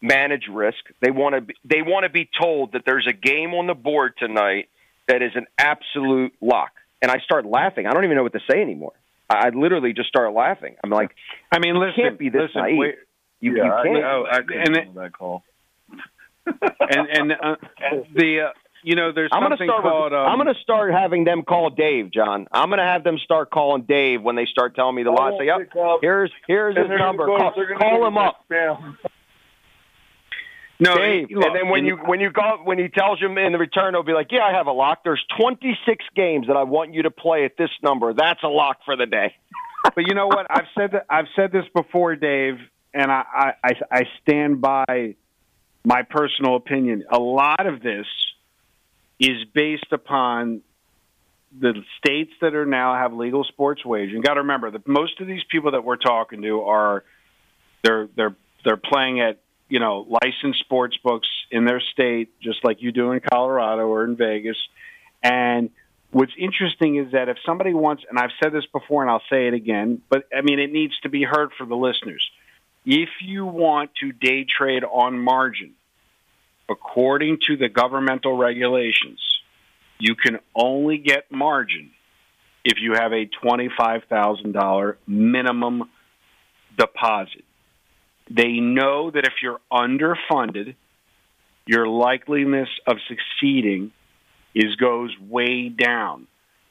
manage 0.02 0.48
risk. 0.52 0.78
They 1.02 1.12
want 1.12 1.36
to 1.36 1.42
be, 1.42 1.56
they 1.64 1.82
want 1.82 2.04
to 2.04 2.10
be 2.10 2.30
told 2.40 2.74
that 2.74 2.84
there's 2.86 3.08
a 3.08 3.14
game 3.14 3.54
on 3.54 3.68
the 3.68 3.74
board 3.74 4.14
tonight 4.18 4.70
that 5.10 5.22
is 5.22 5.32
an 5.36 5.46
absolute 5.58 6.34
lock. 6.42 6.72
And 7.02 7.12
I 7.12 7.20
start 7.20 7.46
laughing. 7.46 7.86
I 7.88 7.92
don't 7.92 8.04
even 8.06 8.16
know 8.18 8.24
what 8.24 8.34
to 8.34 8.42
say 8.50 8.62
anymore. 8.62 8.94
I 9.30 9.50
literally 9.50 9.94
just 9.94 10.10
start 10.10 10.34
laughing. 10.34 10.76
I'm 10.84 10.90
like, 10.90 11.12
I 11.52 11.60
mean, 11.60 11.76
listen, 11.80 11.96
can't 12.04 12.18
be 12.20 12.30
this 12.30 12.42
listen, 12.48 12.62
naive. 12.62 12.78
wait, 12.78 12.96
You, 13.42 13.58
yeah, 13.58 13.64
you 13.66 13.72
I, 13.72 13.84
can't. 13.84 14.04
I, 14.04 14.22
I 14.22 14.38
couldn't 14.42 14.58
and 14.68 14.78
it- 14.78 14.84
handle 14.86 15.04
that 15.04 15.12
call. 15.14 15.44
and 16.46 17.08
and 17.12 17.32
uh, 17.34 17.56
the 18.16 18.48
uh, 18.50 18.54
you 18.84 18.96
know, 18.96 19.12
there's 19.12 19.30
I'm 19.32 19.42
going 19.42 19.52
to 19.52 19.58
something 19.58 19.68
start. 19.68 19.84
called. 19.84 20.14
Um, 20.14 20.26
I'm 20.28 20.38
going 20.42 20.54
to 20.54 20.60
start 20.62 20.92
having 20.94 21.24
them 21.26 21.44
call 21.44 21.70
Dave, 21.70 22.12
John. 22.12 22.48
I'm 22.52 22.70
going 22.70 22.80
to 22.80 22.86
have 22.86 23.04
them 23.04 23.18
start 23.24 23.52
calling 23.52 23.84
Dave 23.84 24.22
when 24.22 24.36
they 24.36 24.46
start 24.46 24.74
telling 24.76 24.96
me 24.96 25.04
the 25.04 25.12
lie. 25.12 25.36
Say, 25.38 25.46
yep, 25.46 25.70
here's 26.02 26.32
here's 26.48 26.76
his 26.76 26.84
And 26.84 26.90
they're 26.92 26.98
gonna 26.98 27.10
number. 27.10 27.26
go- 27.28 27.38
Call, 27.38 27.54
call 27.78 28.08
him 28.08 28.16
with 28.16 28.24
up. 28.24 28.46
No, 30.80 30.96
Dave. 30.96 31.28
look, 31.30 31.46
and 31.46 31.56
then 31.56 31.70
when 31.70 31.86
you 31.86 31.98
when 31.98 32.20
you 32.22 32.32
call 32.32 32.60
when 32.64 32.80
he 32.80 32.88
tells 32.88 33.20
him 33.20 33.38
in 33.38 33.52
the 33.52 33.58
return, 33.58 33.94
he'll 33.94 34.04
be 34.04 34.14
like, 34.14 34.32
"Yeah, 34.32 34.44
I 34.44 34.54
have 34.54 34.68
a 34.68 34.72
lock. 34.72 35.04
There's 35.04 35.24
26 35.38 36.06
games 36.16 36.48
that 36.48 36.56
I 36.56 36.64
want 36.64 36.94
you 36.94 37.04
to 37.04 37.12
play 37.12 37.44
at 37.44 37.58
this 37.58 37.70
number. 37.84 38.14
That's 38.14 38.42
a 38.44 38.48
lock 38.48 38.78
for 38.86 38.96
the 38.96 39.06
day." 39.06 39.36
but 39.96 40.08
you 40.08 40.16
know 40.16 40.28
what? 40.28 40.48
I've 40.50 40.68
said 40.78 40.92
that 40.94 41.06
I've 41.10 41.28
said 41.36 41.52
this 41.52 41.66
before, 41.74 42.16
Dave, 42.16 42.60
and 42.94 43.12
I, 43.12 43.24
I, 43.34 43.54
I, 43.64 43.74
I 43.92 44.04
stand 44.22 44.62
by 44.62 45.16
my 45.84 46.04
personal 46.04 46.56
opinion. 46.56 47.04
A 47.12 47.20
lot 47.20 47.66
of 47.66 47.82
this 47.82 48.06
is 49.20 49.46
based 49.54 49.92
upon 49.92 50.62
the 51.58 51.74
states 51.98 52.32
that 52.42 52.54
are 52.54 52.66
now 52.66 52.96
have 52.96 53.14
legal 53.14 53.44
sports 53.44 53.84
wagering. 53.84 54.18
You 54.18 54.22
got 54.22 54.36
to 54.36 54.42
remember 54.42 54.72
that 54.72 54.88
most 54.88 55.20
of 55.20 55.28
these 55.28 55.44
people 55.50 55.72
that 55.72 55.84
we're 55.84 55.98
talking 55.98 56.42
to 56.44 56.62
are 56.62 57.04
they're 57.84 58.08
they're 58.16 58.36
they're 58.64 58.78
playing 58.78 59.20
at 59.20 59.40
you 59.70 59.80
know 59.80 60.06
licensed 60.24 60.60
sports 60.60 60.98
books 61.04 61.28
in 61.52 61.66
their 61.66 61.80
state, 61.80 62.40
just 62.42 62.64
like 62.64 62.82
you 62.82 62.92
do 62.92 63.12
in 63.12 63.22
Colorado 63.22 63.88
or 63.88 64.04
in 64.04 64.16
Vegas, 64.16 64.58
and 65.24 65.70
what's 66.12 66.32
interesting 66.38 66.98
is 66.98 67.12
that 67.12 67.30
if 67.30 67.38
somebody 67.46 67.74
wants, 67.74 68.04
and 68.10 68.18
I've 68.20 68.32
said 68.42 68.52
this 68.54 68.66
before 68.72 69.04
and 69.04 69.12
I'll 69.12 69.24
say 69.30 69.48
it 69.48 69.54
again, 69.54 70.02
but 70.10 70.24
I 70.36 70.42
mean, 70.42 70.60
it 70.60 70.72
needs 70.72 70.98
to 71.02 71.10
be 71.10 71.24
heard 71.24 71.52
for 71.58 71.66
the 71.66 71.76
listeners. 71.76 72.28
If 72.86 73.10
you 73.22 73.46
want 73.46 73.92
to 74.02 74.12
day 74.12 74.46
trade 74.46 74.84
on 74.84 75.20
margin, 75.20 75.74
according 76.70 77.40
to 77.48 77.58
the 77.58 77.70
governmental 77.70 78.38
regulations, 78.38 79.22
you 80.00 80.16
can 80.16 80.40
only 80.56 80.98
get 80.98 81.32
margin 81.32 81.92
if 82.64 82.80
you 82.80 82.94
have 82.94 83.12
a 83.12 83.30
$25,000 83.44 84.96
minimum 85.08 85.84
deposit. 86.78 87.44
They 88.30 88.60
know 88.60 89.10
that 89.12 89.26
if 89.26 89.34
you're 89.42 89.60
underfunded, 89.72 90.76
your 91.66 91.86
likeliness 91.86 92.68
of 92.88 92.98
succeeding 93.08 93.92
is 94.56 94.76
goes 94.76 95.16
way 95.20 95.70
down. 95.70 96.28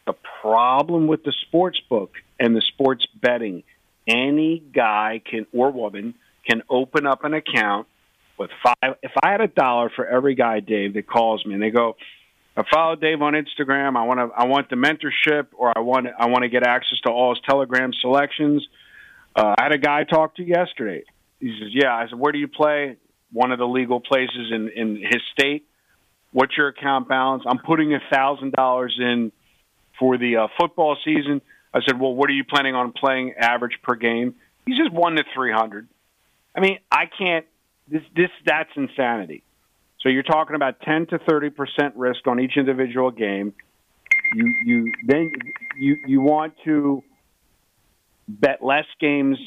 The 0.07 0.14
problem 0.40 1.07
with 1.07 1.23
the 1.25 1.33
sports 1.47 1.81
book 1.88 2.12
and 2.40 2.55
the 2.55 2.62
sports 2.62 3.07
betting, 3.21 3.62
any 4.07 4.62
guy 4.73 5.21
can 5.25 5.47
or 5.53 5.71
woman 5.71 6.14
can 6.49 6.62
open 6.71 7.07
up 7.07 7.25
an 7.25 7.35
account 7.35 7.87
with 8.38 8.51
five. 8.62 8.94
If 9.03 9.12
I 9.23 9.33
had 9.33 9.40
a 9.40 9.49
dollar 9.49 9.90
for 9.94 10.07
every 10.07 10.35
guy, 10.35 10.61
Dave, 10.61 10.94
that 10.94 11.07
calls 11.07 11.44
me 11.44 11.55
and 11.55 11.62
they 11.62 11.71
go, 11.71 11.97
"I 12.57 12.62
follow 12.73 12.97
Dave 12.97 13.21
on 13.21 13.35
Instagram. 13.35 13.97
I 13.97 14.05
want 14.05 14.21
to. 14.21 14.31
I 14.35 14.47
want 14.47 14.71
the 14.71 14.77
mentorship, 14.77 15.49
or 15.57 15.77
I 15.77 15.81
want. 15.81 16.07
I 16.18 16.27
want 16.27 16.42
to 16.42 16.49
get 16.49 16.66
access 16.66 17.01
to 17.01 17.11
all 17.11 17.35
his 17.35 17.42
Telegram 17.42 17.92
selections." 18.01 18.66
Uh, 19.37 19.55
I 19.59 19.64
had 19.64 19.73
a 19.73 19.79
guy 19.79 20.05
talk 20.05 20.37
to 20.37 20.42
yesterday. 20.42 21.05
He 21.40 21.57
says, 21.59 21.68
"Yeah." 21.72 21.94
I 21.94 22.09
said, 22.09 22.18
"Where 22.18 22.33
do 22.33 22.38
you 22.38 22.48
play?" 22.48 22.96
One 23.33 23.53
of 23.53 23.59
the 23.59 23.66
legal 23.66 24.01
places 24.01 24.51
in 24.53 24.68
in 24.70 24.96
his 24.96 25.22
state 25.33 25.66
what's 26.33 26.57
your 26.57 26.68
account 26.68 27.09
balance? 27.09 27.42
I'm 27.46 27.59
putting 27.59 27.94
a 27.94 28.01
thousand 28.11 28.53
dollars 28.53 28.96
in 28.98 29.33
for 29.98 30.18
the 30.18 30.37
uh, 30.37 30.48
football 30.59 30.96
season. 31.05 31.40
I 31.72 31.81
said, 31.87 32.01
well, 32.01 32.14
what 32.14 32.31
are 32.31 32.35
you 32.35 32.44
planning 32.44 32.74
on 32.74 32.92
playing 32.92 33.35
average 33.35 33.79
per 33.83 33.94
game? 33.94 34.35
He 34.66 34.77
says 34.77 34.90
one 34.90 35.16
to 35.16 35.24
three 35.35 35.53
hundred. 35.53 35.88
I 36.55 36.61
mean, 36.61 36.79
I 36.90 37.07
can't. 37.07 37.46
This 37.88 38.03
this 38.14 38.31
that's 38.44 38.70
insanity. 38.77 39.42
So 40.01 40.09
you're 40.09 40.22
talking 40.22 40.57
about 40.57 40.81
ten 40.81 41.07
to 41.07 41.18
thirty 41.18 41.51
percent 41.51 41.96
risk 41.96 42.27
on 42.27 42.40
each 42.40 42.57
individual 42.57 43.11
game. 43.11 43.55
You 44.35 44.55
you 44.64 44.92
then 45.05 45.31
you 45.79 45.96
you 46.07 46.20
want 46.20 46.55
to 46.64 47.03
bet 48.29 48.62
less 48.62 48.85
games 49.01 49.38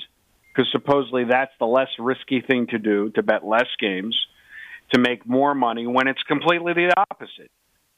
because 0.53 0.69
supposedly 0.71 1.23
that's 1.25 1.51
the 1.59 1.65
less 1.65 1.89
risky 1.99 2.41
thing 2.41 2.67
to 2.67 2.79
do 2.79 3.09
to 3.11 3.23
bet 3.23 3.45
less 3.45 3.67
games 3.79 4.15
to 4.93 4.99
make 4.99 5.25
more 5.25 5.55
money 5.55 5.87
when 5.87 6.07
it's 6.07 6.21
completely 6.23 6.73
the 6.73 6.93
opposite. 6.97 7.49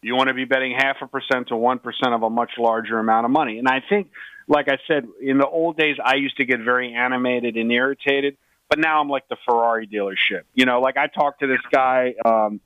You 0.01 0.15
want 0.15 0.27
to 0.27 0.33
be 0.33 0.45
betting 0.45 0.75
half 0.77 0.97
a 1.01 1.07
percent 1.07 1.47
to 1.47 1.55
one 1.55 1.79
percent 1.79 2.13
of 2.13 2.23
a 2.23 2.29
much 2.29 2.51
larger 2.57 2.99
amount 2.99 3.25
of 3.25 3.31
money. 3.31 3.57
And 3.57 3.67
I 3.67 3.81
think, 3.87 4.11
like 4.47 4.67
I 4.67 4.77
said, 4.87 5.07
in 5.21 5.37
the 5.37 5.47
old 5.47 5.77
days, 5.77 5.95
I 6.03 6.15
used 6.15 6.37
to 6.37 6.45
get 6.45 6.59
very 6.59 6.93
animated 6.93 7.55
and 7.55 7.71
irritated, 7.71 8.37
but 8.69 8.79
now 8.79 8.99
I'm 8.99 9.09
like 9.09 9.27
the 9.29 9.37
Ferrari 9.47 9.87
dealership. 9.87 10.43
You 10.53 10.65
know, 10.65 10.81
like 10.81 10.97
I 10.97 11.07
talked 11.07 11.39
to 11.39 11.47
this 11.47 11.61
guy. 11.71 12.15
Um, 12.25 12.59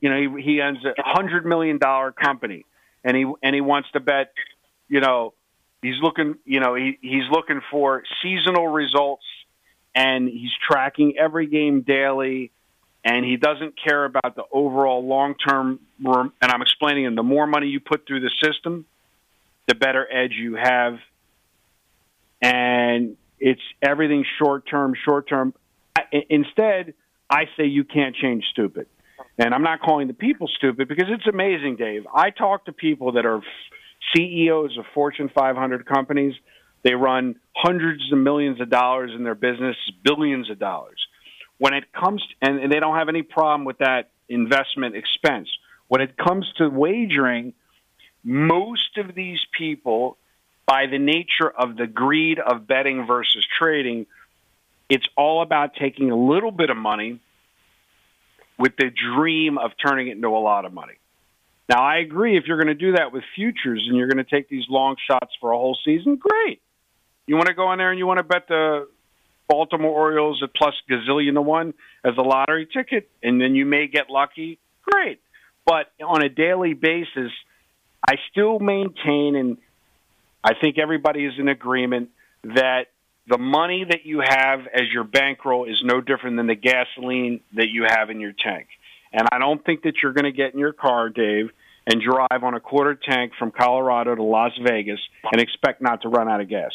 you 0.00 0.08
know, 0.08 0.36
he, 0.36 0.42
he 0.42 0.60
owns 0.60 0.78
a 0.84 0.94
hundred 1.02 1.44
million 1.44 1.78
dollar 1.78 2.12
company, 2.12 2.64
and 3.02 3.16
he 3.16 3.26
and 3.42 3.54
he 3.54 3.60
wants 3.60 3.90
to 3.92 4.00
bet. 4.00 4.32
You 4.88 5.00
know, 5.00 5.34
he's 5.84 6.00
looking. 6.00 6.36
You 6.44 6.60
know, 6.60 6.74
he 6.74 6.98
he's 7.00 7.28
looking 7.30 7.60
for 7.70 8.02
seasonal 8.22 8.68
results, 8.68 9.24
and 9.94 10.28
he's 10.28 10.52
tracking 10.68 11.16
every 11.18 11.46
game 11.46 11.82
daily 11.82 12.50
and 13.04 13.24
he 13.24 13.36
doesn't 13.36 13.74
care 13.82 14.04
about 14.04 14.34
the 14.34 14.44
overall 14.50 15.06
long 15.06 15.34
term. 15.34 15.78
And 16.02 16.32
I'm 16.40 16.62
explaining 16.62 17.04
him 17.04 17.14
the 17.14 17.22
more 17.22 17.46
money 17.46 17.66
you 17.68 17.80
put 17.80 18.06
through 18.06 18.20
the 18.20 18.30
system, 18.42 18.86
the 19.68 19.74
better 19.74 20.06
edge 20.10 20.32
you 20.32 20.56
have. 20.56 20.98
And 22.40 23.16
it's 23.38 23.60
everything 23.82 24.24
short 24.38 24.66
term, 24.68 24.94
short 25.04 25.28
term. 25.28 25.52
Instead, 26.30 26.94
I 27.28 27.44
say 27.56 27.66
you 27.66 27.84
can't 27.84 28.16
change 28.16 28.44
stupid. 28.50 28.86
And 29.36 29.52
I'm 29.52 29.62
not 29.62 29.80
calling 29.80 30.06
the 30.06 30.14
people 30.14 30.48
stupid 30.48 30.88
because 30.88 31.08
it's 31.08 31.26
amazing, 31.26 31.76
Dave. 31.76 32.06
I 32.12 32.30
talk 32.30 32.66
to 32.66 32.72
people 32.72 33.12
that 33.12 33.26
are 33.26 33.42
CEOs 34.14 34.76
of 34.78 34.84
Fortune 34.94 35.30
500 35.34 35.86
companies. 35.86 36.34
They 36.82 36.94
run 36.94 37.36
hundreds 37.54 38.12
of 38.12 38.18
millions 38.18 38.60
of 38.60 38.70
dollars 38.70 39.12
in 39.14 39.24
their 39.24 39.34
business, 39.34 39.76
billions 40.02 40.50
of 40.50 40.58
dollars. 40.58 41.06
When 41.58 41.72
it 41.72 41.92
comes 41.92 42.22
and, 42.42 42.58
and 42.58 42.72
they 42.72 42.80
don't 42.80 42.96
have 42.96 43.08
any 43.08 43.22
problem 43.22 43.64
with 43.64 43.78
that 43.78 44.10
investment 44.28 44.96
expense. 44.96 45.48
When 45.88 46.00
it 46.00 46.16
comes 46.16 46.50
to 46.58 46.68
wagering 46.68 47.54
most 48.22 48.96
of 48.96 49.14
these 49.14 49.40
people 49.56 50.16
by 50.66 50.86
the 50.86 50.98
nature 50.98 51.50
of 51.50 51.76
the 51.76 51.86
greed 51.86 52.38
of 52.38 52.66
betting 52.66 53.06
versus 53.06 53.46
trading 53.58 54.06
it's 54.88 55.06
all 55.16 55.42
about 55.42 55.74
taking 55.74 56.10
a 56.10 56.16
little 56.16 56.50
bit 56.50 56.70
of 56.70 56.76
money 56.76 57.20
with 58.58 58.76
the 58.76 58.90
dream 58.90 59.58
of 59.58 59.72
turning 59.84 60.08
it 60.08 60.12
into 60.12 60.28
a 60.28 60.38
lot 60.38 60.64
of 60.64 60.72
money 60.72 60.94
now 61.68 61.82
i 61.82 61.98
agree 61.98 62.36
if 62.36 62.44
you're 62.46 62.58
going 62.58 62.66
to 62.68 62.74
do 62.74 62.92
that 62.92 63.12
with 63.12 63.22
futures 63.34 63.84
and 63.88 63.96
you're 63.96 64.08
going 64.08 64.24
to 64.24 64.30
take 64.30 64.48
these 64.48 64.64
long 64.68 64.96
shots 65.08 65.32
for 65.40 65.52
a 65.52 65.56
whole 65.56 65.76
season 65.84 66.16
great 66.16 66.60
you 67.26 67.36
want 67.36 67.48
to 67.48 67.54
go 67.54 67.72
in 67.72 67.78
there 67.78 67.90
and 67.90 67.98
you 67.98 68.06
want 68.06 68.18
to 68.18 68.24
bet 68.24 68.48
the 68.48 68.86
Baltimore 69.48 69.90
Orioles 69.90 70.42
at 70.42 70.54
plus 70.54 70.74
gazillion 70.90 71.34
to 71.34 71.42
one 71.42 71.74
as 72.04 72.14
a 72.16 72.22
lottery 72.22 72.66
ticket, 72.66 73.10
and 73.22 73.40
then 73.40 73.54
you 73.54 73.66
may 73.66 73.86
get 73.86 74.08
lucky. 74.10 74.58
Great, 74.82 75.20
but 75.66 75.86
on 76.04 76.22
a 76.22 76.28
daily 76.28 76.74
basis, 76.74 77.30
I 78.06 78.16
still 78.30 78.58
maintain, 78.58 79.36
and 79.36 79.58
I 80.42 80.52
think 80.60 80.78
everybody 80.78 81.24
is 81.24 81.34
in 81.38 81.48
agreement 81.48 82.10
that 82.42 82.86
the 83.26 83.38
money 83.38 83.84
that 83.88 84.04
you 84.04 84.20
have 84.20 84.60
as 84.72 84.82
your 84.92 85.04
bankroll 85.04 85.64
is 85.64 85.80
no 85.82 86.00
different 86.00 86.36
than 86.36 86.46
the 86.46 86.54
gasoline 86.54 87.40
that 87.54 87.68
you 87.70 87.86
have 87.88 88.10
in 88.10 88.20
your 88.20 88.32
tank. 88.32 88.66
And 89.14 89.28
I 89.30 89.38
don't 89.38 89.64
think 89.64 89.84
that 89.84 89.94
you're 90.02 90.12
going 90.12 90.24
to 90.24 90.32
get 90.32 90.52
in 90.52 90.58
your 90.58 90.72
car, 90.72 91.08
Dave, 91.08 91.50
and 91.86 92.02
drive 92.02 92.42
on 92.42 92.54
a 92.54 92.60
quarter 92.60 92.96
tank 92.96 93.32
from 93.38 93.52
Colorado 93.52 94.14
to 94.14 94.22
Las 94.22 94.50
Vegas 94.60 94.98
and 95.30 95.40
expect 95.40 95.80
not 95.80 96.02
to 96.02 96.08
run 96.08 96.28
out 96.28 96.40
of 96.40 96.48
gas. 96.48 96.72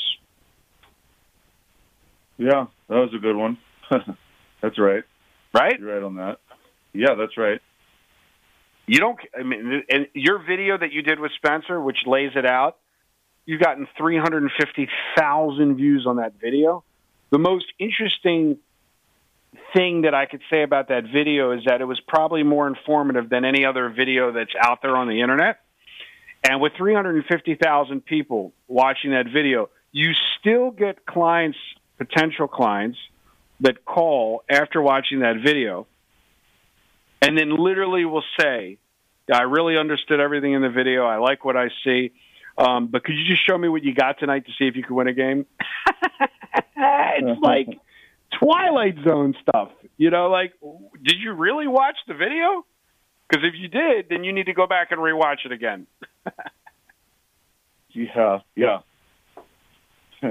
Yeah, 2.37 2.67
that 2.87 2.95
was 2.95 3.13
a 3.13 3.19
good 3.19 3.35
one. 3.35 3.57
that's 4.61 4.79
right. 4.79 5.03
Right? 5.53 5.77
You're 5.77 5.93
right 5.93 6.03
on 6.03 6.15
that. 6.15 6.37
Yeah, 6.93 7.15
that's 7.15 7.37
right. 7.37 7.59
You 8.87 8.99
don't. 8.99 9.19
I 9.37 9.43
mean, 9.43 9.83
and 9.89 10.07
your 10.13 10.39
video 10.39 10.77
that 10.77 10.93
you 10.93 11.01
did 11.01 11.19
with 11.19 11.31
Spencer, 11.35 11.79
which 11.79 11.97
lays 12.07 12.31
it 12.35 12.45
out, 12.45 12.77
you've 13.45 13.61
gotten 13.61 13.85
350,000 13.97 15.75
views 15.75 16.05
on 16.07 16.15
that 16.15 16.33
video. 16.39 16.83
The 17.31 17.37
most 17.37 17.65
interesting 17.77 18.57
thing 19.73 20.01
that 20.01 20.13
I 20.13 20.25
could 20.25 20.41
say 20.49 20.63
about 20.63 20.89
that 20.89 21.03
video 21.11 21.51
is 21.51 21.63
that 21.65 21.81
it 21.81 21.85
was 21.85 21.99
probably 22.07 22.43
more 22.43 22.67
informative 22.67 23.29
than 23.29 23.45
any 23.45 23.65
other 23.65 23.89
video 23.89 24.31
that's 24.31 24.53
out 24.59 24.81
there 24.81 24.95
on 24.95 25.07
the 25.07 25.21
internet. 25.21 25.59
And 26.47 26.61
with 26.61 26.73
350,000 26.77 28.05
people 28.05 28.53
watching 28.67 29.11
that 29.11 29.25
video, 29.31 29.69
you 29.91 30.11
still 30.39 30.71
get 30.71 31.05
clients, 31.05 31.57
potential 31.97 32.47
clients, 32.47 32.97
that 33.61 33.83
call 33.83 34.43
after 34.49 34.81
watching 34.81 35.19
that 35.19 35.35
video 35.43 35.85
and 37.21 37.37
then 37.37 37.55
literally 37.55 38.05
will 38.05 38.23
say, 38.39 38.77
I 39.31 39.41
really 39.41 39.77
understood 39.77 40.19
everything 40.19 40.53
in 40.53 40.61
the 40.61 40.69
video. 40.69 41.05
I 41.05 41.17
like 41.17 41.43
what 41.43 41.57
I 41.57 41.69
see. 41.83 42.13
Um, 42.57 42.87
but 42.87 43.03
could 43.03 43.15
you 43.15 43.25
just 43.25 43.45
show 43.45 43.57
me 43.57 43.69
what 43.69 43.83
you 43.83 43.93
got 43.93 44.19
tonight 44.19 44.45
to 44.45 44.51
see 44.57 44.67
if 44.67 44.75
you 44.75 44.83
could 44.83 44.93
win 44.93 45.07
a 45.07 45.13
game? 45.13 45.45
it's 46.75 47.41
like 47.41 47.67
Twilight 48.39 48.95
Zone 49.03 49.35
stuff. 49.41 49.69
You 49.97 50.09
know, 50.09 50.29
like, 50.29 50.53
did 51.03 51.17
you 51.19 51.33
really 51.33 51.67
watch 51.67 51.97
the 52.07 52.13
video? 52.13 52.65
Because 53.27 53.45
if 53.45 53.53
you 53.59 53.67
did, 53.67 54.07
then 54.09 54.23
you 54.23 54.33
need 54.33 54.45
to 54.47 54.53
go 54.53 54.65
back 54.65 54.91
and 54.91 54.99
rewatch 54.99 55.45
it 55.45 55.51
again. 55.51 55.87
yeah, 57.89 58.39
yeah. 58.55 58.79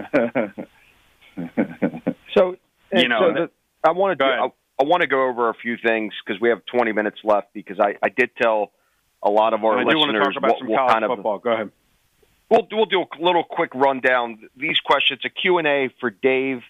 so, 2.34 2.56
you 2.92 3.08
know, 3.08 3.20
so 3.20 3.34
the, 3.34 3.50
I 3.84 3.92
want 3.92 4.18
to 4.18 4.24
do, 4.24 4.28
I, 4.28 4.48
I, 4.80 4.84
want 4.84 5.02
to 5.02 5.06
go 5.06 5.28
over 5.28 5.48
a 5.48 5.54
few 5.54 5.76
things 5.76 6.12
because 6.24 6.40
we 6.40 6.48
have 6.48 6.64
20 6.66 6.92
minutes 6.92 7.18
left. 7.22 7.54
Because 7.54 7.78
I, 7.78 7.94
I 8.02 8.08
did 8.08 8.30
tell 8.40 8.72
a 9.22 9.30
lot 9.30 9.54
of 9.54 9.64
our 9.64 9.78
I 9.78 9.84
listeners 9.84 10.06
do 10.06 10.18
talk 10.18 10.36
about 10.36 10.50
what, 10.50 10.58
some 10.58 10.68
what 10.68 10.76
college 10.76 10.92
kind 10.92 11.04
of 11.04 11.10
football. 11.10 11.38
Go 11.38 11.52
ahead. 11.52 11.70
We'll 12.50 12.66
we'll 12.72 12.86
do 12.86 13.02
a 13.02 13.06
little 13.22 13.44
quick 13.44 13.74
rundown. 13.74 14.48
These 14.56 14.80
questions, 14.80 15.20
a 15.24 15.28
Q 15.28 15.58
and 15.58 15.66
A 15.66 15.90
for 16.00 16.10
Dave 16.10 16.62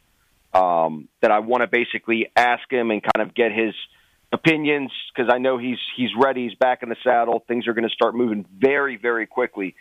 um, 0.52 1.08
that 1.20 1.30
I 1.30 1.40
want 1.40 1.62
to 1.62 1.66
basically 1.66 2.30
ask 2.36 2.70
him 2.70 2.90
and 2.90 3.02
kind 3.02 3.28
of 3.28 3.34
get 3.34 3.52
his 3.52 3.74
opinions 4.32 4.90
because 5.14 5.30
I 5.32 5.38
know 5.38 5.58
he's 5.58 5.78
he's 5.96 6.10
ready. 6.18 6.48
He's 6.48 6.56
back 6.56 6.82
in 6.82 6.88
the 6.88 6.96
saddle. 7.02 7.44
Things 7.46 7.66
are 7.66 7.74
going 7.74 7.88
to 7.88 7.94
start 7.94 8.14
moving 8.14 8.44
very 8.58 8.96
very 8.96 9.26
quickly. 9.26 9.74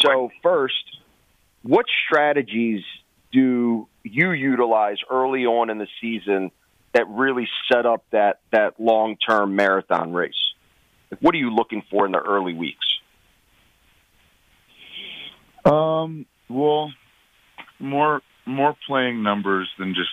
So 0.00 0.30
first, 0.42 0.74
what 1.62 1.86
strategies 2.06 2.82
do 3.32 3.88
you 4.02 4.32
utilize 4.32 4.98
early 5.10 5.44
on 5.46 5.70
in 5.70 5.78
the 5.78 5.88
season 6.00 6.50
that 6.92 7.08
really 7.08 7.48
set 7.70 7.86
up 7.86 8.04
that 8.10 8.40
that 8.52 8.80
long 8.80 9.16
term 9.16 9.56
marathon 9.56 10.12
race? 10.12 10.34
What 11.20 11.34
are 11.34 11.38
you 11.38 11.54
looking 11.54 11.82
for 11.90 12.06
in 12.06 12.12
the 12.12 12.18
early 12.20 12.54
weeks? 12.54 12.86
Um. 15.64 16.26
Well, 16.48 16.92
more 17.78 18.22
more 18.46 18.76
playing 18.86 19.22
numbers 19.22 19.68
than 19.78 19.94
just 19.94 20.10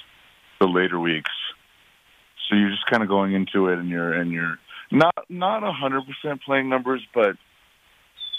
the 0.60 0.68
later 0.68 1.00
weeks. 1.00 1.32
So 2.50 2.56
you're 2.56 2.70
just 2.70 2.86
kind 2.86 3.04
of 3.04 3.10
going 3.10 3.34
into 3.34 3.68
it, 3.68 3.80
and 3.80 3.90
you're 3.90 4.14
and 4.14 4.32
you're 4.32 4.58
not 4.92 5.26
not 5.30 5.64
a 5.64 5.72
hundred 5.72 6.04
percent 6.06 6.42
playing 6.44 6.70
numbers, 6.70 7.06
but 7.14 7.36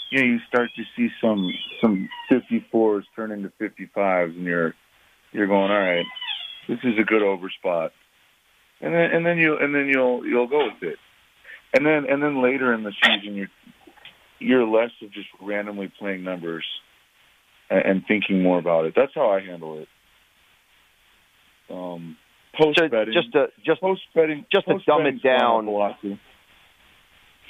you 0.09 0.19
know 0.19 0.25
you 0.25 0.39
start 0.47 0.69
to 0.75 0.83
see 0.95 1.09
some 1.21 1.51
some 1.79 2.09
54s 2.31 3.03
turn 3.15 3.31
into 3.31 3.51
55s, 3.61 4.35
and 4.35 4.45
you're 4.45 4.73
you're 5.31 5.47
going, 5.47 5.71
all 5.71 5.79
right, 5.79 6.05
this 6.67 6.79
is 6.83 6.97
a 6.99 7.03
good 7.03 7.21
over 7.21 7.49
spot, 7.49 7.91
and 8.81 8.93
then 8.93 9.11
and 9.11 9.25
then 9.25 9.37
you 9.37 9.57
and 9.57 9.75
then 9.75 9.87
you'll 9.87 10.25
you'll 10.25 10.47
go 10.47 10.65
with 10.65 10.81
it, 10.81 10.97
and 11.73 11.85
then 11.85 12.05
and 12.09 12.23
then 12.23 12.41
later 12.41 12.73
in 12.73 12.83
the 12.83 12.93
season 13.03 13.35
you're 13.35 13.51
you're 14.39 14.65
less 14.65 14.91
of 15.03 15.11
just 15.11 15.27
randomly 15.41 15.91
playing 15.99 16.23
numbers 16.23 16.65
and, 17.69 17.85
and 17.85 18.05
thinking 18.07 18.41
more 18.41 18.59
about 18.59 18.85
it. 18.85 18.93
That's 18.95 19.13
how 19.13 19.29
I 19.29 19.41
handle 19.41 19.79
it. 19.79 19.87
Um, 21.69 22.17
post 22.59 22.79
So 22.79 22.89
betting, 22.89 23.13
just 23.13 23.31
to 23.33 23.47
just 23.65 23.81
post 23.81 24.01
betting, 24.15 24.45
just 24.51 24.67
to 24.67 24.79
dumb 24.85 25.05
it 25.05 25.21
down. 25.21 25.65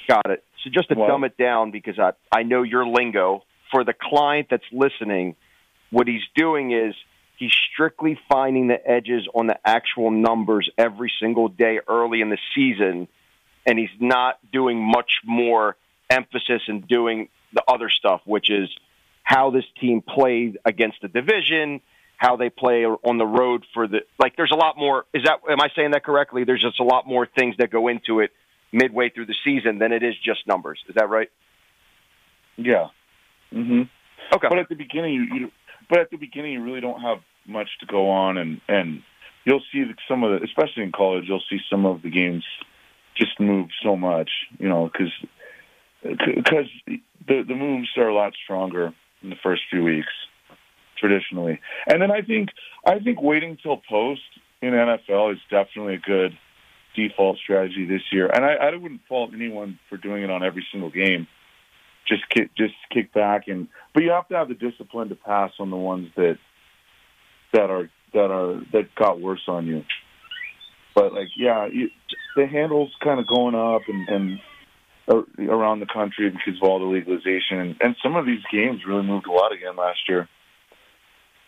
Got 0.08 0.30
it. 0.30 0.44
So 0.64 0.70
just 0.70 0.88
to 0.88 0.94
What? 0.94 1.08
dumb 1.08 1.24
it 1.24 1.36
down, 1.36 1.70
because 1.70 1.98
I 1.98 2.12
I 2.30 2.42
know 2.42 2.62
your 2.62 2.86
lingo 2.86 3.44
for 3.70 3.84
the 3.84 3.94
client 3.94 4.48
that's 4.50 4.64
listening, 4.72 5.36
what 5.90 6.06
he's 6.08 6.22
doing 6.34 6.72
is 6.72 6.94
he's 7.36 7.52
strictly 7.72 8.18
finding 8.28 8.68
the 8.68 8.86
edges 8.86 9.26
on 9.34 9.46
the 9.46 9.56
actual 9.64 10.10
numbers 10.10 10.68
every 10.76 11.12
single 11.20 11.48
day 11.48 11.80
early 11.88 12.20
in 12.20 12.28
the 12.28 12.38
season, 12.54 13.08
and 13.64 13.78
he's 13.78 13.88
not 14.00 14.38
doing 14.52 14.78
much 14.78 15.20
more 15.24 15.76
emphasis 16.10 16.62
in 16.66 16.80
doing 16.80 17.28
the 17.52 17.62
other 17.68 17.88
stuff, 17.88 18.20
which 18.24 18.50
is 18.50 18.68
how 19.30 19.50
this 19.50 19.64
team 19.80 20.02
played 20.02 20.58
against 20.64 21.00
the 21.02 21.06
division, 21.06 21.80
how 22.16 22.34
they 22.34 22.50
play 22.50 22.84
on 22.84 23.16
the 23.16 23.24
road 23.24 23.64
for 23.72 23.86
the 23.86 24.00
like. 24.18 24.34
There's 24.34 24.50
a 24.50 24.56
lot 24.56 24.76
more. 24.76 25.06
Is 25.14 25.22
that 25.22 25.38
am 25.48 25.60
I 25.60 25.68
saying 25.76 25.92
that 25.92 26.02
correctly? 26.02 26.42
There's 26.42 26.60
just 26.60 26.80
a 26.80 26.82
lot 26.82 27.06
more 27.06 27.26
things 27.26 27.54
that 27.58 27.70
go 27.70 27.86
into 27.86 28.18
it 28.18 28.32
midway 28.72 29.08
through 29.08 29.26
the 29.26 29.36
season 29.44 29.78
than 29.78 29.92
it 29.92 30.02
is 30.02 30.16
just 30.18 30.48
numbers. 30.48 30.80
Is 30.88 30.96
that 30.96 31.08
right? 31.08 31.30
Yeah. 32.56 32.88
Mm-hmm. 33.52 33.82
Okay. 34.34 34.48
But 34.48 34.58
at 34.58 34.68
the 34.68 34.74
beginning, 34.74 35.14
you, 35.14 35.22
you 35.22 35.52
but 35.88 36.00
at 36.00 36.10
the 36.10 36.16
beginning, 36.16 36.54
you 36.54 36.64
really 36.64 36.80
don't 36.80 37.00
have 37.00 37.18
much 37.46 37.68
to 37.78 37.86
go 37.86 38.10
on, 38.10 38.36
and 38.36 38.60
and 38.66 39.04
you'll 39.44 39.62
see 39.70 39.84
some 40.08 40.24
of 40.24 40.40
the, 40.40 40.44
especially 40.44 40.82
in 40.82 40.90
college, 40.90 41.26
you'll 41.28 41.44
see 41.48 41.60
some 41.70 41.86
of 41.86 42.02
the 42.02 42.10
games 42.10 42.44
just 43.14 43.38
move 43.38 43.68
so 43.80 43.94
much, 43.94 44.30
you 44.58 44.68
know, 44.68 44.90
because 44.92 45.12
because 46.02 46.66
the 47.28 47.42
the 47.44 47.54
moves 47.54 47.90
are 47.96 48.08
a 48.08 48.14
lot 48.14 48.32
stronger 48.42 48.92
in 49.22 49.30
the 49.30 49.36
first 49.42 49.62
few 49.70 49.82
weeks 49.82 50.12
traditionally, 50.98 51.60
and 51.86 52.02
then 52.02 52.10
I 52.10 52.22
think 52.22 52.50
I 52.86 52.98
think 52.98 53.22
waiting 53.22 53.56
till 53.62 53.80
post 53.88 54.20
in 54.62 54.72
NFL 54.72 55.32
is 55.32 55.38
definitely 55.50 55.94
a 55.94 55.98
good 55.98 56.36
default 56.94 57.38
strategy 57.38 57.86
this 57.86 58.02
year, 58.12 58.26
and 58.26 58.44
I, 58.44 58.54
I 58.54 58.76
wouldn't 58.76 59.02
fault 59.08 59.30
anyone 59.34 59.78
for 59.88 59.96
doing 59.96 60.22
it 60.22 60.30
on 60.30 60.44
every 60.44 60.66
single 60.70 60.90
game. 60.90 61.26
Just 62.06 62.28
kick, 62.28 62.50
just 62.56 62.74
kick 62.92 63.12
back 63.12 63.46
and 63.46 63.68
but 63.94 64.02
you 64.02 64.10
have 64.10 64.26
to 64.28 64.36
have 64.36 64.48
the 64.48 64.54
discipline 64.54 65.10
to 65.10 65.14
pass 65.14 65.52
on 65.58 65.70
the 65.70 65.76
ones 65.76 66.08
that 66.16 66.38
that 67.52 67.70
are 67.70 67.90
that 68.12 68.30
are 68.30 68.60
that 68.72 68.94
got 68.94 69.20
worse 69.20 69.42
on 69.46 69.66
you. 69.66 69.84
But 70.94 71.12
like 71.12 71.28
yeah, 71.36 71.66
you, 71.66 71.90
the 72.36 72.46
handles 72.46 72.90
kind 73.02 73.20
of 73.20 73.26
going 73.26 73.54
up 73.54 73.82
and 73.88 74.08
and 74.08 74.40
Uh, 75.08 75.22
around 75.48 75.80
the 75.80 75.86
country 75.86 76.30
because 76.30 76.60
of 76.62 76.68
all 76.68 76.78
the 76.78 76.84
legalization 76.84 77.58
and, 77.58 77.76
and 77.80 77.96
some 78.02 78.16
of 78.16 78.26
these 78.26 78.42
games 78.52 78.82
really 78.86 79.02
moved 79.02 79.26
a 79.26 79.32
lot 79.32 79.52
again 79.52 79.74
last 79.76 79.98
year. 80.08 80.28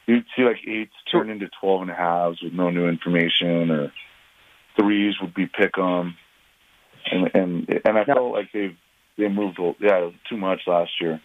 You'd 0.07 0.25
see 0.35 0.43
like 0.43 0.57
eights 0.67 0.95
turn 1.13 1.31
into 1.31 1.49
twelve 1.61 1.83
and 1.83 1.91
a 1.91 1.95
halves 1.95 2.43
with 2.43 2.53
no 2.53 2.71
new 2.71 2.89
information 2.89 3.71
or 3.71 3.93
threes 4.79 5.15
would 5.21 5.35
be 5.35 5.47
pick 5.47 5.79
'em. 5.79 6.17
And 7.11 7.31
and 7.35 7.81
and 7.85 7.99
I 7.99 8.05
felt 8.05 8.33
like 8.33 8.51
they've 8.53 8.77
they 9.17 9.29
moved 9.29 9.59
a- 9.59 9.77
yeah 9.81 10.11
too 10.29 10.37
much 10.37 10.63
last 10.67 10.93
year. 11.01 11.21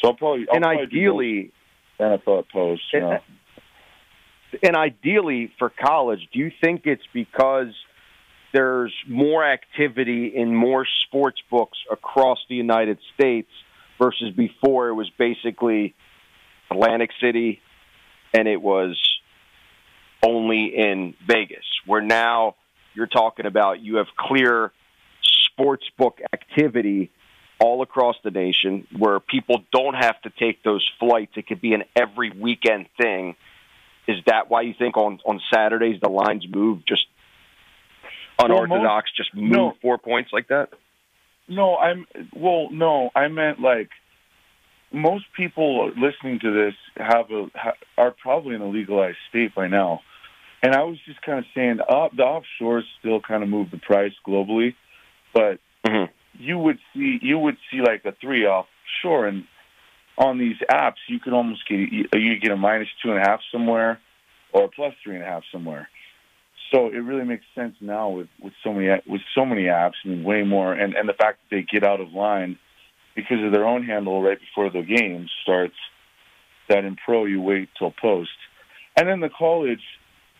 So 0.00 0.08
I'll 0.08 0.16
probably 0.16 0.46
I'll 0.48 0.56
and 0.56 0.64
probably 0.64 0.82
ideally, 0.82 1.52
NFL 2.00 2.48
post. 2.50 2.82
You 2.92 3.00
know. 3.00 3.18
and 4.62 4.76
ideally 4.76 5.52
for 5.58 5.70
college, 5.70 6.20
do 6.32 6.38
you 6.38 6.50
think 6.60 6.82
it's 6.86 7.06
because 7.12 7.74
there's 8.54 8.94
more 9.08 9.44
activity 9.44 10.28
in 10.34 10.54
more 10.54 10.86
sports 11.02 11.40
books 11.50 11.76
across 11.90 12.38
the 12.48 12.54
United 12.54 12.98
States 13.14 13.50
versus 14.00 14.30
before 14.34 14.88
it 14.88 14.94
was 14.94 15.10
basically 15.18 15.92
Atlantic 16.70 17.10
City 17.20 17.60
and 18.32 18.46
it 18.46 18.62
was 18.62 18.96
only 20.24 20.72
in 20.76 21.14
Vegas, 21.26 21.64
where 21.84 22.00
now 22.00 22.54
you're 22.94 23.08
talking 23.08 23.44
about 23.44 23.80
you 23.80 23.96
have 23.96 24.06
clear 24.16 24.72
sports 25.20 25.84
book 25.98 26.20
activity 26.32 27.10
all 27.58 27.82
across 27.82 28.14
the 28.22 28.30
nation 28.30 28.86
where 28.96 29.18
people 29.18 29.64
don't 29.72 29.94
have 29.94 30.20
to 30.22 30.30
take 30.30 30.62
those 30.62 30.88
flights. 31.00 31.32
It 31.36 31.48
could 31.48 31.60
be 31.60 31.74
an 31.74 31.82
every 31.96 32.30
weekend 32.30 32.86
thing. 33.00 33.34
Is 34.06 34.18
that 34.26 34.48
why 34.48 34.62
you 34.62 34.74
think 34.78 34.96
on 34.96 35.18
on 35.24 35.40
Saturdays 35.52 36.00
the 36.00 36.08
lines 36.08 36.46
move 36.48 36.84
just 36.86 37.06
unorthodox, 38.38 39.10
just 39.16 39.34
move 39.34 39.50
no. 39.50 39.72
four 39.82 39.98
points 39.98 40.30
like 40.32 40.48
that? 40.48 40.70
no, 41.48 41.76
I'm 41.76 42.06
well. 42.34 42.68
No, 42.70 43.10
I 43.14 43.28
meant 43.28 43.60
like 43.60 43.90
most 44.92 45.24
people 45.36 45.88
listening 45.88 46.38
to 46.40 46.52
this 46.52 46.74
have 46.96 47.30
a 47.30 47.46
ha, 47.54 47.72
are 47.98 48.12
probably 48.12 48.54
in 48.54 48.62
a 48.62 48.68
legalized 48.68 49.18
state 49.28 49.54
by 49.54 49.68
now, 49.68 50.00
and 50.62 50.74
I 50.74 50.84
was 50.84 50.98
just 51.04 51.20
kind 51.22 51.38
of 51.38 51.44
saying 51.54 51.80
uh, 51.80 52.08
the 52.16 52.22
offshores 52.22 52.84
still 52.98 53.20
kind 53.20 53.42
of 53.42 53.48
move 53.48 53.70
the 53.70 53.78
price 53.78 54.14
globally, 54.26 54.74
but 55.34 55.58
Mhm. 55.84 56.08
you 56.38 56.58
would 56.58 56.78
see 56.94 57.18
you 57.20 57.38
would 57.38 57.58
see 57.70 57.80
like 57.80 58.04
a 58.04 58.12
three 58.12 58.46
offshore, 58.46 59.26
and 59.26 59.44
on 60.16 60.38
these 60.38 60.56
apps 60.70 60.96
you 61.08 61.18
could 61.18 61.32
almost 61.34 61.66
get 61.68 61.92
you 61.92 62.38
get 62.38 62.52
a 62.52 62.56
minus 62.56 62.88
two 63.02 63.10
and 63.12 63.18
a 63.18 63.28
half 63.28 63.40
somewhere, 63.52 64.00
or 64.52 64.64
a 64.64 64.68
plus 64.68 64.94
three 65.02 65.16
and 65.16 65.24
a 65.24 65.26
half 65.26 65.42
somewhere. 65.52 65.88
So 66.72 66.86
it 66.88 66.98
really 66.98 67.24
makes 67.24 67.44
sense 67.54 67.74
now 67.80 68.08
with 68.10 68.28
with 68.42 68.52
so 68.62 68.72
many 68.72 68.88
with 69.06 69.20
so 69.34 69.44
many 69.44 69.64
apps. 69.64 69.92
Mean, 70.04 70.24
way 70.24 70.42
more, 70.42 70.72
and 70.72 70.94
and 70.94 71.08
the 71.08 71.14
fact 71.14 71.38
that 71.40 71.56
they 71.56 71.62
get 71.62 71.84
out 71.84 72.00
of 72.00 72.12
line 72.12 72.58
because 73.14 73.44
of 73.44 73.52
their 73.52 73.66
own 73.66 73.84
handle 73.84 74.22
right 74.22 74.38
before 74.38 74.70
the 74.70 74.82
game 74.82 75.28
starts. 75.42 75.74
That 76.68 76.84
in 76.84 76.96
pro 76.96 77.26
you 77.26 77.42
wait 77.42 77.68
till 77.78 77.90
post, 77.90 78.30
and 78.96 79.06
then 79.06 79.20
the 79.20 79.28
college, 79.28 79.82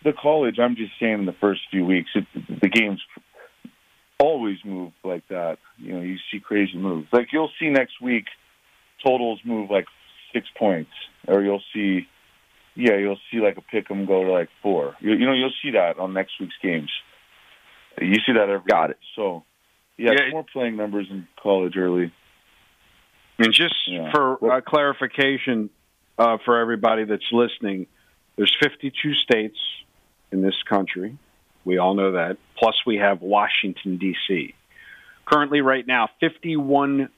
the 0.05 0.15
college. 0.15 0.59
I'm 0.59 0.75
just 0.75 0.93
saying 0.99 1.19
in 1.21 1.27
the 1.27 1.35
first 1.39 1.61
few 1.71 1.85
weeks, 1.85 2.09
it, 2.15 2.25
the 2.63 2.71
games 2.71 3.03
always 4.19 4.57
move 4.65 4.93
like 5.05 5.27
that. 5.29 5.59
You 5.77 5.93
know, 5.93 6.01
you 6.01 6.17
see 6.33 6.41
crazy 6.41 6.79
moves. 6.79 7.09
Like 7.13 7.29
you'll 7.31 7.51
see 7.61 7.69
next 7.69 8.01
week, 8.01 8.25
totals 9.05 9.41
move 9.45 9.71
like 9.71 9.87
six 10.33 10.47
points, 10.59 10.91
or 11.29 11.43
you'll 11.43 11.63
see, 11.75 12.07
yeah, 12.75 12.97
you'll 12.97 13.19
see 13.31 13.39
like 13.39 13.57
a 13.57 13.61
pick 13.63 13.91
'em 13.91 14.07
go 14.07 14.25
to 14.25 14.31
like 14.33 14.49
four. 14.63 14.97
You, 15.01 15.13
you 15.13 15.27
know, 15.27 15.33
you'll 15.33 15.53
see 15.63 15.71
that 15.73 15.99
on 15.99 16.13
next 16.13 16.39
week's 16.41 16.57
games. 16.63 16.91
You 18.01 18.17
see 18.27 18.33
that 18.33 18.49
every 18.49 18.63
Got 18.67 18.91
it. 18.91 18.99
So, 19.15 19.45
yeah, 19.97 20.13
Yeah. 20.13 20.31
more 20.31 20.45
playing 20.45 20.77
numbers 20.77 21.07
in 21.11 21.29
college 21.37 21.77
early. 21.77 22.11
And 23.39 23.53
just 23.53 23.75
Yeah. 23.87 24.11
for 24.13 24.53
uh, 24.53 24.61
clarification 24.61 25.71
uh, 26.19 26.39
for 26.45 26.59
everybody 26.59 27.05
that's 27.05 27.31
listening, 27.33 27.87
there's 28.37 28.55
52 28.61 29.15
states 29.15 29.59
in 30.33 30.43
this 30.43 30.61
country. 30.65 31.17
We 31.65 31.79
all 31.79 31.95
know 31.95 32.13
that. 32.13 32.37
Plus, 32.57 32.75
we 32.87 32.97
have 32.99 33.21
Washington, 33.23 33.97
D.C. 33.97 34.55
Currently, 35.25 35.61
right 35.63 35.87
now, 35.87 36.11
51% 36.21 37.09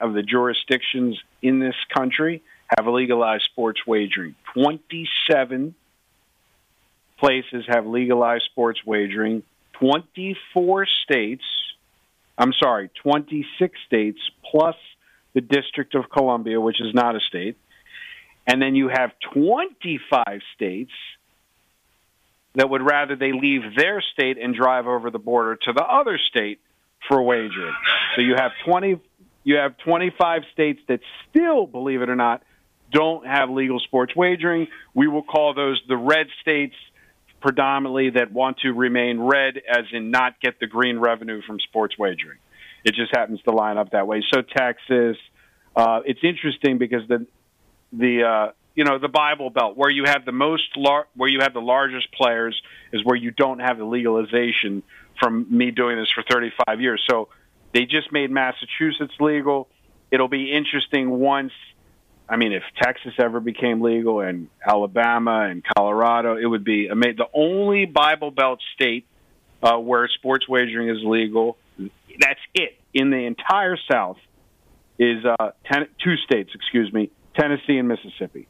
of 0.00 0.14
the 0.14 0.22
jurisdictions 0.22 1.20
in 1.42 1.58
this 1.60 1.74
country 1.94 2.42
have 2.76 2.86
legalized 2.86 3.44
sports 3.44 3.80
wagering. 3.86 4.34
27 4.54 5.74
places 7.18 7.64
have 7.68 7.86
legalized 7.86 8.44
sports 8.44 8.80
wagering. 8.84 9.42
24 9.74 10.86
states, 11.04 11.44
I'm 12.38 12.52
sorry, 12.52 12.90
26 13.02 13.78
states 13.86 14.18
plus 14.50 14.76
the 15.34 15.40
District 15.40 15.94
of 15.94 16.10
Columbia, 16.10 16.60
which 16.60 16.80
is 16.80 16.94
not 16.94 17.16
a 17.16 17.20
state. 17.20 17.56
And 18.46 18.60
then 18.60 18.74
you 18.74 18.88
have 18.88 19.12
25 19.32 20.24
states 20.54 20.92
that 22.54 22.68
would 22.68 22.82
rather 22.82 23.14
they 23.14 23.32
leave 23.32 23.76
their 23.76 24.00
state 24.00 24.38
and 24.38 24.54
drive 24.54 24.86
over 24.86 25.10
the 25.10 25.18
border 25.18 25.56
to 25.56 25.72
the 25.72 25.84
other 25.84 26.18
state 26.18 26.60
for 27.06 27.22
wagering. 27.22 27.74
So 28.16 28.22
you 28.22 28.34
have 28.34 28.52
20 28.64 29.00
you 29.42 29.56
have 29.56 29.78
25 29.78 30.42
states 30.52 30.80
that 30.88 31.00
still, 31.28 31.66
believe 31.66 32.02
it 32.02 32.10
or 32.10 32.16
not, 32.16 32.42
don't 32.90 33.26
have 33.26 33.50
legal 33.50 33.80
sports 33.80 34.14
wagering. 34.14 34.68
We 34.94 35.08
will 35.08 35.22
call 35.22 35.54
those 35.54 35.80
the 35.88 35.96
red 35.96 36.26
states 36.40 36.74
predominantly 37.40 38.10
that 38.10 38.32
want 38.32 38.58
to 38.58 38.72
remain 38.72 39.18
red 39.20 39.60
as 39.68 39.84
in 39.92 40.10
not 40.10 40.40
get 40.40 40.60
the 40.60 40.66
green 40.66 40.98
revenue 40.98 41.40
from 41.46 41.58
sports 41.60 41.98
wagering. 41.98 42.38
It 42.84 42.94
just 42.94 43.14
happens 43.14 43.40
to 43.42 43.50
line 43.50 43.78
up 43.78 43.90
that 43.92 44.06
way. 44.06 44.22
So 44.32 44.42
Texas, 44.42 45.16
uh, 45.76 46.00
it's 46.04 46.20
interesting 46.22 46.78
because 46.78 47.06
the 47.08 47.26
the 47.92 48.22
uh, 48.24 48.52
you 48.74 48.84
know 48.84 48.98
the 48.98 49.08
Bible 49.08 49.50
Belt 49.50 49.76
where 49.76 49.90
you 49.90 50.04
have 50.04 50.24
the 50.24 50.32
most 50.32 50.76
lar- 50.76 51.08
where 51.14 51.28
you 51.28 51.40
have 51.40 51.52
the 51.52 51.60
largest 51.60 52.12
players 52.12 52.60
is 52.92 53.04
where 53.04 53.16
you 53.16 53.30
don't 53.30 53.58
have 53.58 53.78
the 53.78 53.84
legalization. 53.84 54.82
From 55.18 55.46
me 55.50 55.70
doing 55.70 55.98
this 55.98 56.08
for 56.08 56.22
35 56.22 56.80
years, 56.80 57.04
so 57.06 57.28
they 57.74 57.84
just 57.84 58.10
made 58.10 58.30
Massachusetts 58.30 59.12
legal. 59.20 59.68
It'll 60.10 60.28
be 60.28 60.50
interesting 60.50 61.10
once. 61.10 61.52
I 62.30 62.36
mean, 62.36 62.52
if 62.52 62.62
Texas 62.80 63.12
ever 63.18 63.40
became 63.40 63.80
legal 63.80 64.20
and 64.20 64.48
Alabama 64.64 65.48
and 65.50 65.64
Colorado, 65.76 66.36
it 66.36 66.46
would 66.46 66.62
be 66.62 66.86
amazing. 66.86 67.16
The 67.16 67.26
only 67.34 67.86
Bible 67.86 68.30
Belt 68.30 68.60
state 68.74 69.04
uh, 69.60 69.76
where 69.78 70.08
sports 70.14 70.48
wagering 70.48 70.88
is 70.88 70.98
legal. 71.02 71.56
That's 71.76 72.40
it 72.54 72.78
in 72.94 73.10
the 73.10 73.26
entire 73.26 73.76
South 73.90 74.18
is 74.96 75.24
uh, 75.24 75.50
ten, 75.70 75.88
two 76.04 76.14
states, 76.24 76.50
excuse 76.54 76.92
me, 76.92 77.10
Tennessee 77.36 77.78
and 77.78 77.88
Mississippi. 77.88 78.46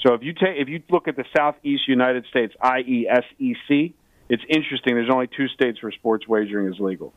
So 0.00 0.14
if 0.14 0.22
you 0.22 0.32
take 0.32 0.56
if 0.56 0.68
you 0.68 0.82
look 0.88 1.06
at 1.06 1.16
the 1.16 1.24
Southeast 1.36 1.86
United 1.86 2.24
States, 2.30 2.54
i.e., 2.62 3.06
SEC, 3.12 3.92
it's 4.30 4.42
interesting. 4.48 4.94
There's 4.94 5.10
only 5.12 5.26
two 5.26 5.48
states 5.48 5.82
where 5.82 5.92
sports 5.92 6.26
wagering 6.26 6.72
is 6.72 6.80
legal: 6.80 7.12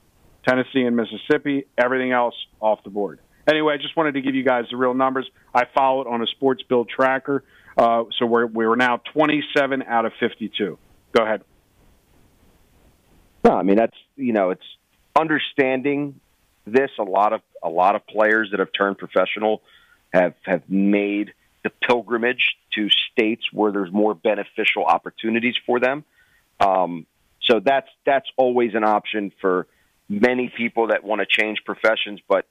Tennessee 0.45 0.82
and 0.82 0.97
Mississippi. 0.97 1.68
Everything 1.78 2.11
else 2.11 2.36
off 2.59 2.84
the 2.84 2.89
board. 2.89 3.20
Anyway, 3.47 3.73
I 3.73 3.77
just 3.77 3.95
wanted 3.97 4.13
to 4.13 4.21
give 4.21 4.35
you 4.35 4.43
guys 4.43 4.65
the 4.71 4.77
real 4.77 4.93
numbers. 4.93 5.29
I 5.53 5.65
followed 5.65 6.07
on 6.07 6.21
a 6.21 6.27
sports 6.27 6.63
bill 6.63 6.85
tracker, 6.85 7.43
uh, 7.77 8.03
so 8.17 8.25
we're 8.25 8.45
we're 8.45 8.75
now 8.75 9.01
27 9.13 9.83
out 9.83 10.05
of 10.05 10.13
52. 10.19 10.77
Go 11.11 11.23
ahead. 11.23 11.43
No, 13.43 13.51
I 13.51 13.63
mean 13.63 13.75
that's 13.75 13.97
you 14.15 14.33
know 14.33 14.51
it's 14.51 14.65
understanding 15.15 16.19
this. 16.65 16.91
A 16.97 17.03
lot 17.03 17.33
of 17.33 17.41
a 17.61 17.69
lot 17.69 17.95
of 17.95 18.07
players 18.07 18.51
that 18.51 18.59
have 18.59 18.71
turned 18.71 18.97
professional 18.97 19.61
have 20.13 20.35
have 20.43 20.69
made 20.69 21.33
the 21.63 21.69
pilgrimage 21.69 22.55
to 22.75 22.89
states 23.11 23.43
where 23.51 23.71
there's 23.71 23.91
more 23.91 24.13
beneficial 24.13 24.85
opportunities 24.85 25.55
for 25.65 25.79
them. 25.79 26.03
Um, 26.59 27.05
so 27.41 27.59
that's 27.59 27.89
that's 28.05 28.29
always 28.37 28.73
an 28.75 28.83
option 28.85 29.31
for 29.41 29.67
many 30.07 30.49
people 30.55 30.87
that 30.87 31.03
want 31.03 31.19
to 31.19 31.25
change 31.25 31.63
professions. 31.65 32.21
But 32.27 32.45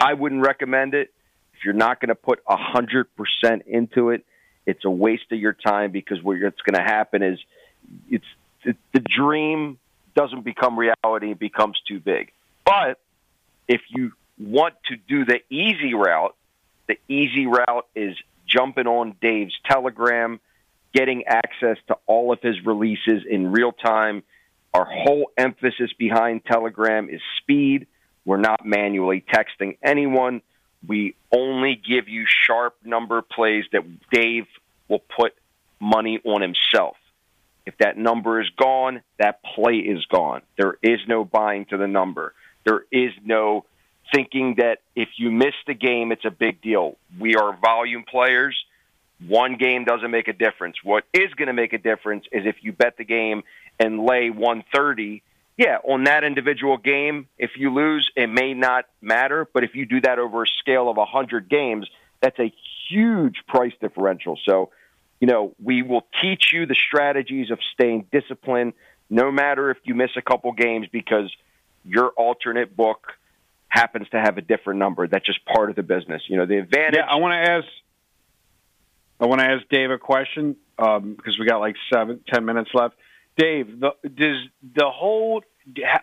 I 0.00 0.14
wouldn't 0.14 0.42
recommend 0.42 0.94
it 0.94 1.12
if 1.54 1.64
you're 1.64 1.74
not 1.74 2.00
going 2.00 2.08
to 2.08 2.14
put 2.14 2.40
a 2.48 2.56
hundred 2.56 3.08
percent 3.16 3.62
into 3.66 4.10
it. 4.10 4.24
It's 4.66 4.84
a 4.84 4.90
waste 4.90 5.30
of 5.30 5.38
your 5.38 5.52
time 5.52 5.90
because 5.90 6.22
what's 6.22 6.40
going 6.40 6.74
to 6.74 6.82
happen 6.82 7.22
is 7.22 7.38
it's 8.08 8.24
it, 8.64 8.76
the 8.92 9.00
dream 9.00 9.78
doesn't 10.14 10.42
become 10.44 10.78
reality; 10.78 11.32
it 11.32 11.38
becomes 11.38 11.78
too 11.86 12.00
big. 12.00 12.32
But 12.64 12.98
if 13.68 13.82
you 13.90 14.12
want 14.38 14.74
to 14.88 14.96
do 14.96 15.24
the 15.24 15.40
easy 15.50 15.94
route, 15.94 16.34
the 16.88 16.96
easy 17.08 17.46
route 17.46 17.86
is 17.94 18.16
jumping 18.46 18.86
on 18.86 19.16
Dave's 19.20 19.54
Telegram, 19.68 20.40
getting 20.94 21.24
access 21.26 21.76
to 21.88 21.96
all 22.06 22.32
of 22.32 22.40
his 22.40 22.64
releases 22.64 23.24
in 23.28 23.52
real 23.52 23.72
time. 23.72 24.22
Our 24.72 24.84
whole 24.84 25.30
emphasis 25.36 25.92
behind 25.98 26.44
Telegram 26.44 27.08
is 27.08 27.20
speed. 27.38 27.86
We're 28.24 28.38
not 28.38 28.64
manually 28.64 29.24
texting 29.32 29.78
anyone. 29.82 30.42
We 30.86 31.14
only 31.32 31.74
give 31.74 32.08
you 32.08 32.24
sharp 32.26 32.76
number 32.84 33.22
plays 33.22 33.64
that 33.72 33.82
Dave 34.10 34.46
will 34.88 35.00
put 35.00 35.34
money 35.78 36.20
on 36.24 36.42
himself. 36.42 36.96
If 37.66 37.76
that 37.78 37.96
number 37.96 38.40
is 38.40 38.48
gone, 38.56 39.02
that 39.18 39.42
play 39.42 39.76
is 39.76 40.04
gone. 40.06 40.42
There 40.56 40.76
is 40.82 41.00
no 41.06 41.24
buying 41.24 41.66
to 41.66 41.76
the 41.76 41.86
number. 41.86 42.34
There 42.64 42.84
is 42.90 43.12
no 43.24 43.64
thinking 44.12 44.56
that 44.58 44.78
if 44.96 45.08
you 45.16 45.30
miss 45.30 45.54
the 45.66 45.74
game, 45.74 46.12
it's 46.12 46.24
a 46.24 46.30
big 46.30 46.60
deal. 46.60 46.96
We 47.18 47.36
are 47.36 47.56
volume 47.56 48.04
players. 48.08 48.56
One 49.26 49.56
game 49.56 49.84
doesn't 49.84 50.10
make 50.10 50.28
a 50.28 50.32
difference. 50.32 50.76
What 50.82 51.04
is 51.12 51.32
going 51.34 51.48
to 51.48 51.52
make 51.52 51.72
a 51.72 51.78
difference 51.78 52.24
is 52.32 52.46
if 52.46 52.56
you 52.62 52.72
bet 52.72 52.96
the 52.96 53.04
game 53.04 53.44
and 53.78 54.04
lay 54.04 54.30
130. 54.30 55.22
Yeah, 55.60 55.76
on 55.84 56.04
that 56.04 56.24
individual 56.24 56.78
game, 56.78 57.28
if 57.36 57.50
you 57.58 57.70
lose, 57.70 58.10
it 58.16 58.28
may 58.28 58.54
not 58.54 58.86
matter. 59.02 59.46
But 59.52 59.62
if 59.62 59.74
you 59.74 59.84
do 59.84 60.00
that 60.00 60.18
over 60.18 60.44
a 60.44 60.46
scale 60.46 60.88
of 60.88 60.96
100 60.96 61.50
games, 61.50 61.86
that's 62.22 62.38
a 62.38 62.50
huge 62.88 63.42
price 63.46 63.74
differential. 63.78 64.38
So, 64.46 64.70
you 65.20 65.26
know, 65.26 65.54
we 65.62 65.82
will 65.82 66.06
teach 66.22 66.54
you 66.54 66.64
the 66.64 66.74
strategies 66.74 67.50
of 67.50 67.58
staying 67.74 68.06
disciplined 68.10 68.72
no 69.10 69.30
matter 69.30 69.70
if 69.70 69.76
you 69.84 69.94
miss 69.94 70.12
a 70.16 70.22
couple 70.22 70.50
games 70.52 70.86
because 70.90 71.30
your 71.84 72.08
alternate 72.16 72.74
book 72.74 73.08
happens 73.68 74.08
to 74.12 74.18
have 74.18 74.38
a 74.38 74.42
different 74.42 74.78
number. 74.78 75.08
That's 75.08 75.26
just 75.26 75.44
part 75.44 75.68
of 75.68 75.76
the 75.76 75.82
business. 75.82 76.22
You 76.26 76.38
know, 76.38 76.46
the 76.46 76.56
advantage. 76.56 76.94
Yeah, 76.96 77.04
I 77.04 77.16
want 77.16 77.32
to 77.32 77.52
ask. 77.52 77.66
I 79.20 79.26
want 79.26 79.42
to 79.42 79.46
ask 79.46 79.68
Dave 79.68 79.90
a 79.90 79.98
question 79.98 80.56
um, 80.78 81.16
because 81.16 81.38
we 81.38 81.44
got 81.44 81.58
like 81.58 81.76
seven, 81.92 82.20
ten 82.32 82.46
minutes 82.46 82.70
left. 82.72 82.94
Dave, 83.36 83.80
the, 83.80 83.90
does 84.02 84.38
the 84.74 84.88
hold? 84.90 85.44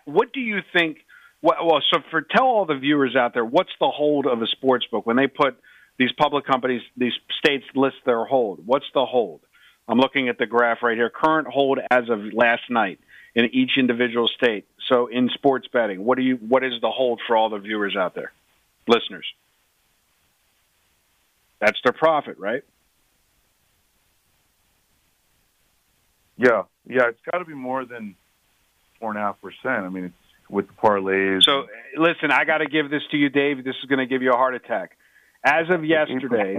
What 0.05 0.33
do 0.33 0.39
you 0.39 0.59
think? 0.73 0.99
Well, 1.41 1.81
so 1.91 1.99
for 2.09 2.21
tell 2.21 2.45
all 2.45 2.65
the 2.65 2.77
viewers 2.77 3.15
out 3.15 3.33
there, 3.33 3.45
what's 3.45 3.71
the 3.79 3.89
hold 3.89 4.25
of 4.25 4.41
a 4.41 4.47
sports 4.47 4.85
book 4.87 5.05
when 5.05 5.15
they 5.15 5.27
put 5.27 5.57
these 5.97 6.11
public 6.11 6.45
companies, 6.45 6.81
these 6.95 7.13
states 7.37 7.65
list 7.75 7.97
their 8.05 8.25
hold? 8.25 8.65
What's 8.65 8.87
the 8.93 9.05
hold? 9.05 9.41
I'm 9.87 9.99
looking 9.99 10.29
at 10.29 10.37
the 10.37 10.45
graph 10.45 10.83
right 10.83 10.97
here. 10.97 11.09
Current 11.09 11.47
hold 11.47 11.79
as 11.89 12.09
of 12.09 12.33
last 12.33 12.69
night 12.69 12.99
in 13.35 13.45
each 13.53 13.77
individual 13.77 14.27
state. 14.27 14.65
So 14.89 15.07
in 15.07 15.29
sports 15.29 15.67
betting, 15.71 16.03
what 16.03 16.17
do 16.17 16.23
you 16.23 16.35
what 16.35 16.63
is 16.63 16.73
the 16.81 16.89
hold 16.89 17.21
for 17.25 17.37
all 17.37 17.49
the 17.49 17.59
viewers 17.59 17.95
out 17.95 18.15
there, 18.15 18.31
listeners? 18.87 19.25
That's 21.59 21.79
their 21.83 21.93
profit, 21.93 22.37
right? 22.39 22.63
Yeah, 26.37 26.63
yeah, 26.87 27.09
it's 27.09 27.19
got 27.31 27.39
to 27.39 27.45
be 27.45 27.55
more 27.55 27.85
than 27.85 28.15
four 28.99 29.11
and 29.11 29.19
a 29.19 29.21
half 29.21 29.41
percent. 29.41 29.85
I 29.85 29.89
mean, 29.89 30.05
it's 30.05 30.15
with 30.49 30.67
the 30.67 30.73
parlays. 30.73 31.43
So 31.43 31.65
listen, 31.95 32.31
I 32.31 32.45
got 32.45 32.59
to 32.59 32.67
give 32.67 32.89
this 32.89 33.03
to 33.11 33.17
you, 33.17 33.29
Dave. 33.29 33.63
This 33.63 33.75
is 33.81 33.89
going 33.89 33.99
to 33.99 34.05
give 34.05 34.21
you 34.21 34.31
a 34.31 34.37
heart 34.37 34.55
attack. 34.55 34.97
As 35.43 35.69
of 35.69 35.85
yesterday, 35.85 36.57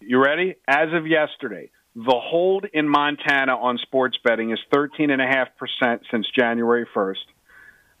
you 0.00 0.22
ready? 0.22 0.56
As 0.66 0.92
of 0.92 1.06
yesterday, 1.06 1.70
the 1.94 2.20
hold 2.22 2.66
in 2.72 2.88
Montana 2.88 3.56
on 3.56 3.78
sports 3.78 4.18
betting 4.22 4.50
is 4.50 4.58
13.5% 4.72 6.00
since 6.10 6.26
January 6.36 6.86
1st. 6.94 7.16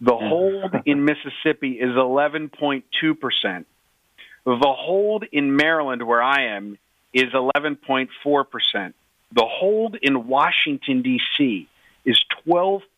The 0.00 0.10
mm-hmm. 0.10 0.28
hold 0.28 0.74
in 0.84 1.04
Mississippi 1.04 1.72
is 1.72 1.90
11.2%. 1.90 3.64
The 4.44 4.58
hold 4.60 5.24
in 5.32 5.56
Maryland, 5.56 6.06
where 6.06 6.22
I 6.22 6.56
am, 6.56 6.76
is 7.12 7.32
11.4%. 7.32 8.08
The 9.32 9.46
hold 9.46 9.96
in 10.00 10.26
Washington, 10.26 11.02
D.C. 11.02 11.68
is 12.04 12.22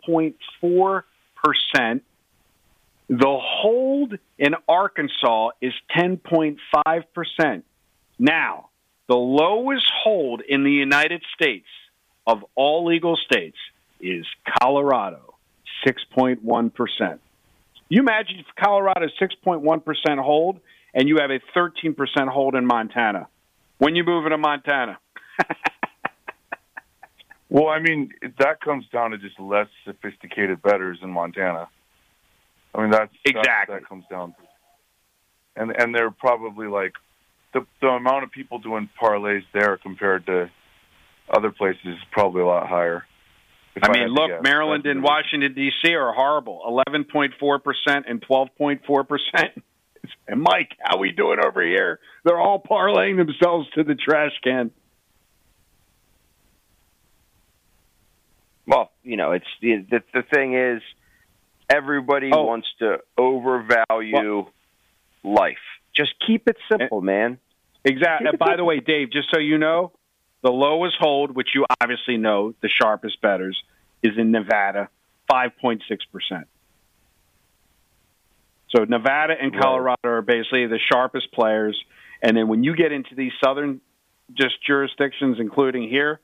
12.4%. 0.08 2.00
The 3.08 3.38
hold 3.40 4.18
in 4.38 4.54
Arkansas 4.68 5.50
is 5.60 5.72
10.5%. 5.96 7.62
Now, 8.18 8.70
the 9.08 9.16
lowest 9.16 9.88
hold 10.02 10.42
in 10.46 10.64
the 10.64 10.72
United 10.72 11.22
States 11.34 11.68
of 12.26 12.44
all 12.56 12.84
legal 12.86 13.16
states 13.16 13.56
is 14.00 14.26
Colorado, 14.60 15.34
6.1%. 15.86 17.18
You 17.88 18.00
imagine 18.00 18.40
if 18.40 18.46
Colorado 18.60 19.06
is 19.06 19.12
6.1% 19.20 20.18
hold 20.18 20.58
and 20.92 21.08
you 21.08 21.18
have 21.20 21.30
a 21.30 21.38
13% 21.56 21.94
hold 22.28 22.56
in 22.56 22.66
Montana. 22.66 23.28
When 23.78 23.94
you 23.94 24.02
move 24.02 24.24
into 24.24 24.38
Montana. 24.38 24.98
well, 27.48 27.68
I 27.68 27.80
mean, 27.80 28.10
that 28.38 28.60
comes 28.60 28.84
down 28.92 29.12
to 29.12 29.18
just 29.18 29.38
less 29.38 29.68
sophisticated 29.84 30.62
bettors 30.62 30.98
in 31.02 31.10
Montana. 31.10 31.68
I 32.74 32.82
mean, 32.82 32.90
that's 32.90 33.12
exactly 33.24 33.76
that 33.76 33.88
comes 33.88 34.04
down 34.10 34.30
to. 34.32 34.36
And 35.56 35.70
and 35.70 35.94
they're 35.94 36.10
probably 36.10 36.66
like 36.66 36.92
the 37.54 37.66
the 37.80 37.88
amount 37.88 38.24
of 38.24 38.30
people 38.30 38.58
doing 38.58 38.90
parlays 39.00 39.44
there 39.54 39.78
compared 39.78 40.26
to 40.26 40.50
other 41.34 41.50
places 41.50 41.86
is 41.86 41.98
probably 42.12 42.42
a 42.42 42.46
lot 42.46 42.68
higher. 42.68 43.04
I 43.82 43.90
mean, 43.92 44.08
look. 44.08 44.42
Maryland 44.42 44.84
That's 44.84 44.92
and 44.92 45.02
Washington 45.02 45.54
D.C. 45.54 45.94
are 45.94 46.12
horrible. 46.12 46.62
Eleven 46.66 47.04
point 47.04 47.34
four 47.38 47.58
percent 47.58 48.06
and 48.08 48.22
twelve 48.22 48.48
point 48.58 48.82
four 48.86 49.04
percent. 49.04 49.52
And 50.28 50.40
Mike, 50.40 50.70
how 50.80 50.98
we 50.98 51.10
doing 51.10 51.38
over 51.44 51.60
here? 51.66 51.98
They're 52.24 52.38
all 52.38 52.62
parlaying 52.62 53.16
themselves 53.16 53.68
to 53.74 53.82
the 53.82 53.96
trash 53.96 54.30
can. 54.42 54.70
Well, 58.66 58.90
you 59.02 59.16
know, 59.16 59.32
it's 59.32 59.46
the 59.60 59.84
the, 59.88 60.02
the 60.12 60.22
thing 60.22 60.54
is, 60.54 60.82
everybody 61.68 62.30
oh. 62.32 62.44
wants 62.44 62.68
to 62.80 62.98
overvalue 63.16 64.12
well, 64.12 64.52
life. 65.22 65.58
Just 65.94 66.14
keep 66.26 66.48
it 66.48 66.56
simple, 66.70 67.00
man. 67.00 67.38
Exactly. 67.84 68.28
And 68.28 68.38
by 68.38 68.56
the 68.56 68.64
way, 68.64 68.80
Dave, 68.80 69.12
just 69.12 69.28
so 69.32 69.38
you 69.38 69.58
know, 69.58 69.92
the 70.42 70.50
lowest 70.50 70.96
hold, 70.98 71.34
which 71.34 71.48
you 71.54 71.64
obviously 71.80 72.16
know, 72.16 72.54
the 72.60 72.68
sharpest 72.68 73.20
bettors, 73.20 73.62
is 74.02 74.12
in 74.18 74.32
Nevada, 74.32 74.88
5.6%. 75.30 75.80
So 78.70 78.84
Nevada 78.84 79.34
and 79.40 79.52
Colorado 79.52 79.96
right. 80.04 80.10
are 80.10 80.22
basically 80.22 80.66
the 80.66 80.80
sharpest 80.92 81.32
players. 81.32 81.80
And 82.22 82.36
then 82.36 82.48
when 82.48 82.64
you 82.64 82.74
get 82.74 82.92
into 82.92 83.14
these 83.14 83.32
southern 83.42 83.80
just 84.34 84.62
jurisdictions, 84.66 85.38
including 85.38 85.88
here, 85.88 86.20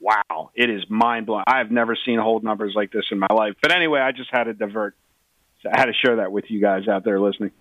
wow, 0.00 0.50
it 0.54 0.70
is 0.70 0.82
mind 0.88 1.26
blowing. 1.26 1.44
I've 1.46 1.70
never 1.70 1.96
seen 2.06 2.18
hold 2.18 2.42
numbers 2.42 2.72
like 2.74 2.90
this 2.90 3.04
in 3.10 3.18
my 3.18 3.28
life. 3.32 3.54
But 3.60 3.72
anyway, 3.72 4.00
I 4.00 4.12
just 4.12 4.30
had 4.32 4.44
to 4.44 4.54
divert. 4.54 4.94
So 5.62 5.70
I 5.72 5.78
had 5.78 5.86
to 5.86 5.92
share 5.92 6.16
that 6.16 6.32
with 6.32 6.46
you 6.48 6.60
guys 6.60 6.88
out 6.88 7.04
there 7.04 7.20
listening. 7.20 7.52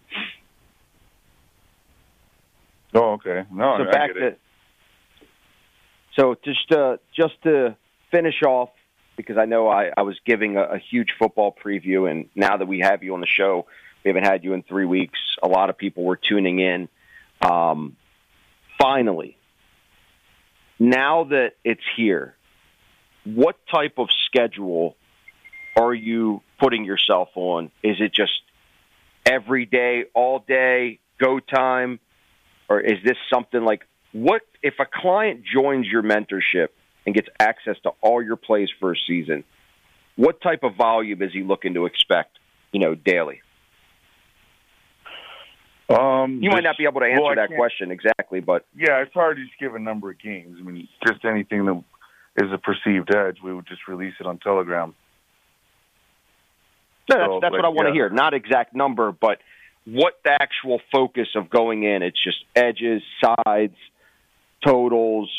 Oh, 2.93 3.13
okay. 3.13 3.43
No, 3.51 3.77
so 3.77 3.91
back 3.91 4.13
to 4.13 4.35
so 6.19 6.35
just 6.43 6.71
uh, 6.71 6.97
just 7.15 7.41
to 7.43 7.75
finish 8.11 8.41
off 8.43 8.69
because 9.15 9.37
I 9.37 9.45
know 9.45 9.67
I, 9.67 9.91
I 9.95 10.01
was 10.01 10.17
giving 10.25 10.57
a, 10.57 10.63
a 10.63 10.77
huge 10.77 11.15
football 11.17 11.55
preview, 11.63 12.09
and 12.09 12.29
now 12.35 12.57
that 12.57 12.67
we 12.67 12.79
have 12.79 13.03
you 13.03 13.13
on 13.13 13.21
the 13.21 13.27
show, 13.27 13.67
we 14.03 14.09
haven't 14.09 14.25
had 14.25 14.43
you 14.43 14.53
in 14.53 14.63
three 14.63 14.85
weeks. 14.85 15.19
A 15.43 15.47
lot 15.47 15.69
of 15.69 15.77
people 15.77 16.03
were 16.03 16.17
tuning 16.17 16.59
in. 16.59 16.89
Um, 17.41 17.95
finally, 18.77 19.37
now 20.79 21.25
that 21.25 21.51
it's 21.63 21.83
here, 21.95 22.35
what 23.25 23.55
type 23.71 23.95
of 23.97 24.07
schedule 24.25 24.95
are 25.77 25.93
you 25.93 26.41
putting 26.59 26.85
yourself 26.85 27.29
on? 27.35 27.71
Is 27.83 27.97
it 27.99 28.13
just 28.13 28.31
every 29.25 29.65
day, 29.65 30.05
all 30.13 30.39
day, 30.47 30.99
go 31.19 31.39
time? 31.39 31.99
or 32.69 32.79
is 32.79 33.03
this 33.03 33.17
something 33.33 33.63
like 33.63 33.85
what 34.11 34.43
if 34.63 34.75
a 34.79 34.85
client 34.85 35.43
joins 35.43 35.87
your 35.87 36.03
mentorship 36.03 36.69
and 37.05 37.13
gets 37.15 37.27
access 37.39 37.75
to 37.83 37.91
all 38.01 38.21
your 38.21 38.35
plays 38.35 38.69
for 38.79 38.93
a 38.93 38.95
season? 39.07 39.43
What 40.15 40.41
type 40.41 40.63
of 40.63 40.75
volume 40.75 41.21
is 41.21 41.31
he 41.33 41.43
looking 41.43 41.73
to 41.73 41.85
expect? 41.85 42.37
You 42.71 42.79
know, 42.79 42.95
daily. 42.95 43.41
Um, 45.89 46.39
you 46.43 46.51
might 46.51 46.63
not 46.63 46.77
be 46.77 46.83
able 46.83 47.01
to 47.01 47.07
answer 47.07 47.23
well, 47.23 47.35
that 47.35 47.49
question 47.55 47.89
exactly, 47.89 48.41
but 48.41 48.65
yeah, 48.75 49.01
it's 49.01 49.13
hard 49.13 49.37
to 49.37 49.43
just 49.43 49.57
give 49.59 49.73
a 49.73 49.79
number 49.79 50.11
of 50.11 50.19
games. 50.19 50.57
I 50.59 50.63
mean, 50.63 50.87
just 51.07 51.25
anything 51.25 51.65
that 51.65 51.83
is 52.37 52.51
a 52.53 52.59
perceived 52.59 53.13
edge, 53.15 53.37
we 53.43 53.53
would 53.53 53.67
just 53.67 53.87
release 53.87 54.13
it 54.19 54.27
on 54.27 54.37
Telegram. 54.37 54.93
No, 57.09 57.15
that's, 57.17 57.27
so, 57.27 57.39
that's 57.41 57.51
what 57.51 57.65
I 57.65 57.69
want 57.69 57.87
to 57.87 57.93
hear. 57.93 58.09
Not 58.09 58.35
exact 58.35 58.75
number, 58.75 59.11
but 59.11 59.39
what 59.85 60.19
the 60.23 60.31
actual 60.31 60.79
focus 60.91 61.27
of 61.35 61.49
going 61.49 61.83
in. 61.83 62.03
It's 62.03 62.21
just 62.23 62.37
edges, 62.55 63.01
sides, 63.23 63.75
totals. 64.63 65.31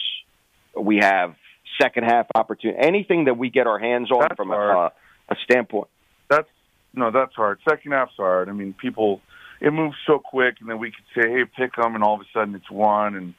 We 0.76 0.98
have 0.98 1.36
second 1.80 2.04
half 2.04 2.26
opportunity. 2.34 2.78
Anything 2.80 3.26
that 3.26 3.38
we 3.38 3.50
get 3.50 3.68
our 3.68 3.78
hands 3.78 4.10
on 4.10 4.20
that's 4.20 4.34
from 4.34 4.50
a, 4.50 4.90
a 5.28 5.36
standpoint. 5.44 5.88
That's 6.28 6.48
no, 6.92 7.12
that's 7.12 7.34
hard. 7.34 7.60
Second 7.68 7.92
half's 7.92 8.16
hard. 8.16 8.48
I 8.48 8.52
mean, 8.52 8.74
people 8.74 9.20
it 9.60 9.72
moves 9.72 9.96
so 10.06 10.18
quick, 10.18 10.56
and 10.60 10.68
then 10.68 10.78
we 10.78 10.92
could 10.92 11.04
say, 11.14 11.30
"Hey, 11.30 11.44
pick 11.44 11.76
them," 11.76 11.94
and 11.94 12.04
all 12.04 12.14
of 12.14 12.20
a 12.20 12.24
sudden 12.32 12.54
it's 12.54 12.70
one, 12.70 13.14
and 13.14 13.34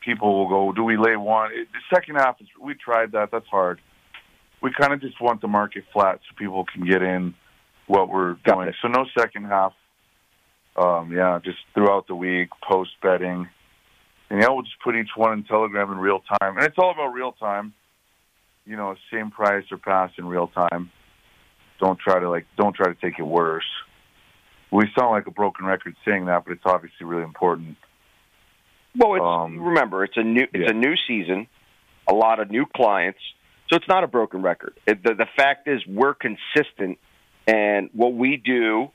people 0.00 0.38
will 0.38 0.48
go, 0.48 0.72
"Do 0.72 0.84
we 0.84 0.96
lay 0.96 1.16
one?" 1.16 1.50
It, 1.52 1.68
the 1.72 1.96
second 1.96 2.16
half 2.16 2.40
is 2.40 2.48
we 2.60 2.74
tried 2.74 3.12
that. 3.12 3.30
That's 3.30 3.48
hard. 3.48 3.80
We 4.62 4.72
kind 4.72 4.92
of 4.92 5.00
just 5.00 5.20
want 5.20 5.40
the 5.40 5.48
market 5.48 5.84
flat 5.92 6.20
so 6.28 6.34
people 6.36 6.64
can 6.64 6.84
get 6.84 7.02
in 7.02 7.34
what 7.86 8.08
we're 8.08 8.36
doing. 8.44 8.72
So 8.82 8.88
no 8.88 9.06
second 9.16 9.44
half 9.44 9.72
um, 10.78 11.12
yeah, 11.12 11.40
just 11.44 11.58
throughout 11.74 12.06
the 12.06 12.14
week, 12.14 12.50
post 12.68 12.90
betting. 13.02 13.48
And 14.30 14.40
yeah, 14.40 14.48
we'll 14.50 14.62
just 14.62 14.80
put 14.84 14.94
each 14.94 15.10
one 15.16 15.32
in 15.32 15.44
Telegram 15.44 15.90
in 15.90 15.98
real 15.98 16.20
time. 16.40 16.56
And 16.56 16.64
it's 16.64 16.76
all 16.78 16.90
about 16.90 17.08
real 17.08 17.32
time. 17.32 17.74
You 18.64 18.76
know, 18.76 18.94
same 19.12 19.30
price 19.30 19.64
or 19.70 19.78
pass 19.78 20.10
in 20.18 20.26
real 20.26 20.48
time. 20.48 20.90
Don't 21.80 21.98
try 21.98 22.20
to 22.20 22.28
like 22.28 22.46
don't 22.56 22.76
try 22.76 22.92
to 22.92 23.00
take 23.00 23.18
it 23.18 23.22
worse. 23.22 23.64
We 24.70 24.86
sound 24.98 25.12
like 25.12 25.26
a 25.26 25.30
broken 25.30 25.64
record 25.64 25.96
saying 26.04 26.26
that, 26.26 26.44
but 26.44 26.52
it's 26.52 26.66
obviously 26.66 27.06
really 27.06 27.24
important. 27.24 27.76
Well, 28.96 29.14
it's 29.14 29.22
um, 29.22 29.60
remember, 29.60 30.04
it's 30.04 30.16
a 30.16 30.22
new 30.22 30.46
it's 30.52 30.64
yeah. 30.64 30.70
a 30.70 30.74
new 30.74 30.94
season, 31.06 31.46
a 32.06 32.14
lot 32.14 32.40
of 32.40 32.50
new 32.50 32.66
clients. 32.66 33.20
So 33.68 33.76
it's 33.76 33.88
not 33.88 34.02
a 34.02 34.06
broken 34.08 34.42
record. 34.42 34.74
It, 34.86 35.02
the 35.02 35.14
the 35.14 35.26
fact 35.36 35.68
is 35.68 35.86
we're 35.86 36.14
consistent 36.14 36.98
and 37.46 37.90
what 37.92 38.14
we 38.14 38.36
do 38.36 38.90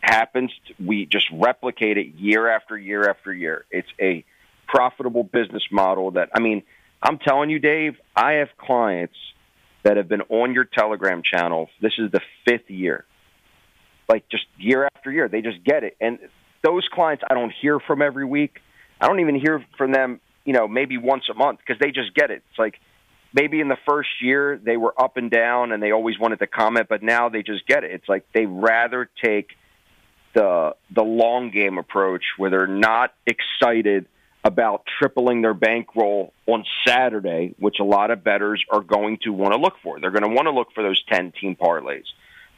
happens. 0.00 0.52
We 0.84 1.06
just 1.06 1.28
replicate 1.32 1.98
it 1.98 2.14
year 2.14 2.48
after 2.48 2.76
year 2.76 3.08
after 3.08 3.32
year. 3.32 3.64
It's 3.70 3.88
a 4.00 4.24
profitable 4.66 5.24
business 5.24 5.62
model 5.70 6.12
that, 6.12 6.30
I 6.34 6.40
mean, 6.40 6.62
I'm 7.02 7.18
telling 7.18 7.50
you, 7.50 7.58
Dave, 7.58 7.96
I 8.14 8.34
have 8.34 8.48
clients 8.56 9.16
that 9.82 9.96
have 9.96 10.08
been 10.08 10.22
on 10.22 10.54
your 10.54 10.64
Telegram 10.64 11.22
channel. 11.22 11.68
This 11.80 11.92
is 11.98 12.10
the 12.10 12.20
fifth 12.46 12.70
year. 12.70 13.04
Like 14.08 14.28
just 14.28 14.44
year 14.58 14.88
after 14.94 15.10
year, 15.10 15.28
they 15.28 15.40
just 15.40 15.62
get 15.64 15.84
it. 15.84 15.96
And 16.00 16.18
those 16.62 16.86
clients 16.92 17.22
I 17.28 17.34
don't 17.34 17.52
hear 17.60 17.78
from 17.80 18.02
every 18.02 18.24
week. 18.24 18.58
I 19.00 19.08
don't 19.08 19.20
even 19.20 19.34
hear 19.34 19.64
from 19.76 19.92
them, 19.92 20.20
you 20.44 20.52
know, 20.52 20.68
maybe 20.68 20.96
once 20.98 21.24
a 21.30 21.34
month 21.34 21.58
because 21.58 21.80
they 21.80 21.90
just 21.90 22.14
get 22.14 22.30
it. 22.30 22.42
It's 22.50 22.58
like 22.58 22.78
maybe 23.34 23.60
in 23.60 23.68
the 23.68 23.78
first 23.88 24.10
year 24.20 24.60
they 24.62 24.76
were 24.76 24.94
up 25.00 25.16
and 25.16 25.30
down 25.30 25.72
and 25.72 25.82
they 25.82 25.90
always 25.90 26.18
wanted 26.18 26.38
to 26.40 26.46
comment, 26.46 26.86
but 26.88 27.02
now 27.02 27.28
they 27.28 27.42
just 27.42 27.66
get 27.66 27.84
it. 27.84 27.90
It's 27.90 28.08
like 28.08 28.24
they 28.32 28.46
rather 28.46 29.08
take 29.22 29.50
the 30.34 30.74
the 30.94 31.02
long 31.02 31.50
game 31.50 31.78
approach 31.78 32.22
where 32.38 32.50
they're 32.50 32.66
not 32.66 33.12
excited 33.26 34.06
about 34.44 34.84
tripling 34.98 35.42
their 35.42 35.54
bankroll 35.54 36.32
on 36.46 36.64
Saturday, 36.86 37.54
which 37.58 37.76
a 37.80 37.84
lot 37.84 38.10
of 38.10 38.24
bettors 38.24 38.62
are 38.70 38.80
going 38.80 39.18
to 39.22 39.32
want 39.32 39.52
to 39.52 39.58
look 39.58 39.74
for. 39.82 40.00
They're 40.00 40.10
going 40.10 40.28
to 40.28 40.34
want 40.34 40.46
to 40.46 40.50
look 40.50 40.68
for 40.74 40.82
those 40.82 41.00
10 41.12 41.32
team 41.40 41.54
parlays. 41.54 42.04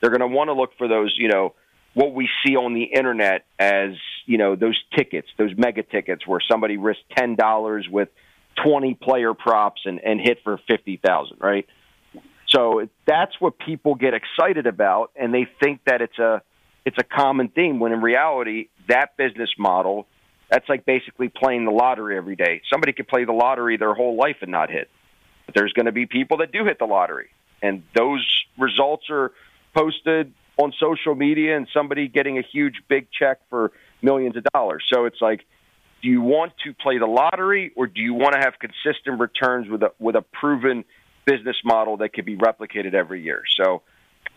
They're 0.05 0.11
going 0.11 0.21
to 0.21 0.37
want 0.37 0.49
to 0.49 0.53
look 0.53 0.77
for 0.77 0.87
those, 0.87 1.15
you 1.17 1.29
know, 1.29 1.55
what 1.95 2.13
we 2.13 2.29
see 2.45 2.57
on 2.57 2.75
the 2.75 2.83
internet 2.83 3.47
as, 3.59 3.93
you 4.27 4.37
know, 4.37 4.55
those 4.55 4.79
tickets, 4.95 5.29
those 5.39 5.53
mega 5.57 5.83
tickets 5.83 6.27
where 6.27 6.41
somebody 6.47 6.77
risked 6.77 7.05
$10 7.17 7.91
with 7.91 8.11
20 8.63 8.97
player 8.97 9.33
props 9.33 9.81
and, 9.87 10.05
and 10.05 10.21
hit 10.21 10.41
for 10.45 10.61
50,000, 10.69 11.39
right? 11.41 11.67
So 12.49 12.87
that's 13.07 13.33
what 13.41 13.59
people 13.59 13.95
get 13.95 14.13
excited 14.13 14.67
about 14.67 15.11
and 15.17 15.33
they 15.33 15.47
think 15.63 15.81
that 15.87 16.03
it's 16.03 16.19
a 16.19 16.43
it's 16.85 16.99
a 16.99 17.03
common 17.03 17.49
theme 17.49 17.81
when 17.81 17.93
in 17.93 18.03
reality 18.03 18.69
that 18.89 19.17
business 19.17 19.49
model 19.59 20.07
that's 20.51 20.69
like 20.69 20.85
basically 20.85 21.31
playing 21.31 21.65
the 21.65 21.71
lottery 21.71 22.19
every 22.19 22.37
day. 22.37 22.61
Somebody 22.71 22.93
could 22.93 23.09
play 23.09 23.25
the 23.25 23.33
lottery 23.33 23.79
their 23.79 23.95
whole 23.95 24.17
life 24.17 24.37
and 24.43 24.51
not 24.51 24.71
hit. 24.71 24.91
But 25.47 25.55
there's 25.55 25.73
going 25.73 25.87
to 25.87 25.93
be 25.93 26.05
people 26.05 26.37
that 26.39 26.53
do 26.53 26.67
hit 26.67 26.79
the 26.79 26.85
lottery. 26.85 27.31
And 27.63 27.85
those 27.97 28.23
results 28.59 29.07
are 29.09 29.33
posted 29.75 30.33
on 30.57 30.73
social 30.79 31.15
media 31.15 31.57
and 31.57 31.67
somebody 31.75 32.09
getting 32.09 32.39
a 32.39 32.43
huge 32.43 32.75
big 32.89 33.09
check 33.11 33.41
for 33.51 33.73
millions 34.03 34.37
of 34.37 34.45
dollars. 34.53 34.85
So 34.93 35.07
it's 35.07 35.21
like 35.21 35.45
do 36.05 36.11
you 36.11 36.21
want 36.21 36.53
to 36.65 36.75
play 36.75 36.99
the 36.99 37.07
lottery 37.07 37.73
or 37.77 37.87
do 37.87 38.03
you 38.03 38.13
want 38.13 38.35
to 38.35 38.41
have 38.41 38.59
consistent 38.59 39.19
returns 39.19 39.71
with 39.71 39.83
a 39.83 39.93
with 39.99 40.17
a 40.17 40.23
proven 40.23 40.85
business 41.25 41.57
model 41.65 41.97
that 41.97 42.13
could 42.13 42.27
be 42.27 42.37
replicated 42.37 42.93
every 42.93 43.23
year? 43.23 43.43
So 43.57 43.81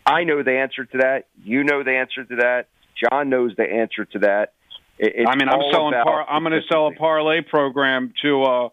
I 0.05 0.23
know 0.23 0.43
the 0.43 0.57
answer 0.57 0.85
to 0.85 0.99
that. 0.99 1.25
You 1.43 1.65
know 1.65 1.83
the 1.83 1.91
answer 1.91 2.23
to 2.23 2.38
that. 2.38 2.69
John 3.03 3.29
knows 3.29 3.53
the 3.57 3.63
answer 3.63 4.05
to 4.05 4.19
that. 4.19 4.53
It's 4.97 5.29
I 5.29 5.35
mean, 5.35 5.49
I'm 5.49 5.59
selling. 5.71 5.93
Par- 5.93 6.25
I'm 6.27 6.43
going 6.43 6.59
to 6.59 6.67
sell 6.71 6.88
a 6.88 6.93
parlay 6.93 7.41
program 7.41 8.13
to 8.23 8.43
uh, 8.43 8.69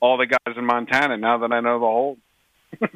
all 0.00 0.16
the 0.16 0.26
guys 0.26 0.56
in 0.56 0.64
Montana 0.64 1.18
now 1.18 1.38
that 1.38 1.52
I 1.52 1.60
know 1.60 1.80
the 1.80 1.86
whole. 1.86 2.16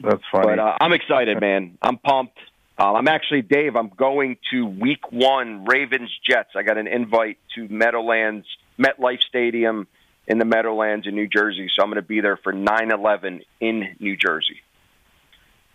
That's 0.00 0.22
funny. 0.30 0.46
But 0.46 0.58
uh, 0.58 0.76
I'm 0.80 0.92
excited, 0.92 1.40
man. 1.40 1.78
I'm 1.82 1.98
pumped. 1.98 2.38
Uh, 2.78 2.92
I'm 2.92 3.08
actually 3.08 3.42
Dave. 3.42 3.74
I'm 3.74 3.88
going 3.88 4.36
to 4.52 4.66
Week 4.66 5.10
One 5.10 5.64
Ravens 5.64 6.10
Jets. 6.28 6.50
I 6.54 6.62
got 6.62 6.76
an 6.76 6.86
invite 6.86 7.38
to 7.54 7.68
Meadowlands 7.68 8.46
MetLife 8.78 9.22
Stadium 9.22 9.86
in 10.26 10.38
the 10.38 10.44
Meadowlands 10.44 11.06
in 11.06 11.14
New 11.14 11.28
Jersey, 11.28 11.70
so 11.74 11.82
I'm 11.82 11.88
going 11.88 12.02
to 12.02 12.06
be 12.06 12.20
there 12.20 12.36
for 12.36 12.52
9/11 12.52 13.42
in 13.60 13.96
New 13.98 14.16
Jersey 14.16 14.60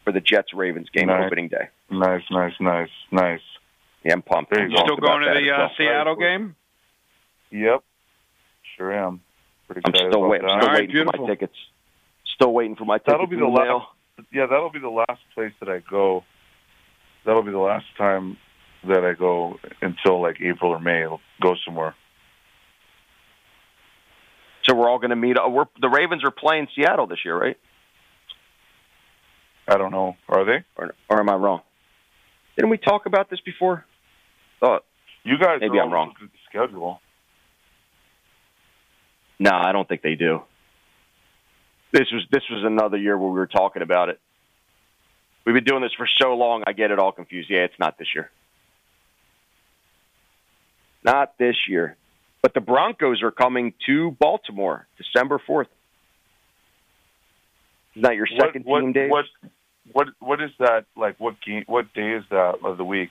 for 0.04 0.12
the 0.12 0.20
Jets 0.20 0.54
Ravens 0.54 0.90
game 0.94 1.08
nice. 1.08 1.26
opening 1.26 1.48
day. 1.48 1.70
Nice, 1.90 2.24
nice, 2.30 2.54
nice, 2.60 2.90
nice. 3.12 3.42
Yeah, 4.04 4.14
I'm 4.14 4.22
pumped. 4.22 4.52
There 4.52 4.68
you, 4.68 4.78
still 4.78 4.98
going 4.98 5.22
to 5.22 5.40
the 5.40 5.52
uh, 5.52 5.70
Seattle 5.78 6.16
game? 6.16 6.56
Yep, 7.52 7.84
sure 8.78 8.94
am. 8.94 9.22
Pretty 9.68 9.82
I'm 9.86 9.94
still, 9.96 10.28
wait, 10.28 10.42
I'm 10.44 10.50
still 10.50 10.70
right, 10.70 10.74
waiting 10.82 10.92
beautiful. 10.92 11.14
for 11.14 11.22
my 11.22 11.28
tickets. 11.30 11.56
Still 12.36 12.54
waiting 12.54 12.76
for 12.76 12.86
my 12.86 12.98
tickets. 12.98 13.12
That'll 13.12 13.28
be 13.28 13.38
the 13.38 13.46
last. 13.46 13.86
Yeah, 14.32 14.48
that'll 14.50 14.72
be 14.72 14.80
the 14.80 14.90
last 14.90 15.22
place 15.34 15.54
that 15.60 15.70
I 15.70 15.82
go. 15.90 16.24
That'll 17.26 17.44
be 17.44 17.52
the 17.52 17.58
last 17.58 17.86
time 17.98 18.38
that 18.88 19.06
I 19.06 19.14
go 19.14 19.58
until 19.82 20.22
like 20.22 20.38
April 20.42 20.72
or 20.72 20.80
May. 20.80 21.04
I'll 21.04 21.22
go 21.42 21.56
somewhere. 21.66 21.96
So 24.64 24.76
we're 24.76 24.90
all 24.90 25.00
going 25.00 25.10
to 25.12 25.16
meet. 25.16 25.38
We're, 25.48 25.66
the 25.80 25.90
Ravens 25.90 26.24
are 26.24 26.32
playing 26.32 26.68
Seattle 26.76 27.08
this 27.08 27.20
year, 27.26 27.38
right? 27.38 27.58
I 29.68 29.78
don't 29.78 29.92
know. 29.92 30.16
Are 30.28 30.46
they? 30.46 30.66
Or, 30.78 30.94
or 31.10 31.20
am 31.20 31.30
I 31.30 31.36
wrong? 31.36 31.62
Didn't 32.56 32.70
we 32.70 32.78
talk 32.78 33.06
about 33.06 33.30
this 33.30 33.40
before? 33.40 33.86
Thought 34.60 34.84
you 35.24 35.38
guys. 35.40 35.60
Maybe 35.62 35.80
I'm 35.80 35.92
wrong. 35.92 36.14
Schedule. 36.50 37.00
No, 39.40 39.52
I 39.52 39.72
don't 39.72 39.88
think 39.88 40.02
they 40.02 40.16
do. 40.16 40.42
This 41.92 42.08
was 42.12 42.26
this 42.32 42.44
was 42.50 42.64
another 42.64 42.98
year 42.98 43.18
where 43.18 43.30
we 43.30 43.38
were 43.38 43.48
talking 43.48 43.82
about 43.82 44.10
it. 44.10 44.20
We've 45.46 45.56
been 45.56 45.64
doing 45.64 45.82
this 45.82 45.94
for 45.98 46.08
so 46.22 46.34
long, 46.36 46.64
I 46.68 46.74
get 46.74 46.92
it 46.92 47.00
all 47.00 47.12
confused. 47.12 47.50
Yeah, 47.50 47.62
it's 47.62 47.80
not 47.80 47.98
this 47.98 48.08
year. 48.14 48.30
Not 51.04 51.38
this 51.38 51.56
year. 51.68 51.98
But 52.42 52.54
the 52.54 52.62
Broncos 52.62 53.22
are 53.24 53.32
coming 53.32 53.74
to 53.88 54.12
Baltimore 54.20 54.88
December 54.98 55.42
4th. 55.48 55.68
Is 57.96 58.04
that 58.04 58.16
your 58.16 58.28
second 58.28 58.66
what, 58.66 58.82
team, 58.82 58.94
Dave? 58.94 59.10
What, 59.10 59.26
what, 59.92 60.08
what 60.20 60.42
is 60.42 60.52
that 60.60 60.86
like? 60.96 61.20
What 61.20 61.36
game? 61.46 61.64
What 61.68 61.94
day 61.94 62.14
is 62.14 62.24
that 62.30 62.60
of 62.64 62.78
the 62.78 62.86
week? 62.86 63.10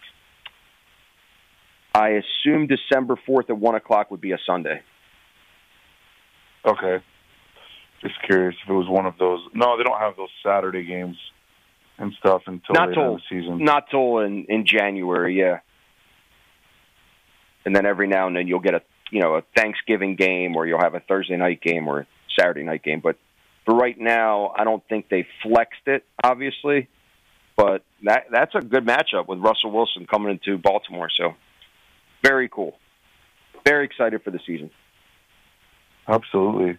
I 1.94 2.10
assume 2.10 2.68
December 2.68 3.16
4th 3.28 3.50
at 3.50 3.58
1 3.58 3.74
o'clock 3.74 4.10
would 4.10 4.20
be 4.20 4.32
a 4.32 4.38
Sunday. 4.46 4.80
Okay. 6.64 7.02
Just 8.02 8.14
curious 8.26 8.56
if 8.62 8.70
it 8.70 8.72
was 8.72 8.88
one 8.88 9.06
of 9.06 9.18
those. 9.18 9.40
No, 9.52 9.76
they 9.76 9.82
don't 9.82 9.98
have 9.98 10.16
those 10.16 10.30
Saturday 10.42 10.84
games 10.84 11.16
and 11.98 12.12
stuff 12.18 12.42
until 12.46 12.74
not 12.74 12.94
till, 12.94 13.16
the 13.16 13.20
season. 13.28 13.62
Not 13.62 13.90
till 13.90 14.18
in, 14.20 14.46
in 14.48 14.64
January, 14.66 15.38
yeah. 15.38 15.60
And 17.66 17.76
then 17.76 17.84
every 17.84 18.08
now 18.08 18.26
and 18.26 18.34
then 18.34 18.48
you'll 18.48 18.60
get 18.60 18.74
a 18.74 18.82
you 19.10 19.20
know 19.20 19.34
a 19.34 19.42
Thanksgiving 19.54 20.16
game, 20.16 20.56
or 20.56 20.66
you'll 20.66 20.80
have 20.80 20.94
a 20.94 21.00
Thursday 21.00 21.36
night 21.36 21.60
game 21.60 21.86
or 21.88 22.00
a 22.00 22.06
Saturday 22.38 22.62
night 22.62 22.82
game. 22.82 23.00
But 23.00 23.16
for 23.66 23.74
right 23.74 23.98
now, 23.98 24.54
I 24.56 24.64
don't 24.64 24.82
think 24.88 25.10
they 25.10 25.26
flexed 25.42 25.86
it, 25.86 26.04
obviously. 26.24 26.88
But 27.54 27.84
that 28.04 28.24
that's 28.32 28.54
a 28.54 28.60
good 28.60 28.86
matchup 28.86 29.28
with 29.28 29.40
Russell 29.40 29.70
Wilson 29.70 30.06
coming 30.06 30.30
into 30.30 30.56
Baltimore. 30.56 31.10
So 31.14 31.34
very 32.24 32.48
cool. 32.48 32.78
Very 33.66 33.84
excited 33.84 34.22
for 34.22 34.30
the 34.30 34.40
season. 34.46 34.70
Absolutely. 36.08 36.78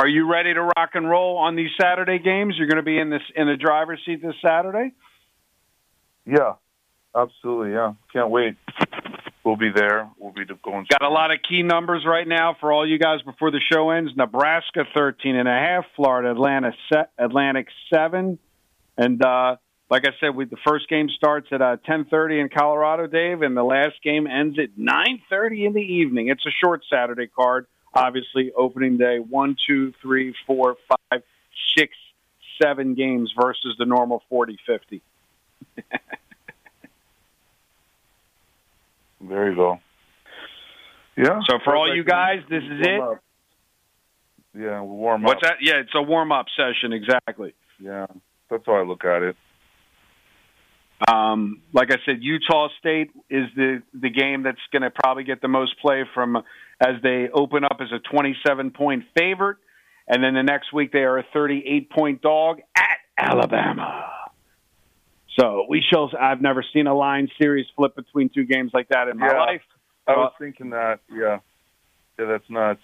Are 0.00 0.08
you 0.08 0.26
ready 0.26 0.54
to 0.54 0.62
rock 0.62 0.92
and 0.94 1.10
roll 1.10 1.36
on 1.36 1.56
these 1.56 1.68
Saturday 1.78 2.18
games? 2.18 2.54
You're 2.56 2.68
going 2.68 2.78
to 2.78 2.82
be 2.82 2.98
in 2.98 3.10
this 3.10 3.20
in 3.36 3.46
the 3.46 3.58
driver's 3.58 4.00
seat 4.06 4.22
this 4.22 4.34
Saturday. 4.42 4.94
Yeah, 6.24 6.54
absolutely. 7.14 7.72
Yeah, 7.72 7.92
can't 8.10 8.30
wait. 8.30 8.56
We'll 9.44 9.58
be 9.58 9.68
there. 9.74 10.08
We'll 10.18 10.32
be 10.32 10.46
going. 10.64 10.86
Got 10.88 11.02
a 11.02 11.10
lot 11.10 11.32
of 11.32 11.40
key 11.46 11.62
numbers 11.62 12.06
right 12.06 12.26
now 12.26 12.56
for 12.58 12.72
all 12.72 12.88
you 12.88 12.98
guys 12.98 13.20
before 13.26 13.50
the 13.50 13.60
show 13.70 13.90
ends. 13.90 14.12
Nebraska 14.16 14.84
thirteen 14.94 15.36
and 15.36 15.46
a 15.46 15.52
half, 15.52 15.84
Florida 15.96 16.30
Atlanta 16.30 16.72
set, 16.90 17.10
Atlantic 17.18 17.66
seven, 17.92 18.38
and 18.96 19.22
uh, 19.22 19.56
like 19.90 20.06
I 20.06 20.12
said, 20.18 20.34
we, 20.34 20.46
the 20.46 20.56
first 20.66 20.88
game 20.88 21.10
starts 21.14 21.48
at 21.52 21.60
uh, 21.60 21.76
ten 21.84 22.06
thirty 22.06 22.40
in 22.40 22.48
Colorado, 22.48 23.06
Dave, 23.06 23.42
and 23.42 23.54
the 23.54 23.64
last 23.64 23.96
game 24.02 24.26
ends 24.26 24.58
at 24.58 24.78
nine 24.78 25.20
thirty 25.28 25.66
in 25.66 25.74
the 25.74 25.82
evening. 25.82 26.28
It's 26.28 26.46
a 26.46 26.52
short 26.64 26.84
Saturday 26.90 27.26
card 27.26 27.66
obviously 27.94 28.52
opening 28.56 28.96
day 28.98 29.18
one, 29.18 29.56
two, 29.66 29.92
three, 30.00 30.34
four, 30.46 30.76
five, 30.88 31.22
six, 31.76 31.94
seven 32.62 32.94
games 32.94 33.32
versus 33.40 33.76
the 33.78 33.84
normal 33.84 34.22
40, 34.28 34.58
50. 34.66 35.02
there 39.20 39.50
you 39.50 39.56
go. 39.56 39.80
Yeah. 41.16 41.40
So 41.48 41.58
for 41.64 41.76
all 41.76 41.94
you 41.94 42.04
guys, 42.04 42.40
this 42.48 42.62
is 42.62 42.80
it. 42.80 43.00
Up. 43.00 43.22
Yeah, 44.56 44.80
warm 44.80 45.22
What's 45.22 45.42
that? 45.42 45.56
Yeah, 45.60 45.76
it's 45.76 45.94
a 45.94 46.02
warm 46.02 46.32
up 46.32 46.46
session, 46.56 46.92
exactly. 46.92 47.54
Yeah, 47.78 48.06
that's 48.50 48.66
how 48.66 48.74
I 48.74 48.82
look 48.82 49.04
at 49.04 49.22
it. 49.22 49.36
Um, 51.08 51.62
like 51.72 51.90
I 51.90 51.96
said, 52.04 52.18
Utah 52.22 52.68
State 52.78 53.10
is 53.30 53.46
the 53.56 53.82
the 53.94 54.10
game 54.10 54.42
that's 54.42 54.60
going 54.72 54.82
to 54.82 54.90
probably 54.90 55.24
get 55.24 55.40
the 55.40 55.48
most 55.48 55.78
play 55.80 56.04
from 56.14 56.36
as 56.80 56.96
they 57.02 57.28
open 57.32 57.64
up 57.64 57.78
as 57.80 57.88
a 57.92 57.98
27 57.98 58.70
point 58.72 59.04
favorite, 59.16 59.56
and 60.08 60.22
then 60.22 60.34
the 60.34 60.42
next 60.42 60.72
week 60.72 60.92
they 60.92 61.00
are 61.00 61.18
a 61.18 61.24
38 61.32 61.90
point 61.90 62.20
dog 62.22 62.60
at 62.76 62.98
Alabama. 63.16 64.10
So 65.38 65.64
we 65.68 65.80
shall. 65.88 66.10
I've 66.20 66.42
never 66.42 66.62
seen 66.72 66.86
a 66.86 66.94
line 66.94 67.28
series 67.40 67.66
flip 67.76 67.96
between 67.96 68.28
two 68.28 68.44
games 68.44 68.72
like 68.74 68.88
that 68.88 69.08
in 69.08 69.16
my 69.18 69.28
Yeah. 69.32 69.38
life. 69.38 69.62
I 70.06 70.16
was 70.16 70.32
Uh, 70.34 70.38
thinking 70.38 70.70
that. 70.70 71.00
Yeah. 71.10 71.38
Yeah, 72.18 72.24
that's 72.26 72.50
nuts. 72.50 72.82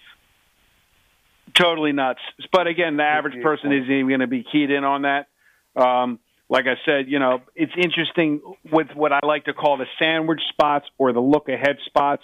totally 1.53 1.91
nuts. 1.91 2.19
But 2.51 2.67
again, 2.67 2.97
the 2.97 3.03
average 3.03 3.41
person 3.43 3.71
isn't 3.71 3.91
even 3.91 4.07
going 4.07 4.19
to 4.21 4.27
be 4.27 4.43
keyed 4.43 4.69
in 4.71 4.83
on 4.83 5.03
that. 5.03 5.27
Um, 5.75 6.19
like 6.49 6.65
I 6.65 6.75
said, 6.85 7.09
you 7.09 7.19
know, 7.19 7.41
it's 7.55 7.73
interesting 7.75 8.41
with 8.71 8.87
what 8.95 9.11
I 9.11 9.19
like 9.23 9.45
to 9.45 9.53
call 9.53 9.77
the 9.77 9.85
sandwich 9.99 10.41
spots 10.49 10.85
or 10.97 11.11
the 11.11 11.19
look 11.19 11.49
ahead 11.49 11.77
spots. 11.85 12.23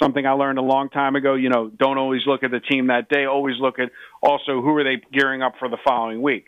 Something 0.00 0.26
I 0.26 0.32
learned 0.32 0.58
a 0.58 0.62
long 0.62 0.90
time 0.90 1.16
ago. 1.16 1.34
You 1.34 1.48
know, 1.48 1.70
don't 1.70 1.98
always 1.98 2.22
look 2.26 2.42
at 2.42 2.50
the 2.50 2.60
team 2.60 2.88
that 2.88 3.08
day. 3.08 3.26
Always 3.26 3.56
look 3.58 3.78
at 3.78 3.90
also 4.22 4.60
who 4.60 4.76
are 4.76 4.84
they 4.84 5.02
gearing 5.12 5.42
up 5.42 5.54
for 5.58 5.68
the 5.68 5.78
following 5.86 6.22
week. 6.22 6.46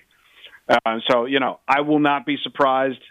Uh, 0.68 0.98
so, 1.08 1.26
you 1.26 1.38
know, 1.38 1.60
I 1.68 1.82
will 1.82 2.00
not 2.00 2.26
be 2.26 2.36
surprised 2.42 3.02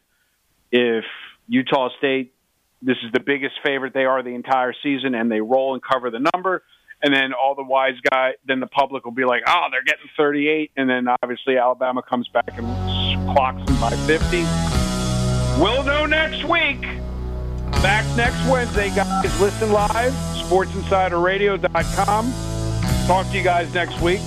if 0.71 1.05
Utah 1.47 1.89
State, 1.97 2.33
this 2.81 2.97
is 3.05 3.11
the 3.13 3.21
biggest 3.21 3.55
favorite 3.65 3.93
they 3.93 4.03
are 4.03 4.23
the 4.23 4.35
entire 4.35 4.73
season, 4.83 5.15
and 5.15 5.31
they 5.31 5.39
roll 5.39 5.73
and 5.73 5.81
cover 5.81 6.09
the 6.09 6.19
number 6.33 6.63
and 7.03 7.13
then 7.13 7.33
all 7.33 7.55
the 7.55 7.63
wise 7.63 7.95
guy, 8.09 8.31
then 8.47 8.59
the 8.59 8.67
public 8.67 9.03
will 9.03 9.11
be 9.11 9.25
like, 9.25 9.43
"Oh, 9.45 9.67
they're 9.69 9.83
getting 9.83 10.09
38," 10.17 10.71
and 10.77 10.89
then 10.89 11.07
obviously 11.21 11.57
Alabama 11.57 12.01
comes 12.01 12.27
back 12.29 12.57
and 12.57 12.94
clocks 13.25 13.59
in 13.69 13.79
by 13.79 13.91
50. 14.07 14.43
We'll 15.61 15.83
know 15.83 16.05
next 16.05 16.43
week. 16.43 16.81
Back 17.81 18.05
next 18.17 18.43
Wednesday, 18.49 18.89
guys. 18.95 19.39
Listen 19.39 19.71
live, 19.71 20.13
sportsinsiderradio.com. 20.43 22.33
Talk 23.07 23.27
to 23.27 23.37
you 23.37 23.43
guys 23.43 23.73
next 23.73 24.01
week. 24.01 24.21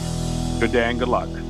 Good 0.60 0.72
day 0.72 0.90
and 0.90 0.98
good 0.98 1.08
luck. 1.08 1.47